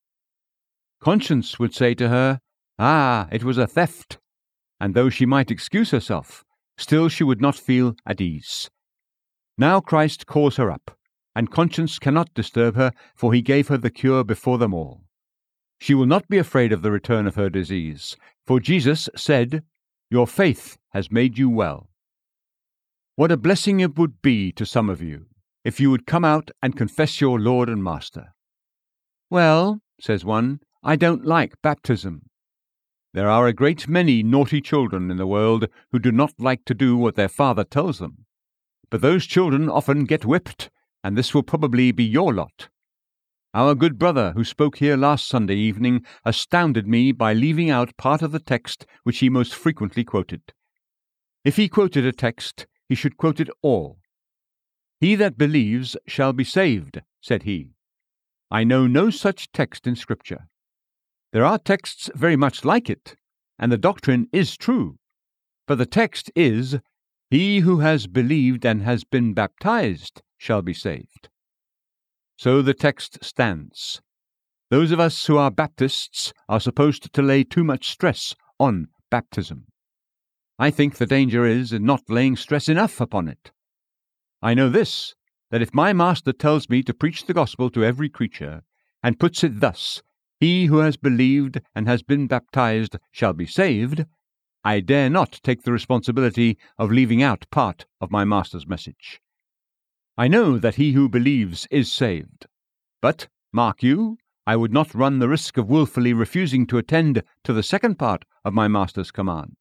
Conscience 1.01 1.59
would 1.59 1.74
say 1.74 1.95
to 1.95 2.09
her, 2.09 2.41
Ah, 2.78 3.28
it 3.30 3.45
was 3.45 3.59
a 3.59 3.66
theft. 3.66 4.18
And 4.80 4.95
though 4.95 5.11
she 5.11 5.26
might 5.26 5.51
excuse 5.51 5.91
herself, 5.91 6.45
still 6.78 7.09
she 7.09 7.24
would 7.24 7.41
not 7.41 7.57
feel 7.57 7.95
at 8.07 8.20
ease. 8.20 8.70
Now 9.59 9.80
Christ 9.80 10.26
calls 10.26 10.57
her 10.57 10.70
up 10.70 10.97
and 11.34 11.51
conscience 11.51 11.99
cannot 11.99 12.34
disturb 12.34 12.76
her, 12.76 12.93
for 13.14 13.32
he 13.32 13.43
gave 13.43 13.68
her 13.68 13.76
the 13.78 13.91
cure 13.91 14.24
before 14.24 14.59
them 14.59 14.74
all. 14.74 15.05
She 15.80 15.94
will 15.94 16.06
not 16.06 16.28
be 16.28 16.38
afraid 16.38 16.72
of 16.72 16.82
the 16.82 16.90
return 16.90 17.26
of 17.26 17.36
her 17.36 17.48
disease, 17.48 18.16
for 18.46 18.60
Jesus 18.60 19.08
said, 19.16 19.64
Your 20.10 20.26
faith 20.26 20.78
has 20.90 21.10
made 21.10 21.38
you 21.38 21.48
well. 21.48 21.88
What 23.16 23.32
a 23.32 23.36
blessing 23.36 23.80
it 23.80 23.98
would 23.98 24.22
be 24.22 24.52
to 24.52 24.66
some 24.66 24.90
of 24.90 25.02
you 25.02 25.26
if 25.64 25.80
you 25.80 25.90
would 25.90 26.06
come 26.06 26.24
out 26.24 26.50
and 26.62 26.76
confess 26.76 27.20
your 27.20 27.38
Lord 27.38 27.68
and 27.68 27.82
Master. 27.82 28.34
Well, 29.30 29.80
says 30.00 30.24
one, 30.24 30.60
I 30.82 30.96
don't 30.96 31.24
like 31.24 31.60
baptism. 31.62 32.22
There 33.12 33.28
are 33.28 33.46
a 33.46 33.52
great 33.52 33.88
many 33.88 34.22
naughty 34.22 34.60
children 34.60 35.10
in 35.10 35.16
the 35.16 35.26
world 35.26 35.66
who 35.92 35.98
do 35.98 36.12
not 36.12 36.32
like 36.38 36.64
to 36.66 36.74
do 36.74 36.96
what 36.96 37.16
their 37.16 37.28
father 37.28 37.64
tells 37.64 37.98
them. 37.98 38.26
But 38.90 39.00
those 39.00 39.26
children 39.26 39.68
often 39.68 40.04
get 40.04 40.24
whipped 40.24 40.70
and 41.02 41.16
this 41.16 41.34
will 41.34 41.42
probably 41.42 41.92
be 41.92 42.04
your 42.04 42.32
lot. 42.32 42.68
Our 43.53 43.74
good 43.74 43.98
brother 43.98 44.32
who 44.36 44.44
spoke 44.44 44.76
here 44.76 44.96
last 44.96 45.26
Sunday 45.26 45.57
evening 45.57 46.05
astounded 46.24 46.86
me 46.86 47.11
by 47.11 47.32
leaving 47.32 47.68
out 47.68 47.96
part 47.96 48.22
of 48.22 48.30
the 48.30 48.38
text 48.38 48.86
which 49.03 49.18
he 49.18 49.28
most 49.28 49.57
frequently 49.57 50.05
quoted. 50.05 50.53
If 51.44 51.57
he 51.57 51.68
quoted 51.68 52.05
a 52.05 52.12
text, 52.12 52.68
he 52.88 52.94
should 52.94 53.16
quote 53.16 53.40
it 53.40 53.51
all. 53.61 53.98
He 55.01 55.16
that 55.16 55.36
believes 55.36 55.96
shall 56.07 56.32
be 56.32 56.44
saved, 56.44 57.03
said 57.20 57.42
he. 57.42 57.72
I 58.53 58.62
know 58.62 58.86
no 58.86 59.11
such 59.11 59.51
text 59.51 59.84
in 59.84 59.96
Scripture. 59.96 60.46
There 61.32 61.44
are 61.44 61.59
texts 61.59 62.09
very 62.14 62.36
much 62.36 62.64
like 62.64 62.88
it, 62.88 63.16
and 63.59 63.72
the 63.72 63.78
doctrine 63.78 64.28
is 64.32 64.57
true. 64.57 64.98
But 65.66 65.78
the 65.78 65.86
text 65.86 66.30
is, 66.36 66.78
He 67.30 67.61
who 67.61 67.80
has 67.80 68.07
believed 68.07 68.64
and 68.64 68.82
has 68.82 69.03
been 69.03 69.34
baptized 69.34 70.22
shall 70.38 70.62
be 70.62 70.74
saved. 70.74 71.30
So 72.41 72.62
the 72.62 72.72
text 72.72 73.22
stands. 73.22 74.01
Those 74.70 74.93
of 74.93 74.99
us 74.99 75.26
who 75.26 75.36
are 75.36 75.51
Baptists 75.51 76.32
are 76.49 76.59
supposed 76.59 77.12
to 77.12 77.20
lay 77.20 77.45
too 77.45 77.62
much 77.62 77.91
stress 77.91 78.34
on 78.59 78.86
baptism. 79.11 79.66
I 80.59 80.70
think 80.70 80.97
the 80.97 81.05
danger 81.05 81.45
is 81.45 81.70
in 81.70 81.84
not 81.84 82.09
laying 82.09 82.36
stress 82.36 82.66
enough 82.66 82.99
upon 82.99 83.28
it. 83.28 83.51
I 84.41 84.55
know 84.55 84.70
this, 84.70 85.14
that 85.51 85.61
if 85.61 85.74
my 85.74 85.93
Master 85.93 86.32
tells 86.32 86.70
me 86.70 86.82
to 86.84 86.95
preach 86.95 87.26
the 87.26 87.34
gospel 87.34 87.68
to 87.72 87.84
every 87.84 88.09
creature, 88.09 88.62
and 89.03 89.20
puts 89.20 89.45
it 89.45 89.61
thus, 89.61 90.01
He 90.38 90.64
who 90.64 90.78
has 90.78 90.97
believed 90.97 91.61
and 91.74 91.86
has 91.86 92.03
been 92.03 92.26
baptized 92.26 92.97
shall 93.11 93.34
be 93.34 93.45
saved, 93.45 94.07
I 94.64 94.80
dare 94.80 95.11
not 95.11 95.41
take 95.43 95.64
the 95.64 95.72
responsibility 95.72 96.57
of 96.78 96.91
leaving 96.91 97.22
out 97.22 97.45
part 97.51 97.84
of 98.01 98.11
my 98.11 98.24
Master's 98.24 98.66
message. 98.66 99.20
I 100.20 100.28
know 100.28 100.58
that 100.58 100.74
he 100.74 100.92
who 100.92 101.08
believes 101.08 101.66
is 101.70 101.90
saved. 101.90 102.44
But, 103.00 103.28
mark 103.54 103.82
you, 103.82 104.18
I 104.46 104.54
would 104.54 104.70
not 104.70 104.94
run 104.94 105.18
the 105.18 105.30
risk 105.30 105.56
of 105.56 105.70
wilfully 105.70 106.12
refusing 106.12 106.66
to 106.66 106.76
attend 106.76 107.22
to 107.44 107.54
the 107.54 107.62
second 107.62 107.98
part 107.98 108.26
of 108.44 108.52
my 108.52 108.68
Master's 108.68 109.10
command. 109.10 109.56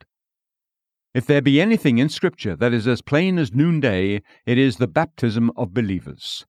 If 1.14 1.26
there 1.26 1.42
be 1.42 1.62
anything 1.62 1.98
in 1.98 2.10
Scripture 2.10 2.58
that 2.58 2.74
is 2.74 2.90
as 2.90 3.02
plain 3.02 3.40
as 3.40 3.54
noonday, 3.54 4.22
it 4.46 4.58
is 4.58 4.76
the 4.76 4.88
baptism 4.90 5.50
of 5.56 5.74
believers. 5.74 6.46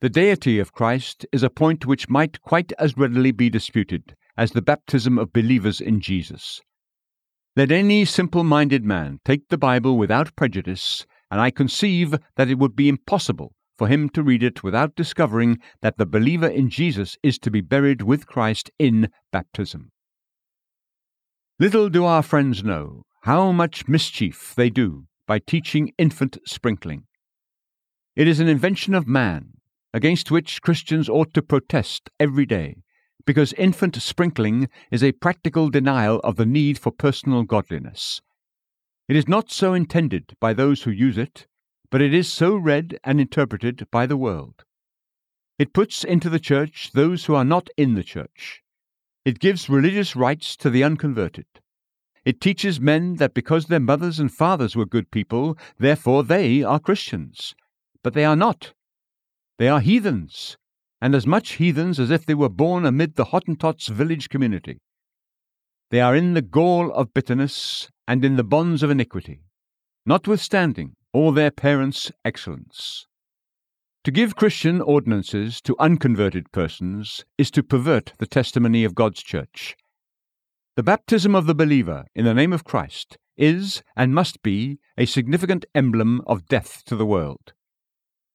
The 0.00 0.08
deity 0.08 0.58
of 0.58 0.72
Christ 0.72 1.26
is 1.30 1.42
a 1.42 1.50
point 1.50 1.84
which 1.84 2.08
might 2.08 2.40
quite 2.40 2.72
as 2.78 2.96
readily 2.96 3.32
be 3.32 3.50
disputed 3.50 4.16
as 4.38 4.52
the 4.52 4.62
baptism 4.62 5.18
of 5.18 5.34
believers 5.34 5.82
in 5.82 6.00
Jesus. 6.00 6.62
Let 7.56 7.72
any 7.72 8.06
simple 8.06 8.42
minded 8.42 8.86
man 8.86 9.18
take 9.22 9.48
the 9.50 9.58
Bible 9.58 9.98
without 9.98 10.34
prejudice, 10.34 11.04
and 11.30 11.40
I 11.40 11.50
conceive 11.50 12.14
that 12.36 12.48
it 12.48 12.58
would 12.58 12.74
be 12.74 12.88
impossible 12.88 13.54
for 13.76 13.86
him 13.86 14.08
to 14.10 14.22
read 14.22 14.42
it 14.42 14.62
without 14.62 14.96
discovering 14.96 15.58
that 15.82 15.98
the 15.98 16.06
believer 16.06 16.48
in 16.48 16.68
Jesus 16.68 17.16
is 17.22 17.38
to 17.38 17.50
be 17.50 17.60
buried 17.60 18.02
with 18.02 18.26
Christ 18.26 18.70
in 18.78 19.08
baptism. 19.32 19.92
Little 21.60 21.88
do 21.88 22.04
our 22.04 22.22
friends 22.22 22.64
know 22.64 23.02
how 23.22 23.52
much 23.52 23.88
mischief 23.88 24.54
they 24.56 24.70
do 24.70 25.06
by 25.26 25.38
teaching 25.38 25.92
infant 25.98 26.38
sprinkling. 26.46 27.04
It 28.16 28.26
is 28.26 28.40
an 28.40 28.48
invention 28.48 28.94
of 28.94 29.06
man, 29.06 29.52
against 29.92 30.30
which 30.30 30.62
Christians 30.62 31.08
ought 31.08 31.32
to 31.34 31.42
protest 31.42 32.10
every 32.18 32.46
day, 32.46 32.76
because 33.26 33.52
infant 33.54 33.94
sprinkling 33.96 34.68
is 34.90 35.04
a 35.04 35.12
practical 35.12 35.68
denial 35.68 36.18
of 36.20 36.36
the 36.36 36.46
need 36.46 36.78
for 36.78 36.90
personal 36.90 37.42
godliness. 37.42 38.20
It 39.08 39.16
is 39.16 39.26
not 39.26 39.50
so 39.50 39.72
intended 39.72 40.34
by 40.38 40.52
those 40.52 40.82
who 40.82 40.90
use 40.90 41.16
it, 41.16 41.46
but 41.90 42.02
it 42.02 42.12
is 42.12 42.30
so 42.30 42.54
read 42.54 42.98
and 43.02 43.18
interpreted 43.18 43.88
by 43.90 44.04
the 44.04 44.18
world. 44.18 44.64
It 45.58 45.72
puts 45.72 46.04
into 46.04 46.28
the 46.28 46.38
church 46.38 46.90
those 46.92 47.24
who 47.24 47.34
are 47.34 47.44
not 47.44 47.70
in 47.78 47.94
the 47.94 48.04
church. 48.04 48.62
It 49.24 49.38
gives 49.38 49.70
religious 49.70 50.14
rights 50.14 50.56
to 50.58 50.68
the 50.68 50.84
unconverted. 50.84 51.46
It 52.26 52.42
teaches 52.42 52.80
men 52.80 53.16
that 53.16 53.32
because 53.32 53.66
their 53.66 53.80
mothers 53.80 54.20
and 54.20 54.30
fathers 54.30 54.76
were 54.76 54.84
good 54.84 55.10
people, 55.10 55.56
therefore 55.78 56.22
they 56.22 56.62
are 56.62 56.78
Christians. 56.78 57.54
But 58.02 58.12
they 58.12 58.26
are 58.26 58.36
not. 58.36 58.74
They 59.58 59.68
are 59.68 59.80
heathens, 59.80 60.58
and 61.00 61.14
as 61.14 61.26
much 61.26 61.52
heathens 61.52 61.98
as 61.98 62.10
if 62.10 62.26
they 62.26 62.34
were 62.34 62.50
born 62.50 62.84
amid 62.84 63.16
the 63.16 63.26
Hottentots 63.26 63.88
village 63.88 64.28
community. 64.28 64.78
They 65.90 66.02
are 66.02 66.14
in 66.14 66.34
the 66.34 66.42
gall 66.42 66.92
of 66.92 67.14
bitterness 67.14 67.88
and 68.08 68.24
in 68.24 68.36
the 68.36 68.42
bonds 68.42 68.82
of 68.82 68.90
iniquity, 68.90 69.42
notwithstanding 70.06 70.96
all 71.12 71.30
their 71.30 71.50
parents' 71.50 72.10
excellence. 72.24 73.06
To 74.04 74.10
give 74.10 74.34
Christian 74.34 74.80
ordinances 74.80 75.60
to 75.60 75.76
unconverted 75.78 76.50
persons 76.50 77.26
is 77.36 77.50
to 77.50 77.62
pervert 77.62 78.14
the 78.18 78.26
testimony 78.26 78.82
of 78.82 78.94
God's 78.94 79.22
church. 79.22 79.76
The 80.76 80.82
baptism 80.82 81.34
of 81.34 81.46
the 81.46 81.54
believer 81.54 82.06
in 82.14 82.24
the 82.24 82.32
name 82.32 82.54
of 82.54 82.64
Christ 82.64 83.18
is 83.36 83.82
and 83.94 84.14
must 84.14 84.42
be 84.42 84.78
a 84.96 85.04
significant 85.04 85.66
emblem 85.74 86.22
of 86.26 86.46
death 86.46 86.82
to 86.86 86.96
the 86.96 87.06
world. 87.06 87.52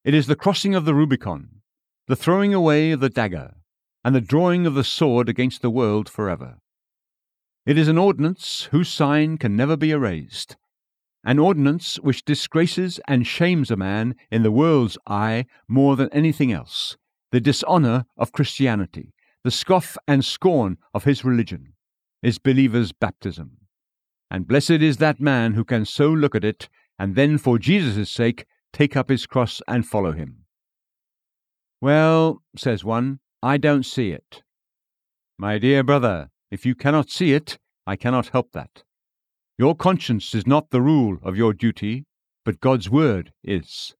It 0.05 0.13
is 0.13 0.27
the 0.27 0.35
crossing 0.35 0.75
of 0.75 0.85
the 0.85 0.93
Rubicon, 0.93 1.61
the 2.07 2.15
throwing 2.15 2.53
away 2.53 2.91
of 2.91 2.99
the 2.99 3.09
dagger, 3.09 3.53
and 4.03 4.13
the 4.13 4.21
drawing 4.21 4.67
of 4.67 4.75
the 4.75 4.83
sword 4.83 5.29
against 5.29 5.61
the 5.63 5.71
world 5.71 6.07
forever. 6.09 6.57
It 7.65 7.77
is 7.77 7.87
an 7.87 7.97
ordinance 7.97 8.67
whose 8.71 8.89
sign 8.89 9.37
can 9.37 9.55
never 9.55 9.77
be 9.77 9.91
erased, 9.91 10.57
an 11.23 11.39
ordinance 11.39 11.95
which 11.95 12.25
disgraces 12.25 12.99
and 13.07 13.25
shames 13.25 13.71
a 13.71 13.77
man 13.77 14.15
in 14.29 14.43
the 14.43 14.51
world's 14.51 14.97
eye 15.07 15.45
more 15.67 15.95
than 15.95 16.09
anything 16.11 16.51
else, 16.51 16.97
the 17.31 17.39
dishonour 17.39 18.05
of 18.17 18.33
Christianity, 18.33 19.13
the 19.45 19.51
scoff 19.51 19.97
and 20.07 20.25
scorn 20.25 20.77
of 20.93 21.05
his 21.05 21.23
religion, 21.23 21.73
is 22.21 22.37
believer's 22.37 22.91
baptism. 22.91 23.57
And 24.29 24.47
blessed 24.47 24.71
is 24.71 24.97
that 24.97 25.21
man 25.21 25.53
who 25.53 25.63
can 25.63 25.85
so 25.85 26.09
look 26.09 26.35
at 26.35 26.43
it, 26.43 26.67
and 26.99 27.15
then 27.15 27.37
for 27.37 27.57
Jesus' 27.57 28.11
sake 28.11 28.45
take 28.73 28.97
up 28.97 29.07
his 29.07 29.25
cross 29.25 29.61
and 29.69 29.87
follow 29.87 30.11
him. 30.11 30.45
Well, 31.79 32.41
says 32.57 32.83
one, 32.83 33.19
I 33.41 33.57
don't 33.57 33.85
see 33.85 34.11
it. 34.11 34.43
My 35.37 35.59
dear 35.59 35.83
brother, 35.83 36.29
if 36.53 36.67
you 36.67 36.75
cannot 36.75 37.09
see 37.09 37.33
it, 37.33 37.57
I 37.87 37.95
cannot 37.95 38.27
help 38.27 38.51
that. 38.51 38.83
Your 39.57 39.75
conscience 39.75 40.35
is 40.35 40.45
not 40.45 40.69
the 40.69 40.83
rule 40.83 41.17
of 41.23 41.35
your 41.35 41.51
duty, 41.51 42.05
but 42.45 42.59
God's 42.59 42.91
word 42.91 43.33
is. 43.43 43.95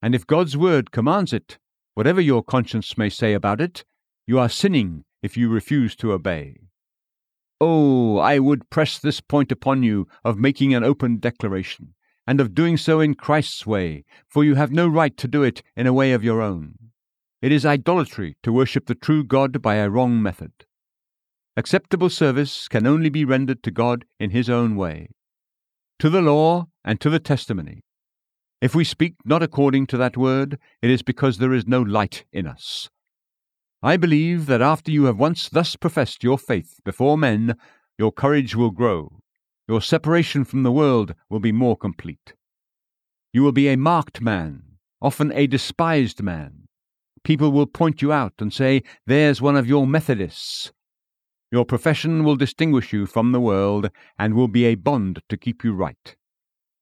And 0.00 0.14
if 0.14 0.26
God's 0.26 0.56
word 0.56 0.90
commands 0.90 1.34
it, 1.34 1.58
whatever 1.92 2.22
your 2.22 2.42
conscience 2.42 2.96
may 2.96 3.10
say 3.10 3.34
about 3.34 3.60
it, 3.60 3.84
you 4.26 4.38
are 4.38 4.48
sinning 4.48 5.04
if 5.22 5.36
you 5.36 5.50
refuse 5.50 5.94
to 5.96 6.12
obey. 6.12 6.56
Oh, 7.60 8.16
I 8.16 8.38
would 8.38 8.70
press 8.70 8.98
this 8.98 9.20
point 9.20 9.52
upon 9.52 9.82
you 9.82 10.08
of 10.24 10.38
making 10.38 10.72
an 10.72 10.84
open 10.84 11.18
declaration, 11.18 11.92
and 12.26 12.40
of 12.40 12.54
doing 12.54 12.78
so 12.78 13.00
in 13.00 13.16
Christ's 13.16 13.66
way, 13.66 14.06
for 14.26 14.44
you 14.44 14.54
have 14.54 14.72
no 14.72 14.88
right 14.88 15.14
to 15.18 15.28
do 15.28 15.42
it 15.42 15.62
in 15.76 15.86
a 15.86 15.92
way 15.92 16.12
of 16.12 16.24
your 16.24 16.40
own. 16.40 16.78
It 17.42 17.52
is 17.52 17.66
idolatry 17.66 18.38
to 18.44 18.52
worship 18.52 18.86
the 18.86 18.94
true 18.94 19.24
God 19.24 19.60
by 19.60 19.74
a 19.74 19.90
wrong 19.90 20.22
method. 20.22 20.52
Acceptable 21.58 22.08
service 22.08 22.68
can 22.68 22.86
only 22.86 23.08
be 23.08 23.24
rendered 23.24 23.64
to 23.64 23.72
God 23.72 24.04
in 24.20 24.30
His 24.30 24.48
own 24.48 24.76
way, 24.76 25.08
to 25.98 26.08
the 26.08 26.22
law 26.22 26.68
and 26.84 27.00
to 27.00 27.10
the 27.10 27.18
testimony. 27.18 27.80
If 28.60 28.76
we 28.76 28.84
speak 28.84 29.14
not 29.24 29.42
according 29.42 29.88
to 29.88 29.96
that 29.96 30.16
word, 30.16 30.60
it 30.80 30.88
is 30.88 31.02
because 31.02 31.38
there 31.38 31.52
is 31.52 31.66
no 31.66 31.82
light 31.82 32.24
in 32.32 32.46
us. 32.46 32.88
I 33.82 33.96
believe 33.96 34.46
that 34.46 34.62
after 34.62 34.92
you 34.92 35.06
have 35.06 35.18
once 35.18 35.48
thus 35.48 35.74
professed 35.74 36.22
your 36.22 36.38
faith 36.38 36.78
before 36.84 37.18
men, 37.18 37.56
your 37.98 38.12
courage 38.12 38.54
will 38.54 38.70
grow, 38.70 39.18
your 39.66 39.82
separation 39.82 40.44
from 40.44 40.62
the 40.62 40.70
world 40.70 41.12
will 41.28 41.40
be 41.40 41.50
more 41.50 41.76
complete. 41.76 42.34
You 43.32 43.42
will 43.42 43.50
be 43.50 43.66
a 43.66 43.76
marked 43.76 44.20
man, 44.20 44.62
often 45.02 45.32
a 45.32 45.48
despised 45.48 46.22
man, 46.22 46.68
People 47.24 47.50
will 47.52 47.66
point 47.66 48.00
you 48.00 48.12
out 48.12 48.34
and 48.38 48.52
say, 48.52 48.82
There's 49.06 49.42
one 49.42 49.56
of 49.56 49.66
your 49.66 49.86
Methodists. 49.86 50.72
Your 51.50 51.64
profession 51.64 52.24
will 52.24 52.36
distinguish 52.36 52.92
you 52.92 53.06
from 53.06 53.32
the 53.32 53.40
world 53.40 53.90
and 54.18 54.34
will 54.34 54.48
be 54.48 54.64
a 54.64 54.74
bond 54.74 55.22
to 55.28 55.36
keep 55.36 55.64
you 55.64 55.72
right, 55.72 56.16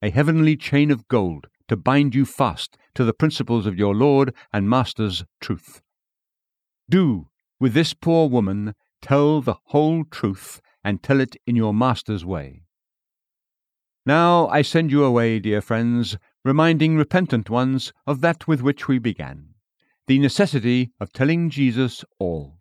a 0.03 0.11
heavenly 0.11 0.57
chain 0.57 0.91
of 0.91 1.07
gold 1.09 1.47
to 1.69 1.77
bind 1.77 2.15
you 2.15 2.25
fast 2.25 2.77
to 2.95 3.05
the 3.05 3.13
principles 3.13 3.67
of 3.67 3.79
your 3.79 3.95
Lord 3.95 4.35
and 4.53 4.69
Master's 4.69 5.25
truth. 5.41 5.81
Do, 6.89 7.29
with 7.61 7.75
this 7.75 7.95
poor 7.95 8.29
woman, 8.29 8.75
tell 9.01 9.41
the 9.41 9.57
whole 9.67 10.05
truth 10.05 10.61
and 10.85 11.03
tell 11.03 11.21
it 11.21 11.37
in 11.47 11.57
your 11.57 11.75
Master's 11.75 12.25
way. 12.25 12.63
Now 14.05 14.47
I 14.49 14.63
send 14.63 14.93
you 14.93 15.05
away, 15.05 15.41
dear 15.41 15.61
friends, 15.61 16.17
reminding 16.45 16.97
repentant 16.97 17.51
ones 17.51 17.93
of 18.07 18.21
that 18.21 18.47
with 18.47 18.63
which 18.63 18.89
we 18.89 18.99
began 18.99 19.55
the 20.07 20.19
necessity 20.21 20.93
of 21.01 21.13
telling 21.13 21.51
Jesus 21.51 22.05
all. 22.21 22.59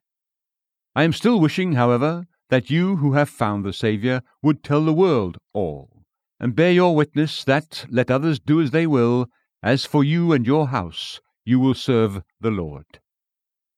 I 0.95 1.03
am 1.03 1.13
still 1.13 1.39
wishing, 1.39 1.73
however, 1.73 2.25
that 2.49 2.69
you 2.69 2.97
who 2.97 3.13
have 3.13 3.29
found 3.29 3.65
the 3.65 3.73
Saviour 3.73 4.21
would 4.41 4.63
tell 4.63 4.85
the 4.85 4.93
world 4.93 5.37
all, 5.53 6.03
and 6.39 6.55
bear 6.55 6.71
your 6.71 6.95
witness 6.95 7.43
that, 7.43 7.85
let 7.89 8.09
others 8.09 8.39
do 8.39 8.61
as 8.61 8.71
they 8.71 8.87
will, 8.87 9.27
as 9.61 9.83
for 9.83 10.03
you 10.03 10.31
and 10.31 10.45
your 10.45 10.67
house, 10.67 11.19
you 11.43 11.59
will 11.59 11.73
serve 11.73 12.21
the 12.39 12.51
Lord. 12.51 12.99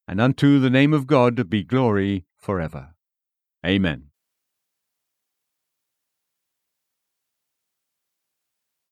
And 0.06 0.20
unto 0.20 0.58
the 0.60 0.70
name 0.70 0.92
of 0.92 1.06
God 1.06 1.50
be 1.50 1.64
glory 1.64 2.24
for 2.36 2.60
ever. 2.60 2.94
Amen. 3.66 4.07